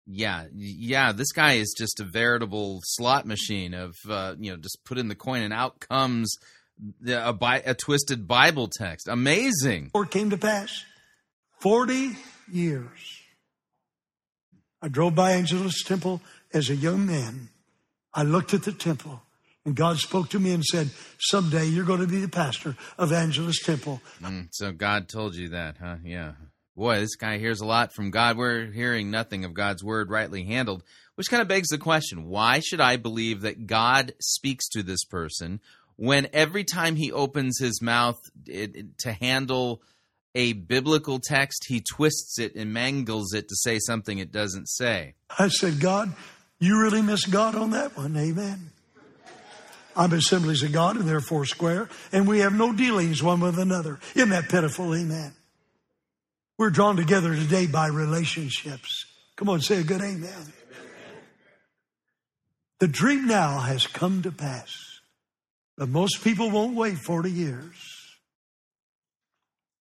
[0.07, 4.79] Yeah, yeah, this guy is just a veritable slot machine of, uh, you know, just
[4.85, 6.37] put in the coin and out comes
[7.01, 9.07] the, a, Bi- a twisted Bible text.
[9.09, 9.91] Amazing.
[9.95, 10.85] It came to pass.
[11.61, 12.17] 40
[12.51, 13.21] years.
[14.81, 16.21] I drove by Angelus Temple
[16.53, 17.49] as a young man.
[18.13, 19.23] I looked at the temple
[19.65, 23.13] and God spoke to me and said, someday you're going to be the pastor of
[23.13, 24.01] Angelus Temple.
[24.21, 25.97] Mm, so God told you that, huh?
[26.05, 26.33] Yeah.
[26.77, 28.37] Boy, this guy hears a lot from God.
[28.37, 30.83] We're hearing nothing of God's word rightly handled,
[31.17, 35.05] which kind of begs the question why should I believe that God speaks to this
[35.05, 35.61] person
[35.97, 39.83] when every time he opens his mouth to handle
[40.35, 45.15] a biblical text, he twists it and mangles it to say something it doesn't say?
[45.39, 46.13] I said, God,
[46.59, 48.17] you really miss God on that one.
[48.17, 48.71] Amen.
[49.95, 53.59] I'm assemblies of God and they're four square, and we have no dealings one with
[53.59, 54.01] another.
[54.15, 54.95] Isn't that pitiful?
[54.95, 55.35] Amen.
[56.63, 59.07] We're drawn together today by relationships.
[59.35, 60.53] Come on, say a good amen.
[62.79, 64.73] The dream now has come to pass,
[65.77, 67.75] but most people won't wait 40 years.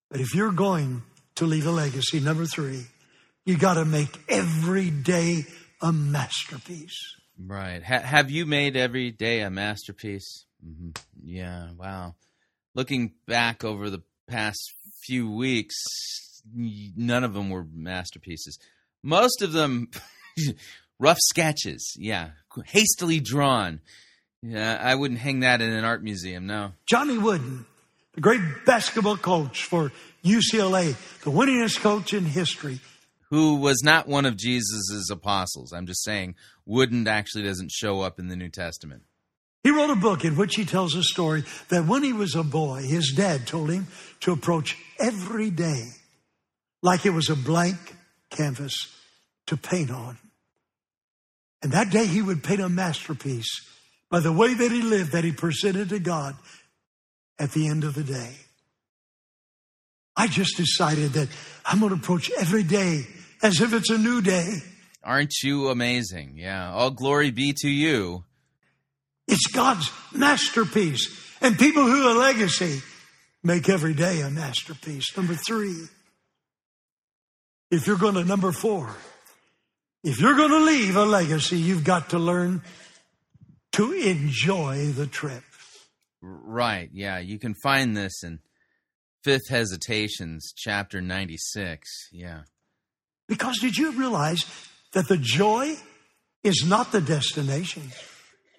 [0.10, 1.04] But if you're going
[1.36, 2.88] to leave a legacy, number three,
[3.46, 5.46] you got to make every day
[5.84, 6.98] a masterpiece.
[7.40, 7.84] Right.
[7.84, 10.46] Ha- have you made every day a masterpiece?
[10.64, 10.90] hmm
[11.24, 11.74] Yeah.
[11.78, 12.16] Wow.
[12.74, 15.76] Looking back over the past few weeks,
[16.54, 18.58] none of them were masterpieces.
[19.04, 19.90] Most of them,
[21.00, 21.96] rough sketches.
[21.98, 22.32] Yeah.
[22.66, 23.82] Hastily drawn.
[24.42, 24.80] Yeah.
[24.82, 26.48] I wouldn't hang that in an art museum.
[26.48, 26.74] No.
[26.86, 27.66] Johnny Wooden,
[28.14, 29.92] the great basketball coach for
[30.24, 32.80] UCLA, the winningest coach in history.
[33.30, 35.72] Who was not one of Jesus's apostles.
[35.72, 36.36] I'm just saying,
[36.66, 39.04] Wooden actually doesn't show up in the New Testament.
[39.64, 42.44] He wrote a book in which he tells a story that when he was a
[42.44, 43.88] boy, his dad told him
[44.22, 45.92] to approach every day
[46.82, 47.78] like it was a blank
[48.30, 48.96] canvas
[49.48, 50.18] to paint on.
[51.62, 53.50] And that day he would paint a masterpiece
[54.10, 56.36] by the way that he lived, that he presented to God
[57.40, 58.36] at the end of the day.
[60.16, 61.30] I just decided that
[61.66, 63.06] I'm going to approach every day
[63.42, 64.58] as if it's a new day.
[65.04, 66.34] Aren't you amazing?
[66.36, 66.72] Yeah.
[66.72, 68.24] All glory be to you.
[69.28, 71.08] It's God's masterpiece.
[71.42, 72.82] And people who are legacy
[73.44, 75.16] make every day a masterpiece.
[75.18, 75.88] Number three,
[77.72, 78.90] if you're going to, number four,
[80.04, 82.62] if you're going to leave a legacy, you've got to learn
[83.74, 85.44] to enjoy the trip.
[86.22, 86.90] Right.
[86.94, 87.20] Yeah.
[87.20, 88.40] You can find this in
[89.24, 91.88] Fifth Hesitations, chapter 96.
[92.12, 92.42] Yeah.
[93.28, 94.46] Because did you realize
[94.94, 95.76] that the joy
[96.44, 97.92] is not the destination?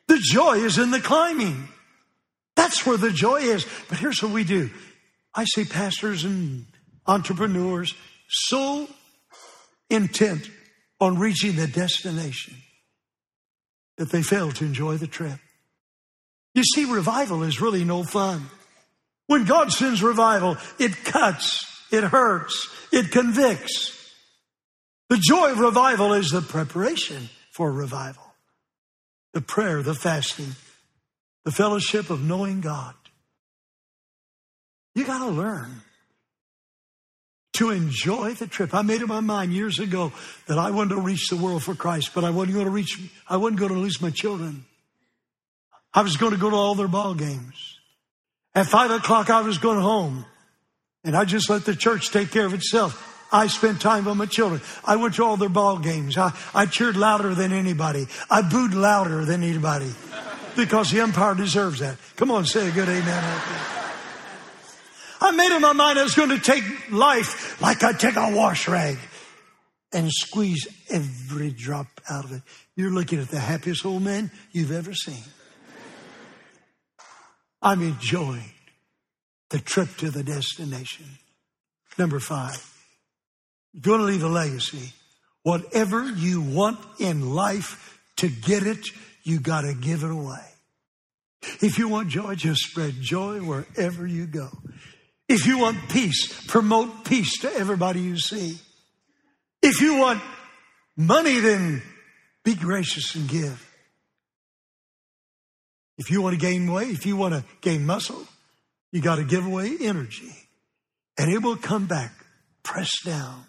[0.08, 1.68] The joy is in the climbing.
[2.56, 3.66] That's where the joy is.
[3.88, 4.70] But here's what we do.
[5.34, 6.66] I see pastors and
[7.06, 7.94] entrepreneurs
[8.28, 8.88] so
[9.92, 10.50] intent
[11.00, 12.54] on reaching the destination
[13.98, 15.38] that they fail to enjoy the trip.
[16.54, 18.46] You see, revival is really no fun.
[19.26, 23.98] When God sends revival, it cuts, it hurts, it convicts.
[25.08, 28.22] The joy of revival is the preparation for revival.
[29.34, 30.54] The prayer, the fasting,
[31.44, 32.94] the fellowship of knowing God.
[34.94, 35.82] You got to learn
[37.54, 38.74] to enjoy the trip.
[38.74, 40.12] I made up my mind years ago
[40.46, 42.98] that I wanted to reach the world for Christ, but I wasn't going to reach,
[43.28, 44.64] I wasn't going to lose my children.
[45.94, 47.78] I was going to go to all their ball games.
[48.54, 50.24] At five o'clock, I was going home
[51.04, 53.08] and I just let the church take care of itself.
[53.32, 54.60] I spent time with my children.
[54.84, 56.18] I went to all their ball games.
[56.18, 58.06] I, I cheered louder than anybody.
[58.30, 59.90] I booed louder than anybody
[60.54, 61.96] because the umpire deserves that.
[62.16, 63.81] Come on, say a good amen.
[65.22, 68.34] I made up my mind I was going to take life like I take a
[68.34, 68.98] wash rag
[69.92, 72.42] and squeeze every drop out of it.
[72.74, 75.22] You're looking at the happiest old man you've ever seen.
[77.62, 78.50] I'm enjoying
[79.50, 81.06] the trip to the destination.
[81.96, 82.58] Number five,
[83.72, 84.92] you're going to leave a legacy,
[85.44, 88.88] whatever you want in life to get it,
[89.22, 90.44] you got to give it away.
[91.60, 94.48] If you want joy, just spread joy wherever you go.
[95.32, 98.58] If you want peace, promote peace to everybody you see.
[99.62, 100.20] If you want
[100.94, 101.82] money, then
[102.44, 103.66] be gracious and give.
[105.96, 108.26] If you want to gain weight, if you want to gain muscle,
[108.90, 110.34] you got to give away energy.
[111.16, 112.12] And it will come back
[112.62, 113.44] pressed down,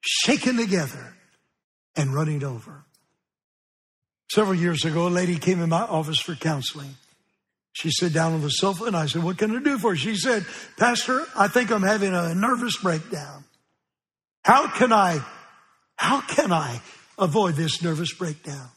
[0.00, 1.14] shaken together,
[1.94, 2.84] and running over.
[4.32, 6.96] Several years ago, a lady came in my office for counseling.
[7.72, 9.98] She sat down on the sofa and I said, What can I do for you?
[9.98, 10.44] She said,
[10.76, 13.44] Pastor, I think I'm having a nervous breakdown.
[14.44, 15.20] How can I,
[15.96, 16.80] how can I
[17.18, 18.68] avoid this nervous breakdown?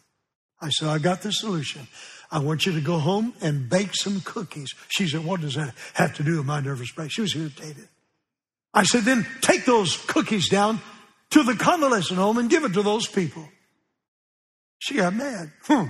[0.62, 1.88] I said, I got the solution.
[2.32, 4.74] I want you to go home and bake some cookies.
[4.90, 7.10] She said, What does that have to do with my nervous breakdown?
[7.10, 7.88] She was irritated.
[8.74, 10.82] I said, Then take those cookies down
[11.32, 13.48] to the convalescent home and give it to those people.
[14.80, 15.52] She got mad.
[15.64, 15.86] Hmm.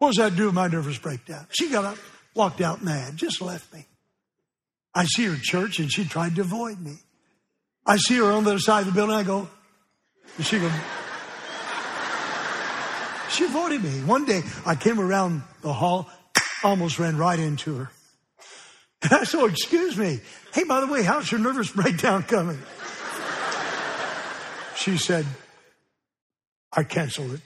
[0.00, 1.46] What does that do with my nervous breakdown?
[1.50, 1.98] She got up,
[2.34, 3.84] walked out mad, just left me.
[4.94, 6.96] I see her church and she tried to avoid me.
[7.84, 9.14] I see her on the other side of the building.
[9.14, 9.46] I go,
[10.38, 10.72] and she goes,
[13.30, 13.90] she avoided me.
[14.04, 16.08] One day I came around the hall,
[16.64, 17.90] almost ran right into her.
[19.02, 20.20] And I said, excuse me.
[20.54, 22.58] Hey, by the way, how's your nervous breakdown coming?
[24.76, 25.26] She said,
[26.72, 27.40] I canceled it.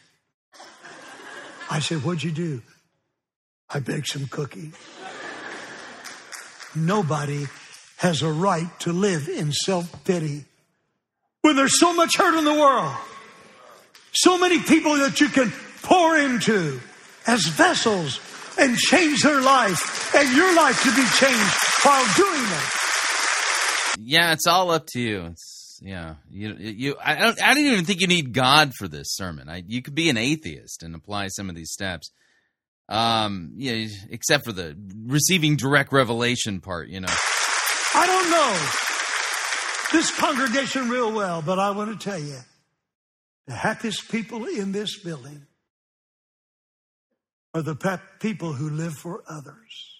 [1.74, 2.62] I said, What'd you do?
[3.68, 4.74] I baked some cookies.
[6.76, 7.46] Nobody
[7.96, 10.44] has a right to live in self pity.
[11.40, 12.94] When there's so much hurt in the world,
[14.12, 15.52] so many people that you can
[15.82, 16.80] pour into
[17.26, 18.20] as vessels
[18.56, 22.70] and change their life and your life to be changed while doing it.
[23.98, 25.24] Yeah, it's all up to you.
[25.32, 25.53] It's
[25.84, 26.96] yeah, you you.
[26.98, 27.42] I don't.
[27.42, 29.50] I don't even think you need God for this sermon.
[29.50, 32.10] I, you could be an atheist and apply some of these steps.
[32.88, 34.74] Um, yeah, except for the
[35.04, 36.88] receiving direct revelation part.
[36.88, 37.08] You know,
[37.94, 42.38] I don't know this congregation real well, but I want to tell you
[43.46, 45.46] the happiest people in this building
[47.52, 49.93] are the pe- people who live for others.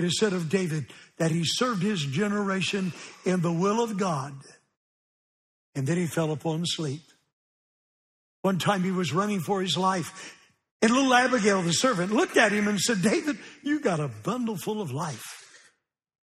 [0.00, 0.86] It is said of David
[1.18, 2.94] that he served his generation
[3.26, 4.32] in the will of God,
[5.74, 7.02] and then he fell upon sleep.
[8.40, 10.34] One time he was running for his life,
[10.80, 14.56] and little Abigail, the servant, looked at him and said, David, you got a bundle
[14.56, 15.44] full of life.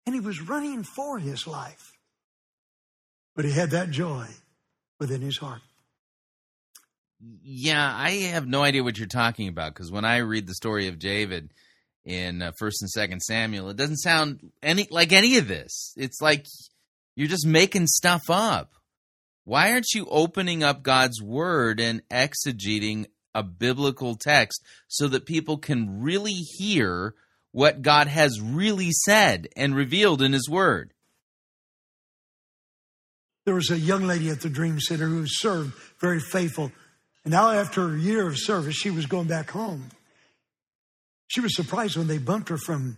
[0.08, 1.92] And he was running for his life.
[3.36, 4.26] But he had that joy
[5.00, 5.62] within his heart.
[7.44, 10.88] yeah, I have no idea what you're talking about because when I read the story
[10.88, 11.54] of David
[12.08, 15.94] in uh, First and Second Samuel, it doesn't sound any like any of this.
[15.98, 16.46] It's like
[17.16, 18.72] you're just making stuff up.
[19.44, 23.06] Why aren't you opening up God's word and exegeting
[23.36, 27.14] a biblical text so that people can really hear
[27.52, 30.94] what God has really said and revealed in his word?
[33.46, 36.72] There was a young lady at the Dream Center who served very faithful.
[37.24, 39.90] And now, after a year of service, she was going back home.
[41.28, 42.98] She was surprised when they bumped her from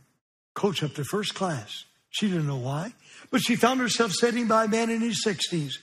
[0.53, 1.85] coach up to first class.
[2.10, 2.93] She didn't know why,
[3.31, 5.73] but she found herself sitting by a man in his 60s.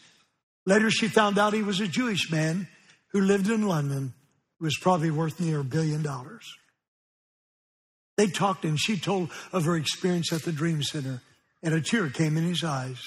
[0.65, 2.69] Later, she found out he was a Jewish man
[3.09, 4.13] who lived in London,
[4.59, 6.45] who was probably worth near a billion dollars.
[8.17, 11.23] They talked, and she told of her experience at the Dream Center,
[11.63, 13.01] and a tear came in his eyes.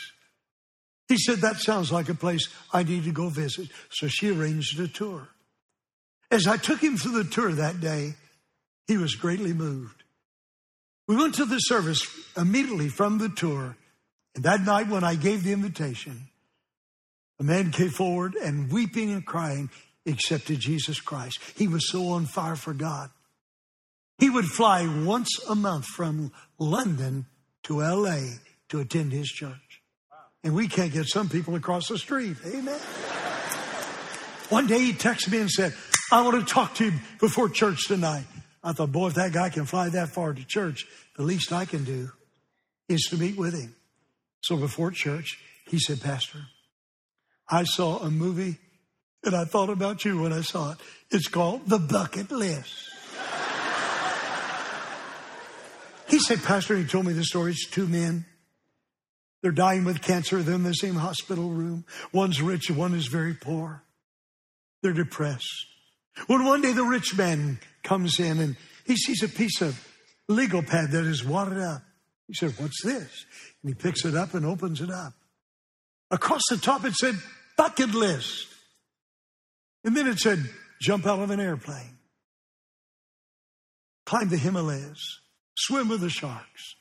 [1.07, 3.70] He said, That sounds like a place I need to go visit.
[3.91, 5.28] So she arranged a tour.
[6.32, 8.14] As I took him through the tour that day,
[8.90, 10.02] he was greatly moved.
[11.07, 13.78] We went to the service immediately from the tour.
[14.34, 16.28] And that night, when I gave the invitation,
[17.40, 19.70] a man came forward and weeping and crying
[20.07, 21.40] accepted Jesus Christ.
[21.56, 23.11] He was so on fire for God.
[24.18, 27.28] He would fly once a month from London
[27.64, 28.22] to LA
[28.70, 29.84] to attend his church.
[30.44, 32.38] And we can't get some people across the street.
[32.44, 32.80] Amen.
[34.49, 35.76] One day he texted me and said,
[36.11, 38.26] I want to talk to you before church tonight.
[38.64, 41.65] I thought, boy, if that guy can fly that far to church, the least I
[41.65, 42.11] can do
[42.88, 43.76] is to meet with him.
[44.41, 46.40] So before church, he said, Pastor,
[47.48, 48.57] I saw a movie
[49.23, 50.77] and I thought about you when I saw it.
[51.11, 52.90] It's called The Bucket List.
[56.07, 57.52] he said, Pastor, he told me the story.
[57.52, 58.26] It's two men.
[59.41, 60.41] They're dying with cancer.
[60.41, 61.86] They're in the same hospital room.
[62.11, 63.84] One's rich one is very poor.
[64.81, 65.65] They're depressed.
[66.27, 69.80] When one day the rich man comes in and he sees a piece of
[70.28, 71.82] legal pad that is wadded up.
[72.28, 73.26] He said, What's this?
[73.62, 75.14] And he picks it up and opens it up.
[76.12, 77.16] Across the top it said,
[77.58, 78.48] Bucket list.
[79.84, 80.40] And then it said,
[80.82, 81.98] Jump out of an airplane,
[84.06, 85.20] climb the Himalayas,
[85.58, 86.76] swim with the sharks,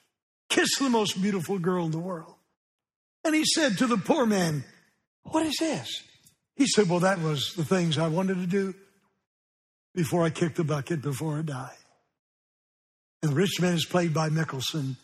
[0.49, 2.37] kiss the most beautiful girl in the world.
[3.25, 4.65] And he said to the poor man,
[5.25, 5.89] What is this?
[6.55, 8.75] He said, Well, that was the things I wanted to do
[9.99, 11.75] before I kick the bucket, before I die.
[13.21, 14.97] And the rich man is played by Nicholson.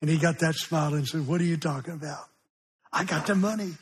[0.00, 2.24] And he got that smile and said, What are you talking about?
[2.90, 3.74] I got the money.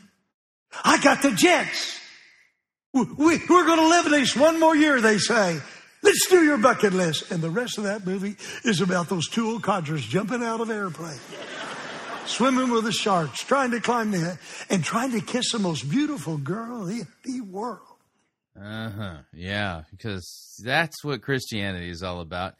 [0.83, 2.01] I got the jets.
[2.93, 5.61] We, we, we're going to live at least one more year, they say.
[6.03, 7.31] Let's do your bucket list.
[7.31, 10.71] And the rest of that movie is about those two old codgers jumping out of
[10.71, 11.21] airplanes,
[12.27, 14.41] swimming with the sharks, trying to climb the
[14.71, 17.98] and trying to kiss the most beautiful girl in the world.
[18.61, 19.17] Uh huh.
[19.33, 22.55] Yeah, because that's what Christianity is all about.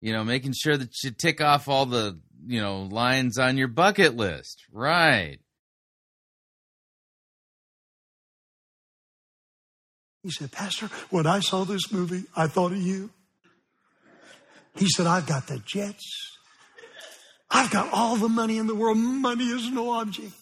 [0.00, 3.68] You know, making sure that you tick off all the, you know, lines on your
[3.68, 4.64] bucket list.
[4.72, 5.38] Right.
[10.22, 13.10] He said, Pastor, when I saw this movie, I thought of you.
[14.74, 16.36] He said, I've got the jets.
[17.48, 18.98] I've got all the money in the world.
[18.98, 20.32] Money is no object.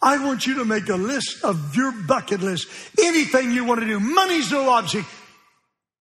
[0.00, 2.68] I want you to make a list of your bucket list.
[2.98, 4.00] Anything you want to do.
[4.00, 5.06] Money's no object.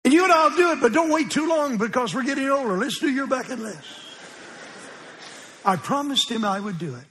[0.03, 2.77] And you and I'll do it, but don't wait too long because we're getting older.
[2.77, 3.83] Let's do your bucket list.
[5.63, 7.05] I promised him I would do it.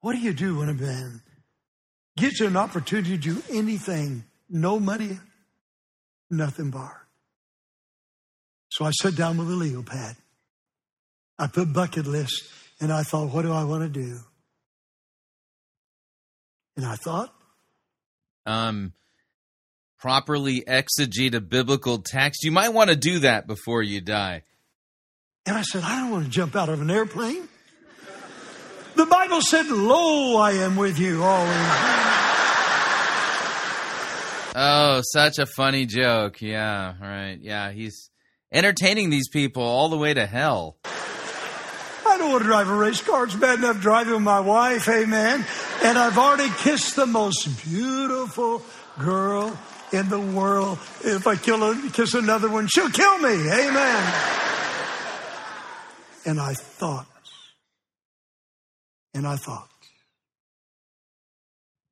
[0.00, 1.22] What do you do when a man
[2.16, 4.24] you an opportunity to do anything?
[4.48, 5.18] No money,
[6.30, 6.96] nothing borrowed.
[8.70, 10.16] So I sat down with a legal pad.
[11.38, 12.42] I put bucket list
[12.80, 14.18] and I thought, what do I want to do?
[16.76, 17.32] And I thought,
[18.46, 18.92] Um,
[19.98, 22.42] properly exegete a biblical text.
[22.44, 24.42] You might want to do that before you die.
[25.46, 27.48] and I said, I don't want to jump out of an airplane.
[28.94, 31.68] The Bible said, Lo, I am with you always.
[34.54, 36.42] Oh, such a funny joke.
[36.42, 37.38] Yeah, right.
[37.40, 38.10] Yeah, he's
[38.52, 40.76] entertaining these people all the way to hell.
[42.22, 43.24] Don't want to drive a race car.
[43.24, 45.44] It's bad enough driving with my wife, amen.
[45.82, 48.62] And I've already kissed the most beautiful
[49.00, 49.58] girl
[49.92, 50.78] in the world.
[51.02, 54.14] If I kill her, kiss another one, she'll kill me, amen.
[56.24, 57.08] And I thought,
[59.12, 59.68] and I thought,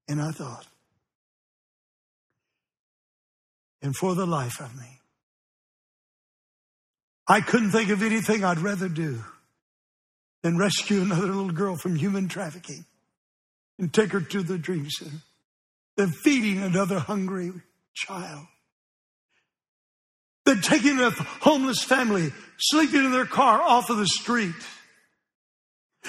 [0.06, 0.64] and I thought,
[3.82, 5.00] and for the life of me,
[7.26, 9.24] I couldn't think of anything I'd rather do
[10.42, 12.84] than rescue another little girl from human trafficking
[13.78, 15.16] and take her to the dream center.
[15.96, 17.52] Than feeding another hungry
[17.94, 18.46] child.
[20.46, 24.54] Than taking a homeless family sleeping in their car off of the street.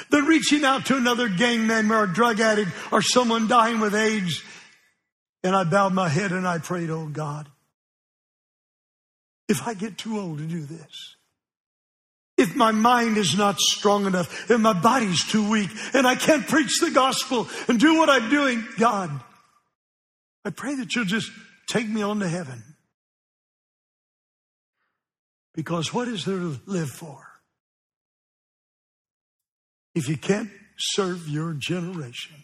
[0.09, 4.41] Than reaching out to another gang member or drug addict or someone dying with AIDS.
[5.43, 7.49] And I bowed my head and I prayed, oh God,
[9.49, 11.10] if I get too old to do this,
[12.41, 16.47] if my mind is not strong enough and my body's too weak and I can't
[16.47, 19.11] preach the gospel and do what I'm doing, God,
[20.43, 21.31] I pray that you'll just
[21.69, 22.63] take me on to heaven.
[25.53, 27.27] Because what is there to live for?
[29.93, 32.35] If you can't serve your generation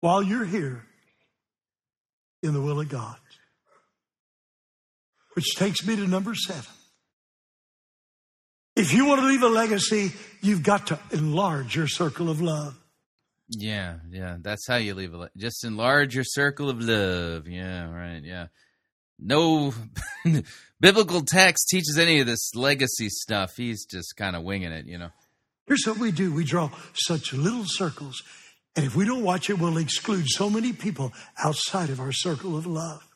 [0.00, 0.86] while you're here
[2.42, 3.16] in the will of God.
[5.34, 6.77] Which takes me to number seven.
[8.78, 12.78] If you want to leave a legacy, you've got to enlarge your circle of love.
[13.48, 15.30] Yeah, yeah, that's how you leave it.
[15.36, 17.48] Just enlarge your circle of love.
[17.48, 18.22] Yeah, right.
[18.22, 18.46] Yeah,
[19.18, 19.74] no
[20.80, 23.54] biblical text teaches any of this legacy stuff.
[23.56, 25.10] He's just kind of winging it, you know.
[25.66, 28.22] Here's what we do we draw such little circles,
[28.76, 32.56] and if we don't watch it, we'll exclude so many people outside of our circle
[32.56, 33.07] of love.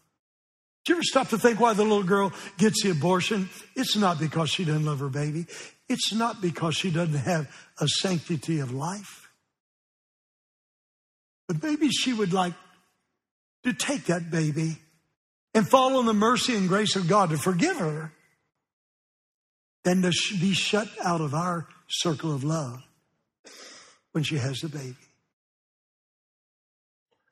[0.84, 3.48] Do you ever stop to think why the little girl gets the abortion?
[3.76, 5.46] It's not because she doesn't love her baby.
[5.88, 7.48] It's not because she doesn't have
[7.78, 9.30] a sanctity of life.
[11.46, 12.54] But maybe she would like
[13.64, 14.78] to take that baby
[15.54, 18.12] and fall on the mercy and grace of God to forgive her
[19.84, 22.82] than to be shut out of our circle of love
[24.12, 24.96] when she has the baby.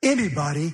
[0.03, 0.73] Anybody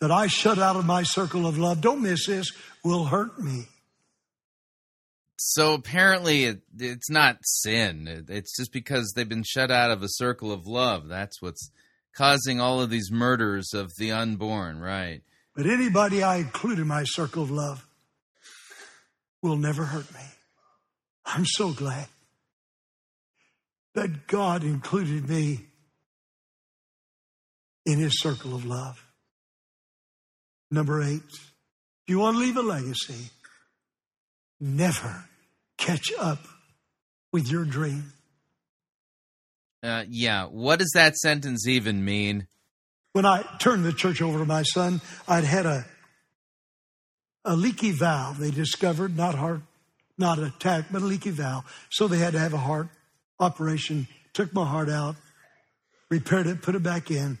[0.00, 2.50] that I shut out of my circle of love, don't miss this,
[2.84, 3.66] will hurt me.
[5.36, 8.26] So apparently, it, it's not sin.
[8.28, 11.08] It's just because they've been shut out of a circle of love.
[11.08, 11.70] That's what's
[12.14, 15.22] causing all of these murders of the unborn, right?
[15.54, 17.86] But anybody I include in my circle of love
[19.42, 20.20] will never hurt me.
[21.24, 22.06] I'm so glad
[23.94, 25.66] that God included me
[27.86, 29.02] in his circle of love.
[30.70, 33.30] Number eight, if you want to leave a legacy,
[34.60, 35.24] never
[35.76, 36.38] catch up
[37.32, 38.12] with your dream.
[39.82, 40.44] Uh, yeah.
[40.44, 42.46] What does that sentence even mean?
[43.12, 45.84] When I turned the church over to my son, I'd had a
[47.44, 48.38] a leaky valve.
[48.38, 49.62] They discovered not heart,
[50.18, 51.64] not attack, but a leaky valve.
[51.90, 52.88] So they had to have a heart
[53.40, 54.06] operation.
[54.34, 55.16] Took my heart out,
[56.10, 57.38] repaired it, put it back in,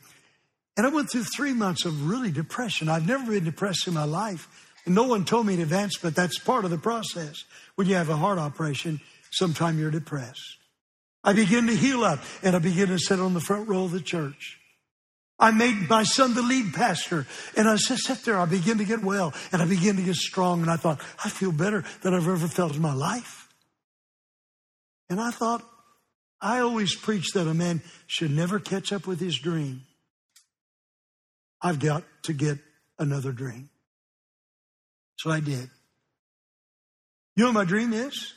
[0.80, 2.88] and I went through three months of really depression.
[2.88, 4.48] I've never been depressed in my life,
[4.86, 7.44] and no one told me in advance, but that's part of the process.
[7.74, 8.98] When you have a heart operation,
[9.30, 10.56] sometime you're depressed.
[11.22, 13.90] I begin to heal up, and I begin to sit on the front row of
[13.90, 14.58] the church.
[15.38, 17.26] I made my son the lead pastor,
[17.58, 18.38] and I just sit there.
[18.38, 21.28] I begin to get well, and I begin to get strong, and I thought, I
[21.28, 23.52] feel better than I've ever felt in my life.
[25.10, 25.62] And I thought,
[26.40, 29.82] I always preach that a man should never catch up with his dream.
[31.62, 32.58] I've got to get
[32.98, 33.70] another dream.
[35.18, 35.68] So I did.
[37.36, 38.32] You know what my dream is?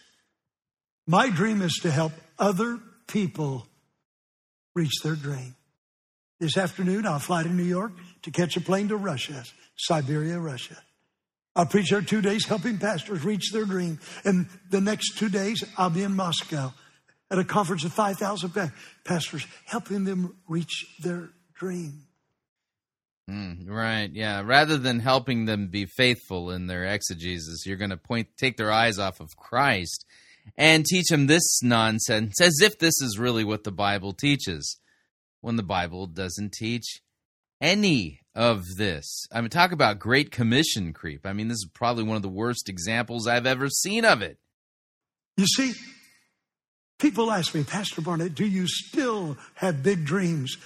[1.08, 3.68] My dream is to help other people
[4.76, 5.56] reach their dream.
[6.40, 7.92] This afternoon, I'll fly to New York
[8.24, 9.44] to catch a plane to Russia,
[9.78, 10.76] Siberia, Russia.
[11.56, 14.00] I'll preach there two days helping pastors reach their dream.
[14.26, 16.74] And the next two days, I'll be in Moscow
[17.30, 18.72] at a conference of 5,000
[19.06, 22.08] pastors, helping them reach their dream.
[23.30, 24.10] Mm, right.
[24.12, 24.42] Yeah.
[24.46, 28.72] Rather than helping them be faithful in their exegesis, you're going to point, take their
[28.72, 30.06] eyes off of Christ
[30.58, 34.78] and teach them this nonsense as if this is really what the Bible teaches,
[35.40, 37.02] when the Bible doesn't teach
[37.62, 39.26] any of this.
[39.32, 41.26] I mean, talk about Great Commission creep.
[41.26, 44.38] I mean, this is probably one of the worst examples I've ever seen of it.
[45.38, 45.74] You see,
[47.00, 50.58] people ask me, Pastor Barnett, do you still have big dreams?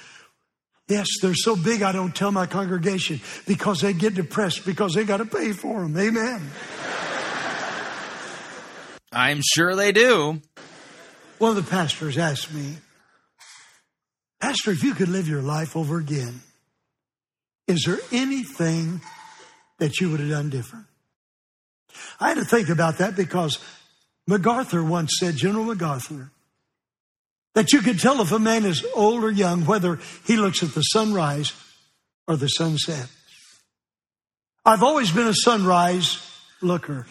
[0.88, 5.04] Yes, they're so big I don't tell my congregation because they get depressed because they
[5.04, 5.98] got to pay for them.
[5.98, 6.50] Amen.
[9.12, 10.42] I'm sure they do.
[11.40, 12.78] One of the pastors asked me,
[14.40, 16.42] Pastor, if you could live your life over again,
[17.68, 19.02] is there anything
[19.80, 20.86] that you would have done different?
[22.20, 23.60] I had to think about that because
[24.28, 26.32] MacArthur once said, General MacArthur,
[27.58, 29.98] that you can tell if a man is old or young whether
[30.28, 31.54] he looks at the sunrise
[32.28, 33.08] or the sunset.
[34.64, 36.22] I've always been a sunrise
[36.62, 37.08] looker,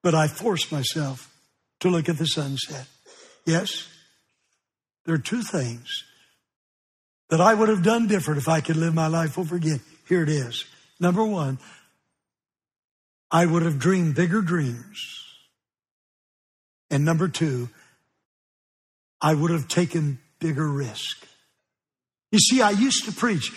[0.00, 1.28] but I force myself
[1.80, 2.86] to look at the sunset.
[3.46, 3.88] Yes,
[5.06, 6.04] there are two things
[7.30, 9.80] that I would have done different if I could live my life over again.
[10.08, 10.66] Here it is.
[11.00, 11.58] Number one,
[13.28, 15.24] I would have dreamed bigger dreams.
[16.92, 17.70] And number two,
[19.24, 21.26] I would have taken bigger risk.
[22.30, 23.52] You see, I used to preach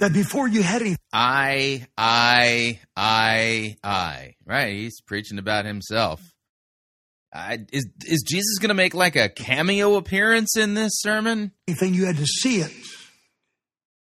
[0.00, 4.34] that before you had any I, I, I, I.
[4.44, 4.74] Right.
[4.74, 6.20] He's preaching about himself.
[7.32, 11.52] I, is is Jesus going to make like a cameo appearance in this sermon?
[11.68, 12.72] anything, you had to see it.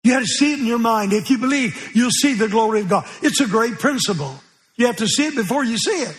[0.04, 1.14] You had to see it in your mind.
[1.14, 3.08] If you believe, you'll see the glory of God.
[3.24, 4.36] It's a great principle.
[4.76, 6.16] You have to see it before you see it.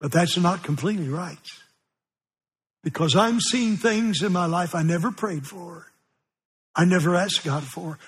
[0.00, 1.38] But that's not completely right.
[2.82, 5.86] Because I'm seeing things in my life I never prayed for.
[6.74, 7.98] I never asked God for.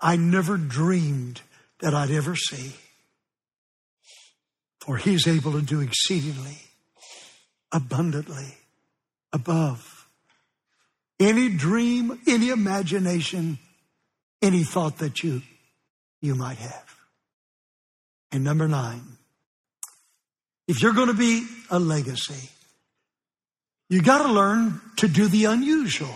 [0.00, 1.40] I never dreamed
[1.80, 2.74] that I'd ever see.
[4.80, 6.58] For He's able to do exceedingly,
[7.72, 8.56] abundantly,
[9.32, 9.94] above
[11.20, 13.58] any dream, any imagination,
[14.42, 15.42] any thought that you
[16.20, 16.96] you might have.
[18.32, 19.02] And number nine,
[20.66, 22.50] if you're going to be a legacy,
[23.88, 26.14] you got to learn to do the unusual.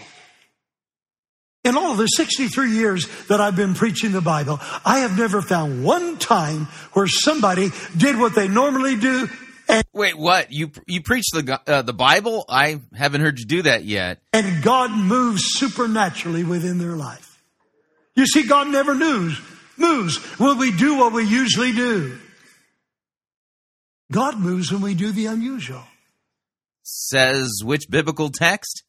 [1.64, 5.42] In all of the 63 years that I've been preaching the Bible, I have never
[5.42, 9.28] found one time where somebody did what they normally do
[9.92, 10.52] Wait, what?
[10.52, 12.44] You you preach the uh, the Bible?
[12.48, 14.20] I haven't heard you do that yet.
[14.32, 17.42] And God moves supernaturally within their life.
[18.14, 19.40] You see, God never moves,
[19.76, 22.18] moves when we do what we usually do.
[24.10, 25.84] God moves when we do the unusual.
[26.90, 28.82] Says which biblical text?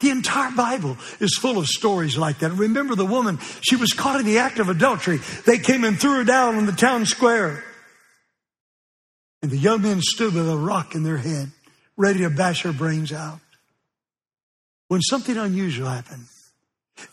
[0.00, 2.52] The entire Bible is full of stories like that.
[2.52, 5.18] Remember the woman, she was caught in the act of adultery.
[5.44, 7.62] They came and threw her down on the town square.
[9.42, 11.50] And the young men stood with a rock in their head,
[11.96, 13.38] ready to bash her brains out.
[14.88, 16.24] When something unusual happened,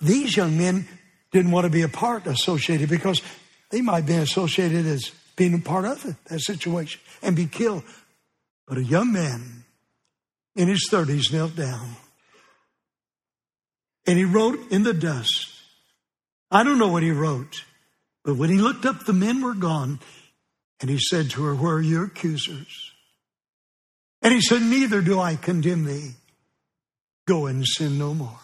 [0.02, 0.88] these young men
[1.34, 3.22] didn't want to be a part associated because
[3.72, 7.84] they might be associated as being a part of it, that situation, and be killed.
[8.68, 9.66] But a young man
[10.56, 11.96] in his 30s knelt down
[14.10, 15.52] and he wrote in the dust.
[16.50, 17.64] I don't know what he wrote,
[18.24, 20.00] but when he looked up, the men were gone.
[20.82, 22.92] And he said to her, Where are your accusers?
[24.24, 26.14] And he said, Neither do I condemn thee.
[27.28, 28.40] Go and sin no more.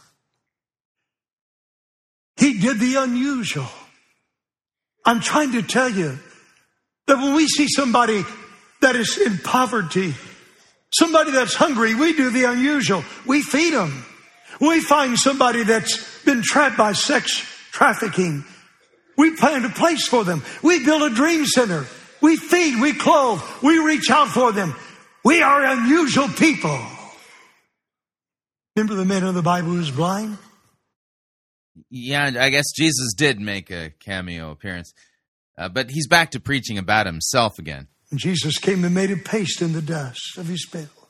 [2.37, 3.65] He did the unusual.
[5.03, 6.19] I'm trying to tell you
[7.07, 8.23] that when we see somebody
[8.81, 10.13] that is in poverty,
[10.97, 13.03] somebody that's hungry, we do the unusual.
[13.25, 14.05] We feed them.
[14.59, 18.45] We find somebody that's been trapped by sex trafficking.
[19.17, 20.43] We plan a place for them.
[20.63, 21.85] We build a dream center.
[22.21, 24.75] We feed, we clothe, we reach out for them.
[25.23, 26.79] We are unusual people.
[28.75, 30.37] Remember the man in the Bible who was blind?
[31.89, 34.93] Yeah, I guess Jesus did make a cameo appearance,
[35.57, 37.87] uh, but he's back to preaching about himself again.
[38.11, 41.09] And Jesus came and made a paste in the dust of his spittle.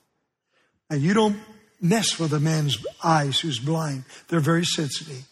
[0.90, 1.38] And you don't
[1.82, 4.06] mess with a man's eyes who's blind.
[4.28, 5.28] They're very sensitive.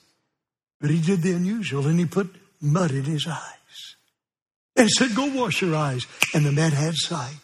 [0.81, 3.95] But he did the unusual and he put mud in his eyes
[4.75, 6.05] and said, Go wash your eyes.
[6.33, 7.37] And the man had sight.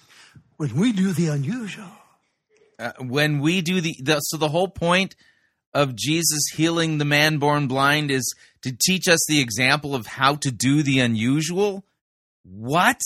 [0.58, 1.92] When we do the unusual,
[2.80, 5.16] Uh, when we do the, the so the whole point
[5.74, 8.26] of Jesus healing the man born blind is
[8.62, 11.84] to teach us the example of how to do the unusual.
[12.44, 13.00] What?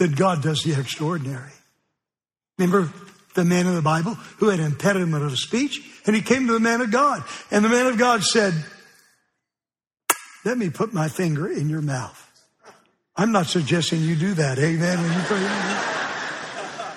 [0.00, 1.52] Then God does the extraordinary.
[2.58, 2.90] Remember
[3.34, 6.60] the man in the Bible who had impediment of speech, and he came to the
[6.60, 8.54] man of God, and the man of God said,
[10.42, 12.16] "Let me put my finger in your mouth."
[13.14, 14.98] I'm not suggesting you do that, amen.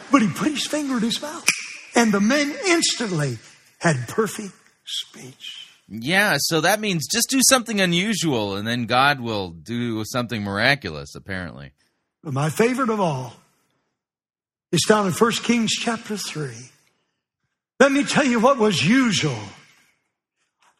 [0.09, 1.45] But he put his finger in his mouth,
[1.95, 3.37] and the man instantly
[3.79, 4.53] had perfect
[4.85, 5.67] speech.
[5.89, 11.15] Yeah, so that means just do something unusual, and then God will do something miraculous.
[11.15, 11.73] Apparently.
[12.23, 13.33] But my favorite of all
[14.71, 16.51] is found in 1 Kings chapter 3.
[17.79, 19.37] Let me tell you what was usual.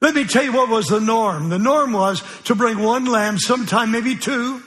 [0.02, 1.50] Let me tell you what was the norm.
[1.50, 4.62] The norm was to bring one lamb, sometime maybe two.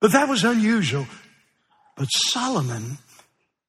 [0.00, 1.06] But that was unusual.
[1.96, 2.98] But Solomon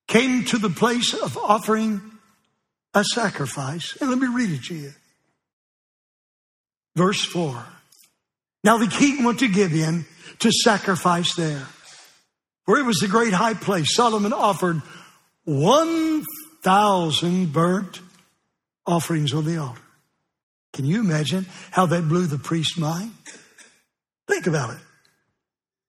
[0.08, 2.02] came to the place of offering
[2.94, 3.98] a sacrifice.
[4.00, 4.94] And let me read it to you.
[6.96, 7.64] Verse 4.
[8.64, 10.06] Now the king went to Gibeon
[10.40, 11.66] to sacrifice there.
[12.66, 13.96] For it was the great high place.
[13.96, 14.82] Solomon offered
[15.46, 18.02] 1,000 burnt
[18.86, 19.82] offerings on the altar.
[20.74, 23.12] Can you imagine how that blew the priest's mind?
[24.28, 24.80] Think about it.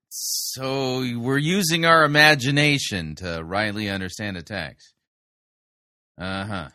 [0.09, 4.95] So we're using our imagination to rightly understand a text.
[6.17, 6.69] Uh huh.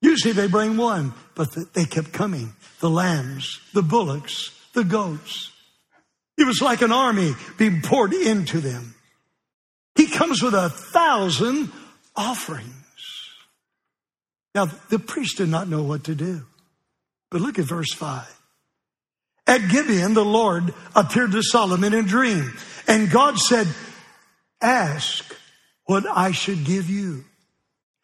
[0.00, 2.54] Usually they bring one, but they kept coming.
[2.80, 5.51] The lambs, the bullocks, the goats.
[6.38, 8.94] It was like an army being poured into them.
[9.94, 11.70] He comes with a thousand
[12.16, 12.68] offerings.
[14.54, 16.42] Now, the priest did not know what to do.
[17.30, 18.26] But look at verse 5.
[19.46, 22.52] At Gibeon, the Lord appeared to Solomon in a dream,
[22.86, 23.66] and God said,
[24.60, 25.34] Ask
[25.86, 27.24] what I should give you.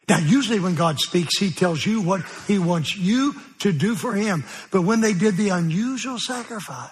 [0.08, 4.14] Now, usually when God speaks, He tells you what He wants you to do for
[4.14, 4.44] Him.
[4.70, 6.90] But when they did the unusual sacrifice,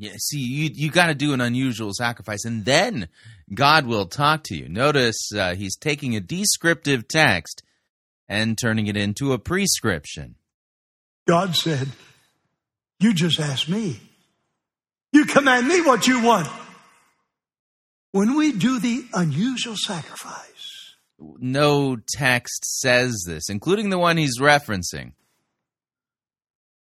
[0.00, 3.08] Yeah, see, you you got to do an unusual sacrifice, and then
[3.52, 4.66] God will talk to you.
[4.66, 7.62] Notice uh, He's taking a descriptive text
[8.26, 10.36] and turning it into a prescription.
[11.28, 11.88] God said,
[12.98, 14.00] You just ask me.
[15.12, 16.48] You command me what you want.
[18.12, 25.12] When we do the unusual sacrifice, No text says this, including the one he's referencing.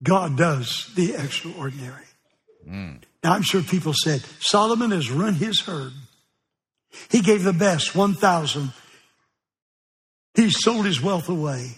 [0.02, 2.06] God does the extraordinary.
[2.68, 3.02] Mm.
[3.23, 5.94] Now, I'm sure people said, Solomon has run his herd.
[7.10, 8.72] He gave the best, 1,000.
[10.35, 11.77] He sold his wealth away.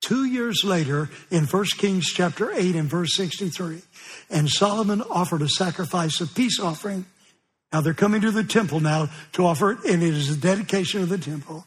[0.00, 3.82] Two years later, in 1 Kings chapter 8 and verse 63,
[4.30, 7.06] and Solomon offered a sacrifice, a peace offering,
[7.72, 11.02] Now they're coming to the temple now to offer it, and it is the dedication
[11.02, 11.66] of the temple,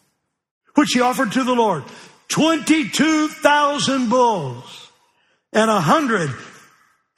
[0.76, 1.84] which he offered to the Lord.
[2.30, 4.90] 22,000 bulls
[5.52, 6.30] and a hundred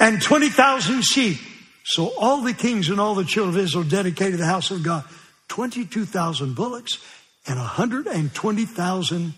[0.02, 1.38] and 20,000 sheep.
[1.86, 5.06] So all the kings and all the children of Israel dedicated the house of God.
[5.48, 6.98] 22,000 bullocks
[7.48, 9.34] and 120,000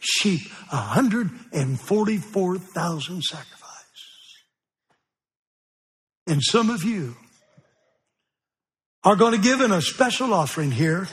[0.00, 0.40] sheep.
[0.70, 3.56] 144,000 sacrifices.
[6.26, 7.16] And some of you
[9.04, 11.06] are going to give in a special offering here,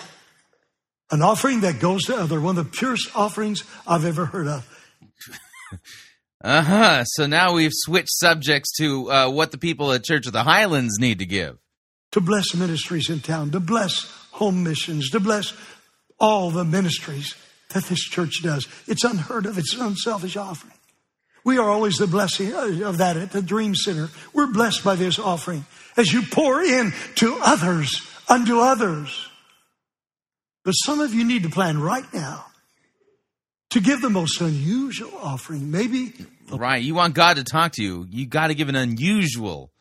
[1.12, 4.68] an offering that goes to other, one of the purest offerings I've ever heard of.
[6.44, 7.04] Uh huh.
[7.04, 11.00] So now we've switched subjects to uh, what the people at Church of the Highlands
[11.00, 11.58] need to give.
[12.12, 15.54] To bless ministries in town, to bless home missions, to bless
[16.20, 17.36] all the ministries
[17.74, 18.68] that this church does.
[18.88, 19.58] It's unheard of.
[19.58, 20.74] It's an unselfish offering.
[21.44, 24.10] We are always the blessing of that at the Dream Center.
[24.34, 25.66] We're blessed by this offering
[25.96, 29.28] as you pour in to others, unto others.
[30.64, 32.47] But some of you need to plan right now
[33.72, 35.72] to give the most unusual offering.
[35.72, 36.14] Maybe
[36.50, 36.82] Right.
[36.82, 38.08] You want God to talk to you.
[38.10, 39.72] You got to give an unusual.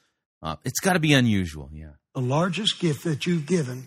[0.42, 1.70] Uh, it's got to be unusual.
[1.72, 1.90] Yeah.
[2.14, 3.86] the largest gift that you've given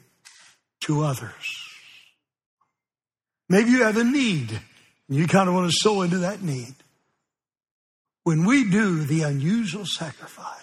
[0.81, 1.65] to others.
[3.49, 4.51] Maybe you have a need
[5.07, 6.75] and you kind of want to sow into that need.
[8.23, 10.55] When we do the unusual sacrifice,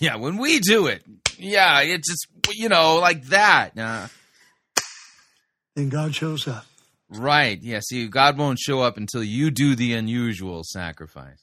[0.00, 0.16] Yeah.
[0.16, 1.04] When we do it,
[1.38, 3.78] yeah, it's just you know like that.
[3.78, 4.08] Uh,
[5.76, 6.66] then God shows up.
[7.08, 7.58] Right.
[7.62, 7.80] Yeah.
[7.80, 11.42] See, God won't show up until you do the unusual sacrifice.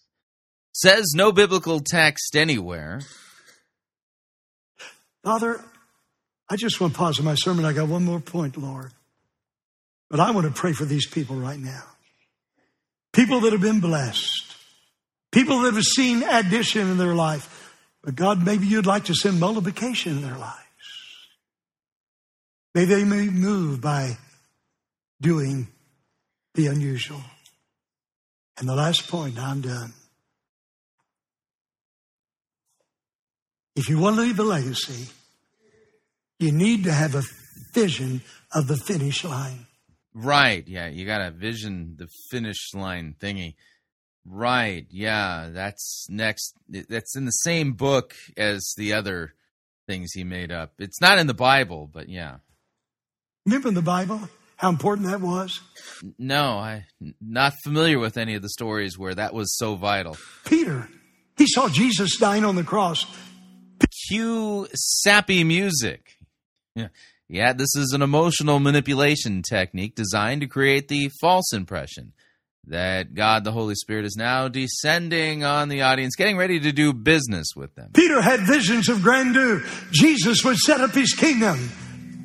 [0.73, 3.01] Says no biblical text anywhere.
[5.23, 5.63] Father,
[6.49, 7.65] I just want to pause in my sermon.
[7.65, 8.91] I got one more point, Lord.
[10.09, 11.83] But I want to pray for these people right now.
[13.13, 14.55] People that have been blessed.
[15.31, 17.71] People that have seen addition in their life.
[18.03, 20.59] But God, maybe you'd like to send multiplication in their lives.
[22.75, 24.17] May they be moved by
[25.23, 25.69] doing
[26.53, 27.21] the unusual.
[28.59, 29.93] And the last point, I'm done.
[33.75, 35.11] If you want to leave a legacy,
[36.37, 37.23] you need to have a
[37.73, 38.21] vision
[38.53, 39.65] of the finish line.
[40.13, 40.67] Right.
[40.67, 40.87] Yeah.
[40.89, 43.55] You got to vision the finish line thingy.
[44.25, 44.85] Right.
[44.91, 45.49] Yeah.
[45.51, 46.53] That's next.
[46.69, 49.33] That's in the same book as the other
[49.87, 50.73] things he made up.
[50.77, 52.37] It's not in the Bible, but yeah.
[53.47, 54.21] Remember in the Bible
[54.63, 55.59] how important that was?
[56.17, 56.85] No, I'm
[57.19, 60.15] not familiar with any of the stories where that was so vital.
[60.45, 60.87] Peter,
[61.37, 63.05] he saw Jesus dying on the cross.
[64.07, 66.15] Cue sappy music.
[66.75, 66.87] Yeah.
[67.27, 72.13] Yeah, this is an emotional manipulation technique designed to create the false impression
[72.67, 76.93] that God the Holy Spirit is now descending on the audience, getting ready to do
[76.93, 77.89] business with them.
[77.93, 79.61] Peter had visions of grandeur.
[79.91, 81.69] Jesus would set up his kingdom.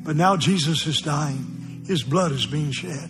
[0.04, 1.67] But now Jesus is dying.
[1.88, 3.08] His blood is being shed.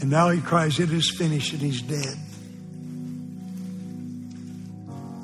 [0.00, 2.16] And now he cries, It is finished, and he's dead.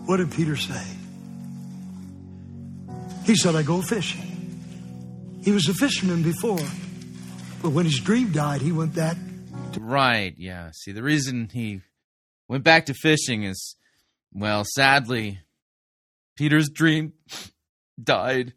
[0.06, 0.84] What did Peter say?
[3.24, 5.40] He said, I go fishing.
[5.42, 6.58] He was a fisherman before.
[7.62, 9.16] But when his dream died, he went back.
[9.78, 10.72] Right, yeah.
[10.74, 11.80] See, the reason he
[12.48, 13.76] went back to fishing is,
[14.32, 15.40] well, sadly,
[16.36, 17.14] Peter's dream
[18.02, 18.52] died.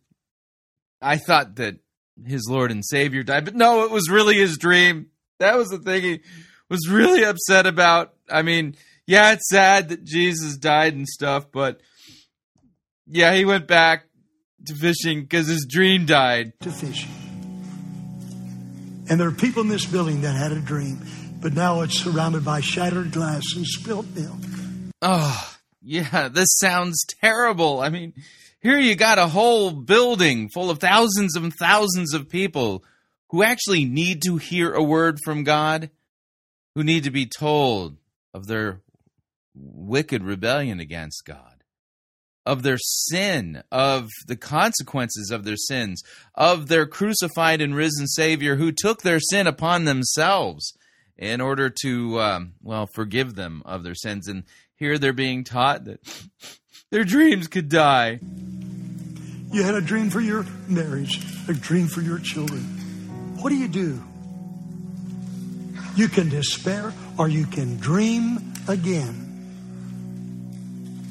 [1.02, 1.78] I thought that
[2.26, 5.08] his Lord and Savior died, but no, it was really his dream.
[5.40, 6.20] That was the thing he
[6.70, 8.14] was really upset about.
[8.30, 8.76] I mean,
[9.06, 11.82] yeah, it's sad that Jesus died and stuff, but
[13.08, 14.06] yeah, he went back
[14.66, 16.54] to fishing because his dream died.
[16.62, 17.12] To fishing.
[19.10, 21.02] And there are people in this building that had a dream,
[21.42, 24.40] but now it's surrounded by shattered glass and spilt milk.
[25.02, 27.82] Oh, yeah, this sounds terrible.
[27.82, 28.14] I mean,
[28.64, 32.84] here you got a whole building full of thousands and thousands of people
[33.30, 35.90] who actually need to hear a word from God,
[36.74, 37.98] who need to be told
[38.34, 38.80] of their
[39.54, 41.64] wicked rebellion against God,
[42.46, 46.02] of their sin, of the consequences of their sins,
[46.34, 50.74] of their crucified and risen Savior who took their sin upon themselves
[51.18, 54.30] in order to, um, well, forgive them of their sins.
[54.30, 54.46] And
[54.76, 56.00] here they're being taught that
[56.94, 58.20] their dreams could die.
[59.52, 62.62] You had a dream for your marriage, a dream for your children.
[63.42, 64.04] What do you do?
[65.96, 69.16] You can despair or you can dream again.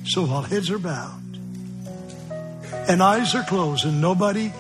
[0.05, 1.37] So while heads are bowed
[2.89, 4.53] and eyes are closed and nobody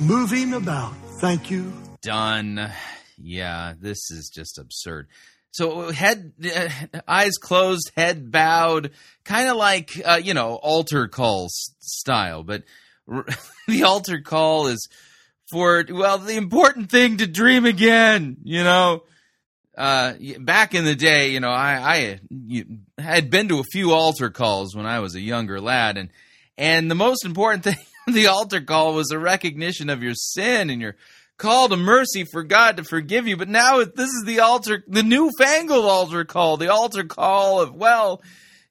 [0.00, 1.72] moving about, thank you.
[2.02, 2.72] Done.
[3.16, 5.06] Yeah, this is just absurd.
[5.52, 6.68] So head, uh,
[7.08, 8.92] eyes closed, head bowed,
[9.24, 12.42] kind of like uh, you know altar call s- style.
[12.42, 12.62] But
[13.10, 13.26] r-
[13.68, 14.88] the altar call is
[15.50, 18.36] for well, the important thing to dream again.
[18.44, 19.02] You know,
[19.76, 22.64] uh, back in the day, you know, I I you,
[22.98, 26.10] had been to a few altar calls when I was a younger lad, and
[26.56, 30.80] and the most important thing, the altar call was a recognition of your sin and
[30.80, 30.96] your
[31.40, 33.36] call to mercy for God to forgive you.
[33.36, 38.22] But now this is the altar, the newfangled altar call, the altar call of well,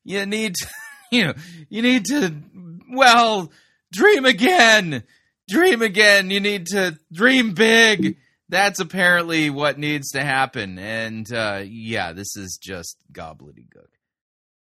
[0.05, 0.67] you need, to,
[1.11, 1.33] you know,
[1.67, 2.33] you need to
[2.91, 3.51] well
[3.91, 5.03] dream again,
[5.49, 6.29] dream again.
[6.29, 8.17] You need to dream big.
[8.47, 10.79] That's apparently what needs to happen.
[10.79, 13.89] And uh, yeah, this is just gobbledygook.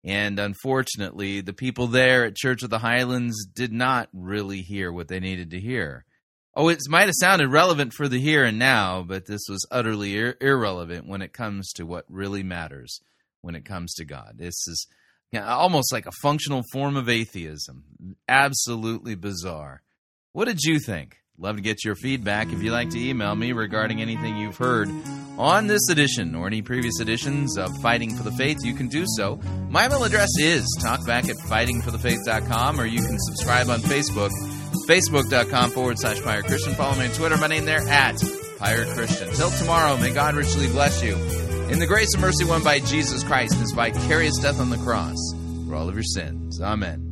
[0.03, 5.07] And unfortunately, the people there at Church of the Highlands did not really hear what
[5.07, 6.05] they needed to hear.
[6.59, 10.17] Oh, it might have sounded relevant for the here and now, but this was utterly
[10.17, 12.99] ir- irrelevant when it comes to what really matters
[13.41, 14.37] when it comes to God.
[14.39, 14.87] This is
[15.35, 18.15] almost like a functional form of atheism.
[18.27, 19.83] Absolutely bizarre.
[20.33, 21.17] What did you think?
[21.37, 22.51] Love to get your feedback.
[22.51, 24.89] If you'd like to email me regarding anything you've heard
[25.37, 29.05] on this edition or any previous editions of Fighting for the Faith, you can do
[29.15, 29.35] so.
[29.69, 34.31] My email address is talkback at fightingforthefaith.com or you can subscribe on Facebook,
[34.87, 36.73] facebook.com forward slash Pirate Christian.
[36.73, 38.15] Follow me on Twitter, my name there at
[38.57, 39.29] Pirate Christian.
[39.33, 41.15] Till tomorrow, may God richly bless you
[41.69, 45.17] in the grace and mercy won by Jesus Christ his vicarious death on the cross
[45.67, 46.61] for all of your sins.
[46.61, 47.06] Amen.